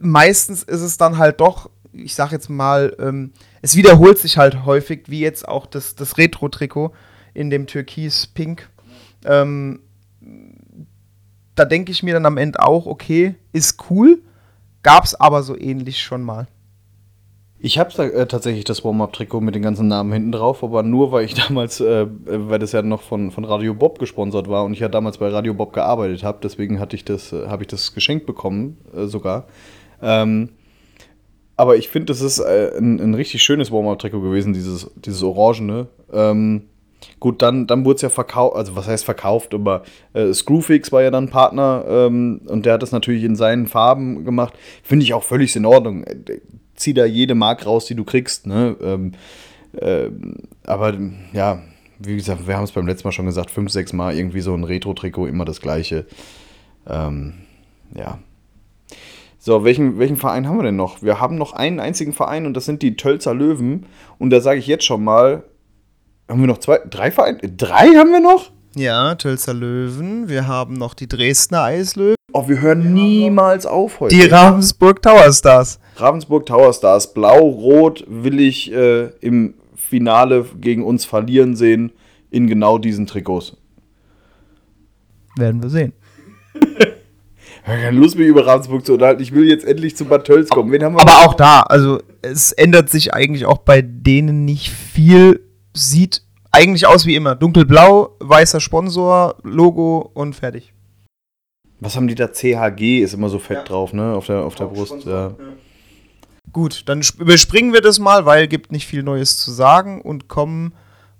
meistens 0.00 0.62
ist 0.62 0.80
es 0.80 0.96
dann 0.96 1.18
halt 1.18 1.40
doch, 1.40 1.70
ich 1.92 2.14
sag 2.14 2.32
jetzt 2.32 2.48
mal, 2.48 2.96
ähm, 2.98 3.32
es 3.60 3.76
wiederholt 3.76 4.18
sich 4.18 4.38
halt 4.38 4.64
häufig, 4.64 5.04
wie 5.08 5.20
jetzt 5.20 5.46
auch 5.46 5.66
das, 5.66 5.94
das 5.94 6.16
Retro-Trikot 6.16 6.92
in 7.34 7.50
dem 7.50 7.66
Türkis-Pink. 7.66 8.68
Ähm, 9.24 9.80
da 11.54 11.64
denke 11.64 11.92
ich 11.92 12.02
mir 12.02 12.14
dann 12.14 12.26
am 12.26 12.38
Ende 12.38 12.64
auch, 12.64 12.86
okay, 12.86 13.34
ist 13.52 13.90
cool, 13.90 14.22
gab's 14.82 15.14
aber 15.14 15.42
so 15.42 15.58
ähnlich 15.58 16.02
schon 16.02 16.22
mal. 16.22 16.46
Ich 17.60 17.78
habe 17.78 17.90
äh, 18.02 18.26
tatsächlich 18.26 18.64
das 18.64 18.84
Warm-Up-Trikot 18.84 19.40
mit 19.40 19.54
den 19.54 19.62
ganzen 19.62 19.88
Namen 19.88 20.12
hinten 20.12 20.32
drauf, 20.32 20.62
aber 20.62 20.84
nur 20.84 21.10
weil 21.10 21.24
ich 21.24 21.34
damals, 21.48 21.80
äh, 21.80 22.06
weil 22.24 22.58
das 22.58 22.72
ja 22.72 22.82
noch 22.82 23.02
von, 23.02 23.30
von 23.32 23.44
Radio 23.44 23.74
Bob 23.74 23.98
gesponsert 23.98 24.48
war 24.48 24.64
und 24.64 24.72
ich 24.72 24.80
ja 24.80 24.88
damals 24.88 25.18
bei 25.18 25.28
Radio 25.28 25.54
Bob 25.54 25.72
gearbeitet 25.72 26.22
habe, 26.22 26.38
deswegen 26.42 26.78
hatte 26.78 26.94
ich 26.94 27.04
das, 27.04 27.32
äh, 27.32 27.48
habe 27.48 27.64
ich 27.64 27.68
das 27.68 27.94
geschenkt 27.94 28.26
bekommen 28.26 28.78
äh, 28.96 29.06
sogar. 29.06 29.46
Ähm, 30.00 30.50
aber 31.56 31.76
ich 31.76 31.88
finde, 31.88 32.06
das 32.06 32.20
ist 32.20 32.38
äh, 32.38 32.70
ein, 32.78 33.00
ein 33.00 33.14
richtig 33.14 33.42
schönes 33.42 33.72
Warm-Up-Trikot 33.72 34.20
gewesen, 34.20 34.52
dieses, 34.52 34.88
dieses 34.94 35.24
Orangene. 35.24 35.88
Ähm, 36.12 36.68
gut, 37.18 37.42
dann, 37.42 37.66
dann 37.66 37.84
wurde 37.84 37.96
es 37.96 38.02
ja 38.02 38.10
verkauft, 38.10 38.54
also 38.54 38.76
was 38.76 38.86
heißt 38.86 39.04
verkauft, 39.04 39.52
aber 39.52 39.82
äh, 40.12 40.32
Screwfix 40.32 40.92
war 40.92 41.02
ja 41.02 41.10
dann 41.10 41.28
Partner 41.28 41.84
ähm, 41.88 42.42
und 42.46 42.64
der 42.64 42.74
hat 42.74 42.82
das 42.82 42.92
natürlich 42.92 43.24
in 43.24 43.34
seinen 43.34 43.66
Farben 43.66 44.24
gemacht. 44.24 44.54
Finde 44.84 45.02
ich 45.02 45.14
auch 45.14 45.24
völlig 45.24 45.56
in 45.56 45.66
Ordnung. 45.66 46.04
Äh, 46.78 46.80
Zieh 46.80 46.94
da 46.94 47.04
jede 47.04 47.34
Mark 47.34 47.66
raus, 47.66 47.86
die 47.86 47.94
du 47.94 48.04
kriegst. 48.04 48.46
Ne? 48.46 48.76
Ähm, 48.80 49.12
ähm, 49.80 50.34
aber 50.64 50.96
ja, 51.32 51.62
wie 51.98 52.16
gesagt, 52.16 52.46
wir 52.46 52.56
haben 52.56 52.64
es 52.64 52.72
beim 52.72 52.86
letzten 52.86 53.08
Mal 53.08 53.12
schon 53.12 53.26
gesagt, 53.26 53.50
fünf, 53.50 53.70
sechs 53.70 53.92
Mal 53.92 54.14
irgendwie 54.14 54.40
so 54.40 54.54
ein 54.54 54.64
Retro-Trikot, 54.64 55.26
immer 55.26 55.44
das 55.44 55.60
gleiche. 55.60 56.06
Ähm, 56.86 57.34
ja. 57.94 58.18
So, 59.38 59.64
welchen, 59.64 59.98
welchen 59.98 60.16
Verein 60.16 60.48
haben 60.48 60.58
wir 60.58 60.64
denn 60.64 60.76
noch? 60.76 61.02
Wir 61.02 61.20
haben 61.20 61.36
noch 61.36 61.52
einen 61.52 61.80
einzigen 61.80 62.12
Verein 62.12 62.46
und 62.46 62.54
das 62.54 62.64
sind 62.64 62.82
die 62.82 62.96
Tölzer 62.96 63.34
Löwen. 63.34 63.86
Und 64.18 64.30
da 64.30 64.40
sage 64.40 64.58
ich 64.58 64.66
jetzt 64.66 64.84
schon 64.84 65.04
mal, 65.04 65.44
haben 66.28 66.40
wir 66.40 66.46
noch 66.46 66.58
zwei, 66.58 66.78
drei 66.88 67.10
Vereine? 67.10 67.38
Drei 67.38 67.88
haben 67.94 68.10
wir 68.10 68.20
noch? 68.20 68.50
Ja, 68.74 69.14
Tölzer 69.14 69.54
Löwen, 69.54 70.28
wir 70.28 70.46
haben 70.46 70.74
noch 70.74 70.94
die 70.94 71.08
Dresdner 71.08 71.62
Eislöwen. 71.62 72.17
Oh, 72.34 72.46
wir 72.46 72.60
hören 72.60 72.92
niemals 72.92 73.64
auf 73.64 74.00
heute. 74.00 74.14
Die 74.14 74.22
Ravensburg 74.22 75.00
Tower 75.00 75.32
Stars. 75.32 75.80
Ravensburg 75.96 76.44
Tower 76.44 76.74
Stars, 76.74 77.14
blau-rot 77.14 78.04
will 78.06 78.38
ich 78.38 78.70
äh, 78.70 79.06
im 79.20 79.54
Finale 79.74 80.44
gegen 80.60 80.84
uns 80.84 81.06
verlieren 81.06 81.56
sehen 81.56 81.90
in 82.30 82.46
genau 82.46 82.76
diesen 82.76 83.06
Trikots. 83.06 83.56
Werden 85.38 85.62
wir 85.62 85.70
sehen. 85.70 85.94
Ich 86.54 87.74
habe 87.74 87.82
keine 87.82 87.98
Lust, 87.98 88.16
mich 88.18 88.28
über 88.28 88.46
Ravensburg 88.46 88.84
zu 88.84 88.94
unterhalten. 88.94 89.22
Ich 89.22 89.32
will 89.32 89.48
jetzt 89.48 89.64
endlich 89.64 89.96
zu 89.96 90.04
Bad 90.04 90.24
Tölz 90.24 90.50
kommen. 90.50 90.70
Wen 90.70 90.82
haben 90.84 90.96
wir 90.96 91.02
Aber 91.02 91.26
auch 91.26 91.34
da, 91.34 91.60
also 91.60 91.98
es 92.20 92.52
ändert 92.52 92.90
sich 92.90 93.14
eigentlich 93.14 93.46
auch 93.46 93.58
bei 93.58 93.82
denen 93.82 94.44
nicht 94.44 94.70
viel. 94.70 95.40
Sieht 95.74 96.22
eigentlich 96.50 96.86
aus 96.86 97.06
wie 97.06 97.14
immer. 97.14 97.34
Dunkelblau, 97.34 98.16
weißer 98.20 98.60
Sponsor, 98.60 99.36
Logo 99.42 100.10
und 100.12 100.34
fertig. 100.34 100.72
Was 101.80 101.94
haben 101.96 102.08
die 102.08 102.14
da? 102.14 102.32
CHG 102.32 103.00
ist 103.02 103.14
immer 103.14 103.28
so 103.28 103.38
fett 103.38 103.68
drauf, 103.68 103.92
ne? 103.92 104.12
Auf 104.14 104.26
der, 104.26 104.42
auf 104.44 104.54
der 104.56 104.64
Brust. 104.66 105.04
Ja. 105.04 105.32
Gut, 106.52 106.82
dann 106.86 107.00
sp- 107.04 107.20
überspringen 107.22 107.72
wir 107.72 107.80
das 107.82 107.98
mal, 107.98 108.24
weil 108.26 108.48
gibt 108.48 108.72
nicht 108.72 108.86
viel 108.86 109.02
Neues 109.02 109.36
zu 109.38 109.50
sagen 109.52 110.00
und 110.00 110.28
kommen 110.28 110.72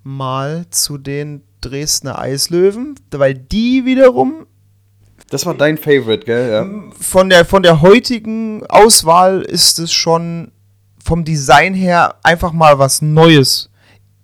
mal 0.03 0.65
zu 0.71 0.97
den 0.97 1.43
Dresdner 1.61 2.19
Eislöwen, 2.19 2.95
weil 3.11 3.33
die 3.35 3.85
wiederum 3.85 4.47
Das 5.29 5.45
war 5.45 5.53
dein 5.53 5.77
Favorite, 5.77 6.25
gell? 6.25 6.51
Ja. 6.51 6.91
von 6.99 7.29
der, 7.29 7.45
von 7.45 7.63
der 7.63 7.81
heutigen 7.81 8.65
Auswahl 8.67 9.41
ist 9.41 9.77
es 9.79 9.91
schon 9.93 10.51
vom 11.03 11.23
Design 11.23 11.73
her 11.73 12.15
einfach 12.23 12.51
mal 12.51 12.79
was 12.79 13.01
Neues. 13.01 13.69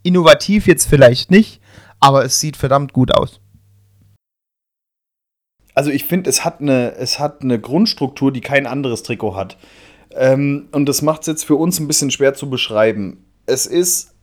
Innovativ 0.04 0.68
jetzt 0.68 0.88
vielleicht 0.88 1.30
nicht, 1.32 1.62
aber 2.00 2.26
es 2.26 2.40
sieht 2.40 2.58
verdammt 2.58 2.94
gut 2.94 3.14
aus. 3.16 3.40
Also 5.76 5.92
ich 5.92 6.06
finde, 6.06 6.30
es 6.30 6.44
hat 6.46 6.62
eine, 6.62 6.96
es 6.96 7.20
hat 7.20 7.42
eine 7.42 7.60
Grundstruktur, 7.60 8.32
die 8.32 8.42
kein 8.42 8.66
anderes 8.66 9.04
Trikot 9.04 9.36
hat. 9.36 9.58
Ähm, 10.12 10.70
und 10.72 10.88
das 10.88 11.02
macht 11.02 11.22
es 11.22 11.28
jetzt 11.28 11.44
für 11.44 11.56
uns 11.56 11.80
ein 11.80 11.88
bisschen 11.88 12.10
schwer 12.10 12.34
zu 12.34 12.50
beschreiben. 12.50 13.26
Es 13.46 13.66
ist 13.66 14.16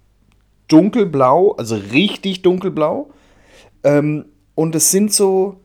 dunkelblau, 0.69 1.53
also 1.53 1.77
richtig 1.77 2.43
dunkelblau. 2.43 3.11
Ähm, 3.85 4.25
und 4.55 4.75
es 4.75 4.91
sind 4.91 5.13
so. 5.13 5.61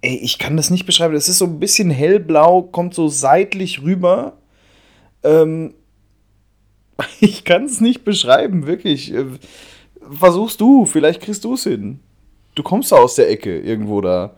Ey, 0.00 0.16
ich 0.16 0.38
kann 0.38 0.56
das 0.56 0.70
nicht 0.70 0.86
beschreiben. 0.86 1.14
Es 1.14 1.28
ist 1.28 1.38
so 1.38 1.44
ein 1.44 1.60
bisschen 1.60 1.90
hellblau, 1.90 2.62
kommt 2.62 2.94
so 2.94 3.06
seitlich 3.08 3.82
rüber. 3.82 4.38
Ähm, 5.22 5.74
ich 7.20 7.44
kann 7.44 7.66
es 7.66 7.80
nicht 7.80 8.04
beschreiben, 8.04 8.66
wirklich. 8.66 9.12
Äh, 9.12 9.26
Versuchst 10.10 10.60
du, 10.60 10.84
vielleicht 10.84 11.20
kriegst 11.20 11.44
du 11.44 11.54
es 11.54 11.62
hin. 11.62 12.00
Du 12.54 12.62
kommst 12.62 12.90
da 12.90 12.96
aus 12.96 13.14
der 13.14 13.30
Ecke 13.30 13.60
irgendwo 13.60 14.00
da. 14.00 14.34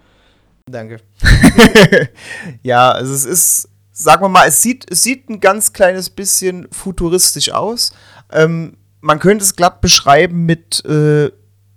Danke. 0.71 0.97
ja, 2.63 2.91
also 2.91 3.13
es 3.13 3.27
ist, 3.27 3.69
sagen 3.93 4.23
wir 4.23 4.29
mal, 4.31 4.49
es 4.49 4.63
sieht, 4.63 4.91
es 4.91 5.03
sieht 5.03 5.29
ein 5.29 5.41
ganz 5.41 5.73
kleines 5.73 6.09
bisschen 6.09 6.69
futuristisch 6.73 7.53
aus. 7.53 7.93
Ähm, 8.33 8.79
man 9.01 9.19
könnte 9.19 9.45
es 9.45 9.57
glatt 9.57 9.83
beschreiben 9.83 10.47
mit, 10.47 10.83
äh, 10.87 11.31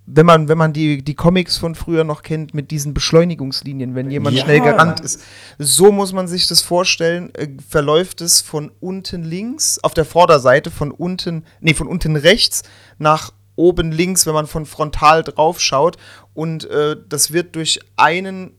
wenn 0.06 0.26
man, 0.26 0.48
wenn 0.48 0.58
man 0.58 0.72
die, 0.72 1.04
die 1.04 1.16
Comics 1.16 1.58
von 1.58 1.76
früher 1.76 2.06
noch 2.06 2.24
kennt, 2.24 2.54
mit 2.54 2.72
diesen 2.72 2.94
Beschleunigungslinien, 2.94 3.94
wenn 3.94 4.10
jemand 4.10 4.38
Ja. 4.38 4.46
schnell 4.46 4.62
gerannt 4.62 5.02
ist. 5.02 5.22
So 5.60 5.92
muss 5.92 6.14
man 6.14 6.30
sich 6.30 6.48
das 6.48 6.62
vorstellen. 6.62 7.36
Äh, 7.36 7.50
verläuft 7.68 8.22
es 8.22 8.40
von 8.40 8.72
unten 8.80 9.26
links, 9.26 9.80
auf 9.84 9.94
der 9.94 10.06
Vorderseite, 10.06 10.72
von 10.72 10.92
unten, 10.92 11.44
nee, 11.60 11.74
von 11.74 11.88
unten 11.88 12.16
rechts 12.16 12.64
nach 13.00 13.34
oben 13.58 13.92
links, 13.92 14.26
wenn 14.26 14.34
man 14.34 14.48
von 14.48 14.66
frontal 14.66 15.24
drauf 15.24 15.60
schaut. 15.60 15.98
Und 16.34 16.70
äh, 16.70 16.96
das 17.10 17.34
wird 17.34 17.58
durch 17.58 17.82
einen 17.98 18.52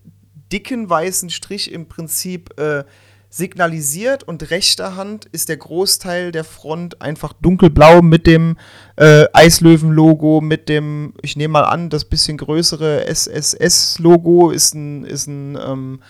dicken 0.53 0.89
weißen 0.89 1.31
Strich 1.31 1.73
im 1.73 1.87
Prinzip 1.87 2.59
äh, 2.59 2.85
signalisiert 3.31 4.25
und 4.25 4.51
rechter 4.51 4.97
Hand 4.97 5.27
ist 5.27 5.49
der 5.51 5.59
Großteil 5.59 6.33
der 6.33 6.45
Front 6.45 7.03
einfach 7.03 7.35
dunkelblau 7.35 8.01
mit 8.01 8.27
dem 8.27 8.57
äh, 8.97 9.27
Eislöwen-Logo, 9.33 10.41
mit 10.41 10.69
dem, 10.69 11.13
ich 11.21 11.37
nehme 11.37 11.53
mal 11.53 11.65
an, 11.65 11.91
das 11.91 12.07
bisschen 12.07 12.39
größere 12.39 13.07
SSS-Logo 13.07 14.51
ist 14.51 14.75
ein, 14.75 15.05
ist 15.05 15.27
ein 15.27 15.59
ähm, 15.63 16.01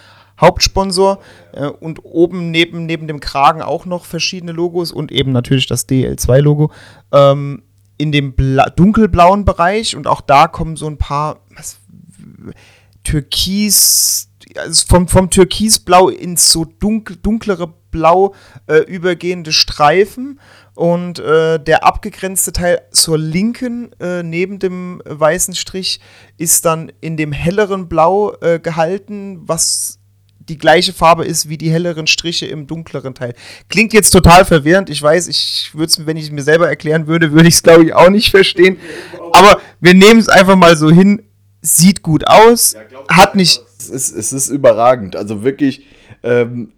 Hauptsponsor 0.40 1.18
äh, 1.52 1.66
und 1.66 2.04
oben 2.04 2.52
neben, 2.52 2.86
neben 2.86 3.08
dem 3.08 3.18
Kragen 3.18 3.62
auch 3.62 3.84
noch 3.84 4.04
verschiedene 4.04 4.52
Logos 4.52 4.92
und 4.92 5.10
eben 5.10 5.32
natürlich 5.32 5.66
das 5.66 5.88
DL2-Logo. 5.88 6.70
Ähm, 7.12 7.62
in 8.00 8.12
dem 8.12 8.34
bla 8.34 8.70
dunkelblauen 8.70 9.44
Bereich 9.44 9.96
und 9.96 10.06
auch 10.06 10.20
da 10.20 10.46
kommen 10.46 10.76
so 10.76 10.86
ein 10.86 10.98
paar 10.98 11.40
was, 11.56 11.78
Türkis, 13.02 14.27
also 14.56 14.86
vom, 14.88 15.08
vom 15.08 15.30
Türkisblau 15.30 16.08
ins 16.08 16.52
so 16.52 16.64
dunkel, 16.64 17.16
dunklere 17.16 17.74
Blau 17.90 18.34
äh, 18.66 18.78
übergehende 18.80 19.52
Streifen 19.52 20.38
Und 20.74 21.18
äh, 21.18 21.58
der 21.58 21.84
abgegrenzte 21.84 22.52
Teil 22.52 22.82
zur 22.92 23.18
linken, 23.18 23.90
äh, 23.98 24.22
neben 24.22 24.58
dem 24.58 25.02
weißen 25.04 25.54
Strich, 25.54 26.00
ist 26.36 26.64
dann 26.66 26.92
in 27.00 27.16
dem 27.16 27.32
helleren 27.32 27.88
Blau 27.88 28.34
äh, 28.40 28.60
gehalten, 28.60 29.40
was 29.48 29.98
die 30.38 30.56
gleiche 30.56 30.92
Farbe 30.92 31.24
ist 31.24 31.48
wie 31.48 31.58
die 31.58 31.70
helleren 31.70 32.06
Striche 32.06 32.46
im 32.46 32.66
dunkleren 32.66 33.14
Teil. 33.14 33.34
Klingt 33.68 33.92
jetzt 33.92 34.10
total 34.10 34.44
verwirrend. 34.44 34.88
Ich 34.88 35.02
weiß, 35.02 35.28
ich 35.28 35.70
würde 35.74 35.86
es, 35.86 36.06
wenn 36.06 36.16
ich 36.16 36.24
es 36.24 36.30
mir 36.30 36.42
selber 36.42 36.68
erklären 36.68 37.06
würde, 37.06 37.32
würde 37.32 37.48
ich 37.48 37.54
es, 37.54 37.62
glaube 37.62 37.84
ich, 37.84 37.92
auch 37.92 38.08
nicht 38.08 38.30
verstehen. 38.30 38.78
Aber 39.32 39.60
wir 39.80 39.94
nehmen 39.94 40.20
es 40.20 40.28
einfach 40.28 40.56
mal 40.56 40.76
so 40.76 40.90
hin. 40.90 41.22
Sieht 41.60 42.02
gut 42.02 42.26
aus. 42.26 42.76
Hat 43.10 43.34
nicht. 43.34 43.62
Es 43.88 44.10
ist, 44.10 44.16
es 44.16 44.32
ist 44.32 44.48
überragend. 44.48 45.16
Also 45.16 45.42
wirklich. 45.42 45.86
Ähm, 46.22 46.72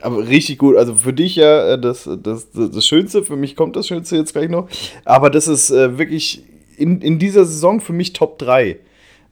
aber 0.00 0.26
richtig 0.26 0.58
gut. 0.58 0.76
Also 0.76 0.94
für 0.94 1.12
dich 1.12 1.36
ja 1.36 1.74
äh, 1.74 1.80
das, 1.80 2.08
das, 2.22 2.48
das, 2.52 2.86
Schönste, 2.86 3.24
für 3.24 3.36
mich 3.36 3.56
kommt 3.56 3.76
das 3.76 3.88
Schönste 3.88 4.16
jetzt 4.16 4.32
gleich 4.32 4.48
noch. 4.48 4.68
Aber 5.04 5.30
das 5.30 5.48
ist 5.48 5.70
äh, 5.70 5.98
wirklich 5.98 6.44
in, 6.76 7.00
in 7.00 7.18
dieser 7.18 7.44
Saison 7.44 7.80
für 7.80 7.92
mich 7.92 8.12
Top 8.12 8.38
3. 8.38 8.78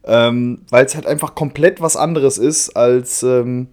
Ähm, 0.03 0.59
Weil 0.69 0.85
es 0.85 0.95
halt 0.95 1.07
einfach 1.07 1.35
komplett 1.35 1.81
was 1.81 1.95
anderes 1.95 2.37
ist 2.37 2.75
als, 2.75 3.23
ähm, 3.23 3.67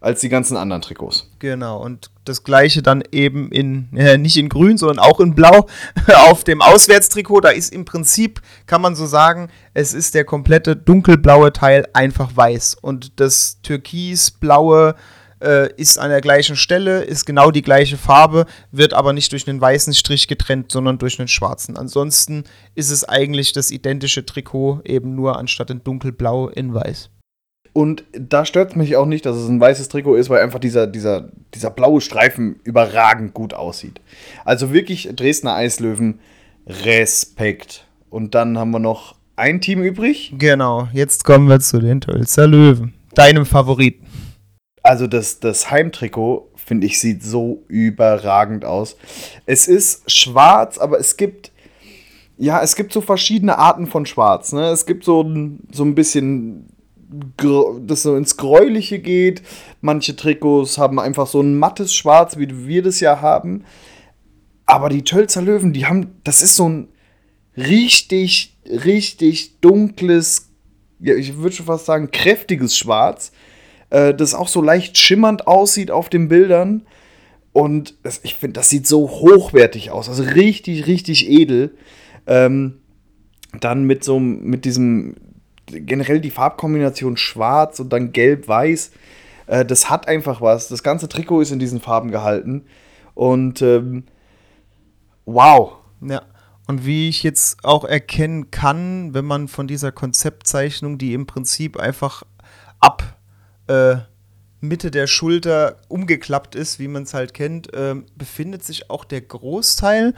als 0.00 0.20
die 0.20 0.28
ganzen 0.28 0.56
anderen 0.56 0.82
Trikots. 0.82 1.28
Genau, 1.38 1.82
und 1.82 2.10
das 2.24 2.44
gleiche 2.44 2.82
dann 2.82 3.02
eben 3.12 3.50
in, 3.50 3.88
äh, 3.96 4.18
nicht 4.18 4.36
in 4.36 4.48
grün, 4.48 4.78
sondern 4.78 4.98
auch 4.98 5.20
in 5.20 5.34
blau 5.34 5.66
auf 6.28 6.44
dem 6.44 6.62
Auswärtstrikot. 6.62 7.40
Da 7.40 7.50
ist 7.50 7.72
im 7.72 7.84
Prinzip, 7.84 8.40
kann 8.66 8.82
man 8.82 8.94
so 8.94 9.06
sagen, 9.06 9.48
es 9.74 9.94
ist 9.94 10.14
der 10.14 10.24
komplette 10.24 10.76
dunkelblaue 10.76 11.52
Teil 11.52 11.86
einfach 11.92 12.36
weiß. 12.36 12.76
Und 12.80 13.20
das 13.20 13.58
türkisblaue 13.62 14.94
äh, 15.40 15.72
ist 15.74 15.98
an 15.98 16.10
der 16.10 16.20
gleichen 16.20 16.56
Stelle, 16.56 17.02
ist 17.02 17.24
genau 17.24 17.50
die 17.50 17.62
gleiche 17.62 17.96
Farbe, 17.96 18.46
wird 18.72 18.94
aber 18.94 19.12
nicht 19.12 19.32
durch 19.32 19.48
einen 19.48 19.60
weißen 19.60 19.94
Strich 19.94 20.28
getrennt, 20.28 20.72
sondern 20.72 20.98
durch 20.98 21.18
einen 21.18 21.28
schwarzen. 21.28 21.76
Ansonsten 21.76 22.44
ist 22.74 22.90
es 22.90 23.04
eigentlich 23.04 23.52
das 23.52 23.70
identische 23.70 24.26
Trikot, 24.26 24.80
eben 24.84 25.14
nur 25.14 25.38
anstatt 25.38 25.70
in 25.70 25.82
dunkelblau 25.84 26.48
in 26.48 26.74
weiß. 26.74 27.10
Und 27.72 28.04
da 28.12 28.44
stört 28.44 28.70
es 28.70 28.76
mich 28.76 28.96
auch 28.96 29.06
nicht, 29.06 29.26
dass 29.26 29.36
es 29.36 29.48
ein 29.48 29.60
weißes 29.60 29.88
Trikot 29.88 30.16
ist, 30.16 30.30
weil 30.30 30.42
einfach 30.42 30.58
dieser, 30.58 30.86
dieser, 30.86 31.28
dieser 31.54 31.70
blaue 31.70 32.00
Streifen 32.00 32.60
überragend 32.64 33.34
gut 33.34 33.54
aussieht. 33.54 34.00
Also 34.44 34.72
wirklich 34.72 35.08
Dresdner 35.14 35.54
Eislöwen, 35.54 36.20
Respekt. 36.66 37.86
Und 38.10 38.34
dann 38.34 38.58
haben 38.58 38.70
wir 38.70 38.78
noch 38.78 39.14
ein 39.36 39.60
Team 39.60 39.82
übrig. 39.82 40.34
Genau, 40.36 40.88
jetzt 40.92 41.24
kommen 41.24 41.48
wir 41.48 41.60
zu 41.60 41.78
den 41.78 42.00
Tölzer 42.00 42.46
Löwen, 42.46 42.94
deinem 43.14 43.46
Favoriten. 43.46 44.06
Also 44.82 45.06
das, 45.06 45.40
das 45.40 45.70
Heimtrikot, 45.70 46.50
finde 46.56 46.86
ich, 46.86 46.98
sieht 47.00 47.22
so 47.22 47.62
überragend 47.68 48.64
aus. 48.64 48.96
Es 49.46 49.68
ist 49.68 50.10
schwarz, 50.10 50.78
aber 50.78 50.98
es 50.98 51.16
gibt, 51.16 51.52
ja, 52.36 52.62
es 52.62 52.74
gibt 52.74 52.92
so 52.92 53.00
verschiedene 53.00 53.58
Arten 53.58 53.86
von 53.86 54.06
Schwarz. 54.06 54.52
Ne? 54.52 54.70
Es 54.70 54.86
gibt 54.86 55.04
so, 55.04 55.22
so 55.70 55.84
ein 55.84 55.94
bisschen, 55.94 56.66
das 57.86 58.02
so 58.02 58.16
ins 58.16 58.36
Gräuliche 58.36 58.98
geht. 58.98 59.42
Manche 59.80 60.14
Trikots 60.14 60.78
haben 60.78 61.00
einfach 61.00 61.26
so 61.26 61.40
ein 61.40 61.58
mattes 61.58 61.94
Schwarz, 61.94 62.36
wie 62.36 62.66
wir 62.66 62.82
das 62.82 63.00
ja 63.00 63.20
haben. 63.20 63.64
Aber 64.66 64.90
die 64.90 65.04
Tölzer 65.04 65.40
Löwen, 65.40 65.72
die 65.72 65.86
haben, 65.86 66.20
das 66.24 66.42
ist 66.42 66.56
so 66.56 66.68
ein 66.68 66.88
richtig, 67.56 68.58
richtig 68.66 69.60
dunkles, 69.60 70.50
ja, 71.00 71.14
ich 71.14 71.38
würde 71.38 71.56
schon 71.56 71.66
fast 71.66 71.86
sagen, 71.86 72.10
kräftiges 72.10 72.76
Schwarz 72.76 73.32
äh, 73.90 74.14
das 74.14 74.34
auch 74.34 74.48
so 74.48 74.62
leicht 74.62 74.98
schimmernd 74.98 75.46
aussieht 75.46 75.90
auf 75.90 76.08
den 76.08 76.28
Bildern. 76.28 76.82
Und 77.52 77.94
das, 78.02 78.20
ich 78.22 78.34
finde, 78.34 78.54
das 78.54 78.68
sieht 78.68 78.86
so 78.86 79.08
hochwertig 79.08 79.90
aus, 79.90 80.08
also 80.08 80.22
richtig, 80.22 80.86
richtig 80.86 81.28
edel. 81.28 81.74
Ähm, 82.26 82.80
dann 83.60 83.84
mit 83.84 84.04
so 84.04 84.20
mit 84.20 84.64
diesem, 84.64 85.14
generell 85.70 86.20
die 86.20 86.30
Farbkombination 86.30 87.16
schwarz 87.16 87.80
und 87.80 87.92
dann 87.92 88.12
gelb-weiß. 88.12 88.90
Äh, 89.46 89.64
das 89.64 89.90
hat 89.90 90.08
einfach 90.08 90.40
was. 90.40 90.68
Das 90.68 90.82
ganze 90.82 91.08
Trikot 91.08 91.40
ist 91.40 91.52
in 91.52 91.58
diesen 91.58 91.80
Farben 91.80 92.10
gehalten. 92.10 92.64
Und 93.14 93.62
ähm, 93.62 94.04
wow. 95.24 95.72
Ja. 96.00 96.22
Und 96.66 96.84
wie 96.84 97.08
ich 97.08 97.22
jetzt 97.22 97.64
auch 97.64 97.84
erkennen 97.84 98.50
kann, 98.50 99.14
wenn 99.14 99.24
man 99.24 99.48
von 99.48 99.66
dieser 99.66 99.90
Konzeptzeichnung, 99.90 100.98
die 100.98 101.14
im 101.14 101.26
Prinzip 101.26 101.78
einfach 101.78 102.24
ab 102.78 103.16
äh, 103.68 103.96
Mitte 104.60 104.90
der 104.90 105.06
Schulter 105.06 105.76
umgeklappt 105.88 106.54
ist, 106.54 106.78
wie 106.78 106.88
man 106.88 107.04
es 107.04 107.14
halt 107.14 107.32
kennt, 107.32 107.72
äh, 107.72 107.94
befindet 108.16 108.64
sich 108.64 108.90
auch 108.90 109.04
der 109.04 109.22
Großteil 109.22 110.14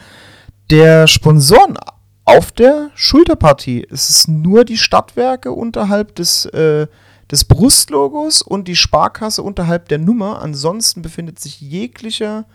der 0.71 1.07
Sponsoren 1.07 1.77
auf 2.25 2.53
der 2.53 2.91
Schulterpartie. 2.95 3.87
Es 3.91 4.11
ist 4.11 4.29
nur 4.29 4.65
die 4.65 4.77
Stadtwerke 4.77 5.53
unterhalb 5.53 6.15
des, 6.15 6.47
äh, 6.47 6.87
des 7.31 7.45
Brustlogos 7.45 8.43
und 8.43 8.69
die 8.69 8.77
Sparkasse 8.77 9.43
unterhalb 9.43 9.89
der 9.89 9.99
Nummer. 9.99 10.43
Ansonsten 10.43 11.03
befindet 11.03 11.39
sich 11.39 11.61
jeglicher 11.61 12.47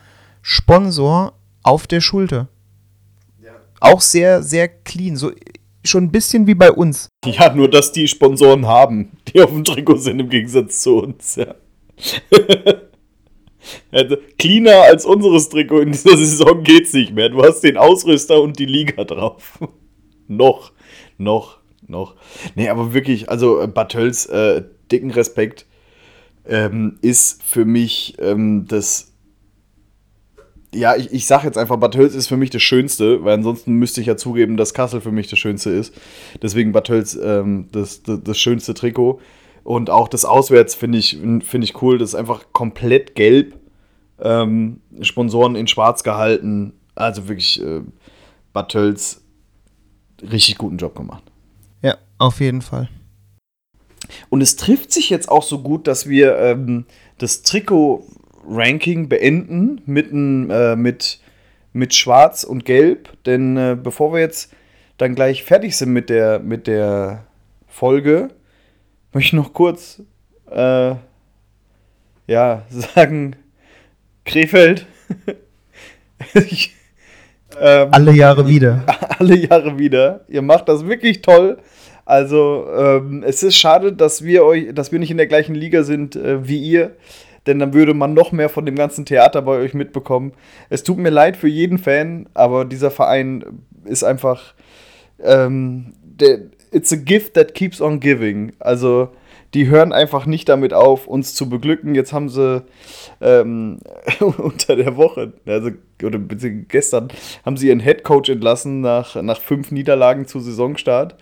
Sponsor 0.41 1.33
auf 1.63 1.87
der 1.87 2.01
Schulter. 2.01 2.47
Ja. 3.43 3.51
Auch 3.79 4.01
sehr, 4.01 4.43
sehr 4.43 4.67
clean. 4.67 5.15
So 5.15 5.31
schon 5.83 6.05
ein 6.05 6.11
bisschen 6.11 6.47
wie 6.47 6.55
bei 6.55 6.71
uns. 6.71 7.09
Ja, 7.25 7.53
nur 7.53 7.69
dass 7.69 7.91
die 7.91 8.07
Sponsoren 8.07 8.65
haben, 8.65 9.11
die 9.27 9.41
auf 9.41 9.49
dem 9.49 9.63
Trikot 9.63 9.97
sind 9.97 10.19
im 10.19 10.29
Gegensatz 10.29 10.81
zu 10.81 10.97
uns, 10.97 11.35
ja. 11.35 11.55
also, 13.91 14.17
cleaner 14.37 14.83
als 14.83 15.05
unseres 15.05 15.49
Trikot 15.49 15.81
in 15.81 15.91
dieser 15.91 16.17
Saison 16.17 16.63
geht's 16.63 16.93
nicht 16.93 17.13
mehr. 17.13 17.29
Du 17.29 17.43
hast 17.43 17.61
den 17.61 17.77
Ausrüster 17.77 18.41
und 18.41 18.59
die 18.59 18.65
Liga 18.65 19.03
drauf. 19.03 19.59
noch, 20.27 20.71
noch, 21.17 21.59
noch. 21.87 22.15
Nee, 22.55 22.69
aber 22.69 22.93
wirklich, 22.93 23.29
also 23.29 23.61
äh, 23.61 23.67
Bartels, 23.67 24.25
äh, 24.27 24.63
dicken 24.91 25.11
Respekt, 25.11 25.65
ähm, 26.47 26.97
ist 27.01 27.41
für 27.43 27.65
mich 27.65 28.15
ähm, 28.19 28.65
das 28.67 29.15
ja, 30.75 30.95
ich, 30.95 31.11
ich 31.11 31.25
sage 31.25 31.45
jetzt 31.45 31.57
einfach, 31.57 31.77
Bad 31.77 31.95
ist 31.95 32.27
für 32.27 32.37
mich 32.37 32.49
das 32.49 32.61
Schönste, 32.61 33.23
weil 33.23 33.35
ansonsten 33.35 33.73
müsste 33.75 34.01
ich 34.01 34.07
ja 34.07 34.17
zugeben, 34.17 34.57
dass 34.57 34.73
Kassel 34.73 35.01
für 35.01 35.11
mich 35.11 35.29
das 35.29 35.39
Schönste 35.39 35.69
ist. 35.69 35.93
Deswegen 36.41 36.71
Bad 36.73 36.89
ähm, 36.89 37.67
das, 37.71 38.03
das, 38.03 38.19
das, 38.23 38.37
schönste 38.37 38.73
Trikot. 38.73 39.19
Und 39.65 39.89
auch 39.89 40.07
das 40.07 40.25
Auswärts 40.25 40.75
finde 40.75 40.99
ich, 40.99 41.17
find 41.41 41.63
ich 41.63 41.81
cool. 41.81 41.97
Das 41.97 42.09
ist 42.09 42.15
einfach 42.15 42.45
komplett 42.53 43.15
gelb. 43.15 43.55
Ähm, 44.21 44.79
Sponsoren 45.01 45.55
in 45.55 45.67
schwarz 45.67 46.03
gehalten. 46.03 46.73
Also 46.93 47.27
wirklich 47.27 47.59
äh, 47.63 47.81
Bad 48.53 48.71
Tölz 48.71 49.23
richtig 50.21 50.59
guten 50.59 50.77
Job 50.77 50.95
gemacht. 50.95 51.23
Ja, 51.81 51.97
auf 52.19 52.41
jeden 52.41 52.61
Fall. 52.61 52.89
Und 54.29 54.41
es 54.41 54.55
trifft 54.55 54.93
sich 54.93 55.09
jetzt 55.09 55.29
auch 55.29 55.41
so 55.41 55.63
gut, 55.63 55.87
dass 55.87 56.07
wir 56.07 56.37
ähm, 56.37 56.85
das 57.17 57.41
Trikot 57.41 58.05
Ranking 58.47 59.09
beenden 59.09 59.81
mit, 59.87 60.11
äh, 60.11 60.75
mit, 60.75 61.19
mit 61.73 61.95
Schwarz 61.95 62.43
und 62.43 62.65
Gelb. 62.65 63.17
Denn 63.25 63.57
äh, 63.57 63.75
bevor 63.81 64.13
wir 64.13 64.19
jetzt 64.19 64.53
dann 64.99 65.15
gleich 65.15 65.43
fertig 65.43 65.75
sind 65.75 65.91
mit 65.91 66.11
der, 66.11 66.37
mit 66.37 66.67
der 66.67 67.25
Folge, 67.67 68.29
möchte 69.15 69.29
ich 69.29 69.33
noch 69.33 69.53
kurz 69.53 70.03
äh, 70.51 70.95
ja, 72.27 72.63
sagen, 72.69 73.35
Krefeld. 74.25 74.85
ich, 76.33 76.75
ähm, 77.59 77.87
alle 77.91 78.11
Jahre 78.11 78.47
wieder. 78.47 78.83
Alle 79.17 79.37
Jahre 79.37 79.79
wieder. 79.79 80.25
Ihr 80.27 80.41
macht 80.41 80.67
das 80.67 80.85
wirklich 80.85 81.21
toll. 81.21 81.57
Also 82.03 82.67
ähm, 82.77 83.23
es 83.25 83.43
ist 83.43 83.55
schade, 83.55 83.93
dass 83.93 84.25
wir 84.25 84.43
euch, 84.43 84.73
dass 84.73 84.91
wir 84.91 84.99
nicht 84.99 85.09
in 85.09 85.15
der 85.15 85.27
gleichen 85.27 85.55
Liga 85.55 85.83
sind 85.83 86.17
äh, 86.17 86.45
wie 86.45 86.59
ihr 86.59 86.95
denn 87.47 87.59
dann 87.59 87.75
würde 87.75 87.93
man 87.93 88.15
noch 88.15 88.31
mehr 88.31 88.49
von 88.49 88.65
dem 88.65 88.75
ganzen 88.75 89.05
Theater 89.05 89.43
bei 89.43 89.51
euch 89.59 89.75
mitbekommen. 89.75 90.33
Es 90.69 90.81
tut 90.81 90.97
mir 90.97 91.11
leid 91.11 91.37
für 91.37 91.47
jeden 91.47 91.77
Fan, 91.77 92.27
aber 92.33 92.65
dieser 92.65 92.89
Verein 92.89 93.45
ist 93.85 94.03
einfach. 94.03 94.55
Ähm, 95.23 95.93
der, 96.03 96.39
it's 96.75 96.91
a 96.91 96.97
gift 96.97 97.33
that 97.35 97.53
keeps 97.53 97.81
on 97.81 97.99
giving. 97.99 98.51
Also, 98.59 99.09
die 99.53 99.67
hören 99.67 99.93
einfach 99.93 100.25
nicht 100.25 100.49
damit 100.49 100.73
auf, 100.73 101.07
uns 101.07 101.33
zu 101.33 101.47
beglücken. 101.47 101.95
Jetzt 101.95 102.11
haben 102.11 102.27
sie 102.27 102.63
ähm, 103.21 103.79
unter 104.19 104.75
der 104.75 104.97
Woche, 104.97 105.33
also 105.45 105.71
oder 106.03 106.19
gestern, 106.19 107.07
haben 107.45 107.55
sie 107.55 107.69
ihren 107.69 107.79
Headcoach 107.79 108.27
entlassen 108.27 108.81
nach, 108.81 109.15
nach 109.21 109.39
fünf 109.39 109.71
Niederlagen 109.71 110.27
zu 110.27 110.41
Saisonstart. 110.41 111.15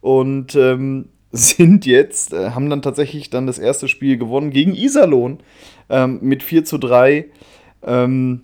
Und 0.00 0.54
ähm, 0.54 1.08
sind 1.32 1.84
jetzt, 1.84 2.32
äh, 2.32 2.50
haben 2.50 2.70
dann 2.70 2.82
tatsächlich 2.82 3.30
dann 3.30 3.46
das 3.46 3.58
erste 3.58 3.88
Spiel 3.88 4.18
gewonnen 4.18 4.50
gegen 4.50 4.74
Iserlohn 4.74 5.40
ähm, 5.90 6.20
mit 6.22 6.44
4 6.44 6.64
zu 6.64 6.78
3. 6.78 7.26
Ähm, 7.84 8.42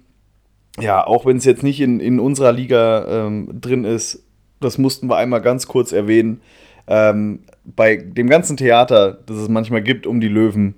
ja, 0.80 1.06
auch 1.06 1.26
wenn 1.26 1.36
es 1.36 1.44
jetzt 1.44 1.62
nicht 1.62 1.80
in, 1.80 2.00
in 2.00 2.18
unserer 2.18 2.52
Liga 2.52 3.26
ähm, 3.26 3.60
drin 3.60 3.84
ist, 3.84 4.24
das 4.60 4.78
mussten 4.78 5.08
wir 5.08 5.16
einmal 5.16 5.40
ganz 5.40 5.66
kurz 5.66 5.92
erwähnen. 5.92 6.40
Ähm, 6.86 7.40
bei 7.64 7.96
dem 7.96 8.28
ganzen 8.28 8.56
Theater, 8.56 9.18
das 9.26 9.36
es 9.36 9.48
manchmal 9.48 9.82
gibt 9.82 10.06
um 10.06 10.20
die 10.20 10.28
Löwen, 10.28 10.74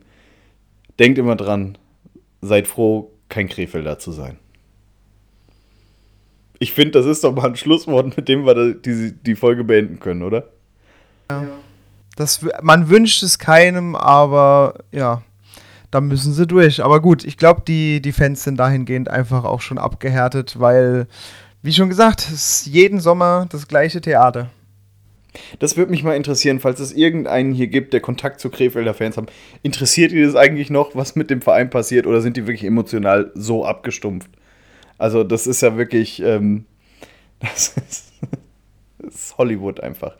denkt 0.98 1.18
immer 1.18 1.36
dran, 1.36 1.78
seid 2.40 2.66
froh, 2.66 3.12
kein 3.28 3.48
Krefelder 3.48 3.98
zu 3.98 4.12
sein. 4.12 4.38
Ich 6.58 6.72
finde, 6.72 6.92
das 6.92 7.06
ist 7.06 7.24
doch 7.24 7.34
mal 7.34 7.46
ein 7.46 7.56
Schlusswort, 7.56 8.16
mit 8.16 8.28
dem 8.28 8.44
wir 8.44 8.74
die, 8.74 9.12
die 9.12 9.34
Folge 9.34 9.64
beenden 9.64 9.98
können, 9.98 10.22
oder? 10.22 10.48
Ja. 11.30 11.46
Das, 12.16 12.44
man 12.60 12.90
wünscht 12.90 13.22
es 13.22 13.38
keinem, 13.38 13.96
aber 13.96 14.74
ja, 14.92 15.22
da 15.90 16.00
müssen 16.00 16.32
sie 16.32 16.46
durch. 16.46 16.84
Aber 16.84 17.00
gut, 17.00 17.24
ich 17.24 17.36
glaube, 17.36 17.62
die, 17.66 18.02
die 18.02 18.12
Fans 18.12 18.44
sind 18.44 18.58
dahingehend 18.58 19.08
einfach 19.08 19.44
auch 19.44 19.60
schon 19.60 19.78
abgehärtet, 19.78 20.60
weil, 20.60 21.06
wie 21.62 21.72
schon 21.72 21.88
gesagt, 21.88 22.20
es 22.20 22.62
ist 22.62 22.66
jeden 22.66 23.00
Sommer 23.00 23.46
das 23.50 23.68
gleiche 23.68 24.00
Theater. 24.00 24.50
Das 25.58 25.76
würde 25.76 25.90
mich 25.90 26.02
mal 26.02 26.16
interessieren, 26.16 26.58
falls 26.58 26.80
es 26.80 26.92
irgendeinen 26.92 27.52
hier 27.52 27.68
gibt, 27.68 27.92
der 27.92 28.00
Kontakt 28.00 28.40
zu 28.40 28.50
Krefelder 28.50 28.94
Fans 28.94 29.16
hat. 29.16 29.30
Interessiert 29.62 30.12
ihr 30.12 30.26
das 30.26 30.34
eigentlich 30.34 30.70
noch, 30.70 30.96
was 30.96 31.14
mit 31.14 31.30
dem 31.30 31.40
Verein 31.40 31.70
passiert, 31.70 32.06
oder 32.06 32.20
sind 32.20 32.36
die 32.36 32.46
wirklich 32.46 32.64
emotional 32.64 33.30
so 33.34 33.64
abgestumpft? 33.64 34.30
Also, 34.98 35.22
das 35.22 35.46
ist 35.46 35.60
ja 35.60 35.76
wirklich, 35.76 36.20
ähm, 36.22 36.66
das, 37.40 37.76
ist, 37.76 38.12
das 38.98 39.14
ist 39.14 39.38
Hollywood 39.38 39.80
einfach. 39.80 40.16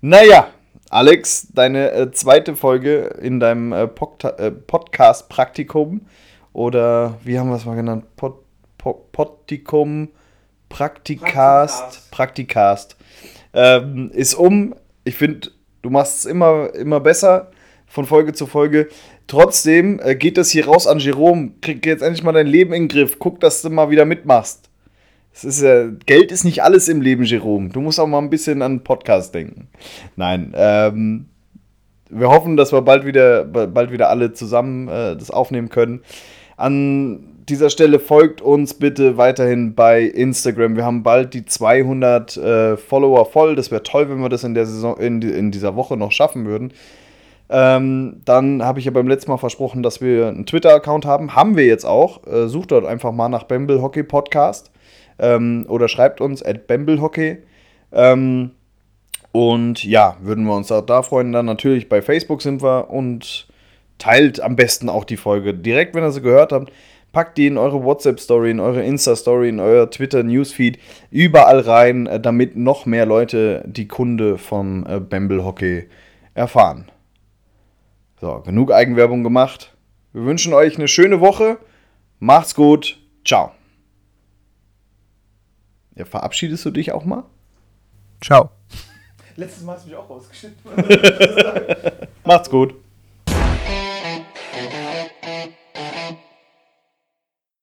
Naja, 0.00 0.48
Alex, 0.88 1.48
deine 1.54 1.92
äh, 1.92 2.10
zweite 2.10 2.56
Folge 2.56 3.16
in 3.20 3.38
deinem 3.38 3.72
äh, 3.72 3.82
äh, 3.82 4.50
Podcast-Praktikum 4.50 6.00
oder 6.52 7.18
wie 7.22 7.38
haben 7.38 7.50
wir 7.50 7.56
es 7.56 7.64
mal 7.64 7.76
genannt? 7.76 8.04
Pod, 8.16 8.38
Pod, 8.78 9.12
Podtikum, 9.12 10.08
Praktikast, 10.70 12.10
Praktikast. 12.10 12.96
Ähm, 13.52 14.10
ist 14.14 14.34
um. 14.34 14.74
Ich 15.04 15.16
finde, 15.16 15.50
du 15.82 15.90
machst 15.90 16.20
es 16.20 16.24
immer, 16.24 16.72
immer 16.74 17.00
besser 17.00 17.50
von 17.86 18.06
Folge 18.06 18.32
zu 18.32 18.46
Folge. 18.46 18.88
Trotzdem 19.26 20.00
äh, 20.02 20.14
geht 20.14 20.38
das 20.38 20.50
hier 20.50 20.66
raus 20.66 20.86
an 20.86 20.98
Jerome. 20.98 21.50
Krieg 21.60 21.84
jetzt 21.84 22.02
endlich 22.02 22.22
mal 22.22 22.32
dein 22.32 22.46
Leben 22.46 22.72
in 22.72 22.84
den 22.84 22.88
Griff. 22.88 23.18
Guck, 23.18 23.40
dass 23.40 23.60
du 23.60 23.68
mal 23.68 23.90
wieder 23.90 24.06
mitmachst. 24.06 24.70
Es 25.32 25.44
ist 25.44 25.62
ja, 25.62 25.88
Geld 26.06 26.32
ist 26.32 26.44
nicht 26.44 26.62
alles 26.62 26.88
im 26.88 27.00
Leben, 27.00 27.24
Jerome. 27.24 27.68
Du 27.68 27.80
musst 27.80 28.00
auch 28.00 28.06
mal 28.06 28.18
ein 28.18 28.30
bisschen 28.30 28.62
an 28.62 28.82
Podcast 28.82 29.34
denken. 29.34 29.68
Nein, 30.16 30.52
ähm, 30.56 31.26
wir 32.08 32.28
hoffen, 32.28 32.56
dass 32.56 32.72
wir 32.72 32.82
bald 32.82 33.04
wieder, 33.04 33.44
bald 33.44 33.92
wieder 33.92 34.08
alle 34.08 34.32
zusammen 34.32 34.88
äh, 34.88 35.16
das 35.16 35.30
aufnehmen 35.30 35.68
können. 35.68 36.02
An 36.56 37.29
dieser 37.50 37.70
Stelle 37.70 37.98
folgt 37.98 38.40
uns 38.40 38.74
bitte 38.74 39.16
weiterhin 39.16 39.74
bei 39.74 40.02
Instagram. 40.02 40.76
Wir 40.76 40.84
haben 40.84 41.02
bald 41.02 41.34
die 41.34 41.44
200 41.44 42.36
äh, 42.36 42.76
Follower 42.76 43.26
voll. 43.26 43.56
Das 43.56 43.70
wäre 43.70 43.82
toll, 43.82 44.08
wenn 44.08 44.20
wir 44.20 44.28
das 44.28 44.44
in, 44.44 44.54
der 44.54 44.66
Saison, 44.66 44.96
in, 44.96 45.20
in 45.20 45.50
dieser 45.50 45.76
Woche 45.76 45.96
noch 45.96 46.12
schaffen 46.12 46.46
würden. 46.46 46.72
Ähm, 47.50 48.20
dann 48.24 48.64
habe 48.64 48.78
ich 48.78 48.84
ja 48.84 48.92
beim 48.92 49.08
letzten 49.08 49.30
Mal 49.30 49.36
versprochen, 49.36 49.82
dass 49.82 50.00
wir 50.00 50.28
einen 50.28 50.46
Twitter-Account 50.46 51.04
haben. 51.04 51.34
Haben 51.34 51.56
wir 51.56 51.66
jetzt 51.66 51.84
auch. 51.84 52.26
Äh, 52.26 52.46
sucht 52.46 52.70
dort 52.70 52.86
einfach 52.86 53.12
mal 53.12 53.28
nach 53.28 53.42
Bamble 53.42 53.82
Hockey 53.82 54.04
Podcast 54.04 54.70
ähm, 55.18 55.66
oder 55.68 55.88
schreibt 55.88 56.20
uns 56.20 56.42
at 56.42 56.66
bamblehockey. 56.66 57.38
Ähm, 57.92 58.52
und 59.32 59.84
ja, 59.84 60.16
würden 60.20 60.44
wir 60.44 60.54
uns 60.54 60.72
auch 60.72 60.86
da 60.86 61.02
freuen. 61.02 61.32
Dann 61.32 61.46
natürlich 61.46 61.88
bei 61.88 62.02
Facebook 62.02 62.42
sind 62.42 62.62
wir 62.62 62.90
und 62.90 63.48
teilt 63.98 64.40
am 64.40 64.56
besten 64.56 64.88
auch 64.88 65.04
die 65.04 65.16
Folge 65.16 65.54
direkt, 65.54 65.94
wenn 65.94 66.04
ihr 66.04 66.10
sie 66.10 66.22
gehört 66.22 66.52
habt. 66.52 66.72
Packt 67.12 67.38
die 67.38 67.48
in 67.48 67.58
eure 67.58 67.82
WhatsApp-Story, 67.82 68.50
in 68.50 68.60
eure 68.60 68.82
Insta-Story, 68.82 69.48
in 69.48 69.58
euer 69.58 69.90
Twitter-Newsfeed, 69.90 70.78
überall 71.10 71.60
rein, 71.60 72.06
äh, 72.06 72.20
damit 72.20 72.56
noch 72.56 72.86
mehr 72.86 73.06
Leute 73.06 73.64
die 73.66 73.88
Kunde 73.88 74.38
von 74.38 74.86
äh, 74.86 75.00
Bamble 75.00 75.44
Hockey 75.44 75.88
erfahren. 76.34 76.90
So, 78.20 78.40
genug 78.40 78.72
Eigenwerbung 78.72 79.24
gemacht. 79.24 79.74
Wir 80.12 80.24
wünschen 80.24 80.52
euch 80.52 80.76
eine 80.76 80.88
schöne 80.88 81.20
Woche. 81.20 81.58
Macht's 82.18 82.54
gut. 82.54 82.98
Ciao. 83.24 83.52
Ja, 85.96 86.04
verabschiedest 86.04 86.64
du 86.64 86.70
dich 86.70 86.92
auch 86.92 87.04
mal? 87.04 87.24
Ciao. 88.22 88.50
Letztes 89.36 89.64
Mal 89.64 89.74
hast 89.74 89.84
du 89.84 89.88
mich 89.88 89.96
auch 89.96 90.08
rausgeschnitten. 90.08 90.58
Macht's 92.24 92.50
gut. 92.50 92.74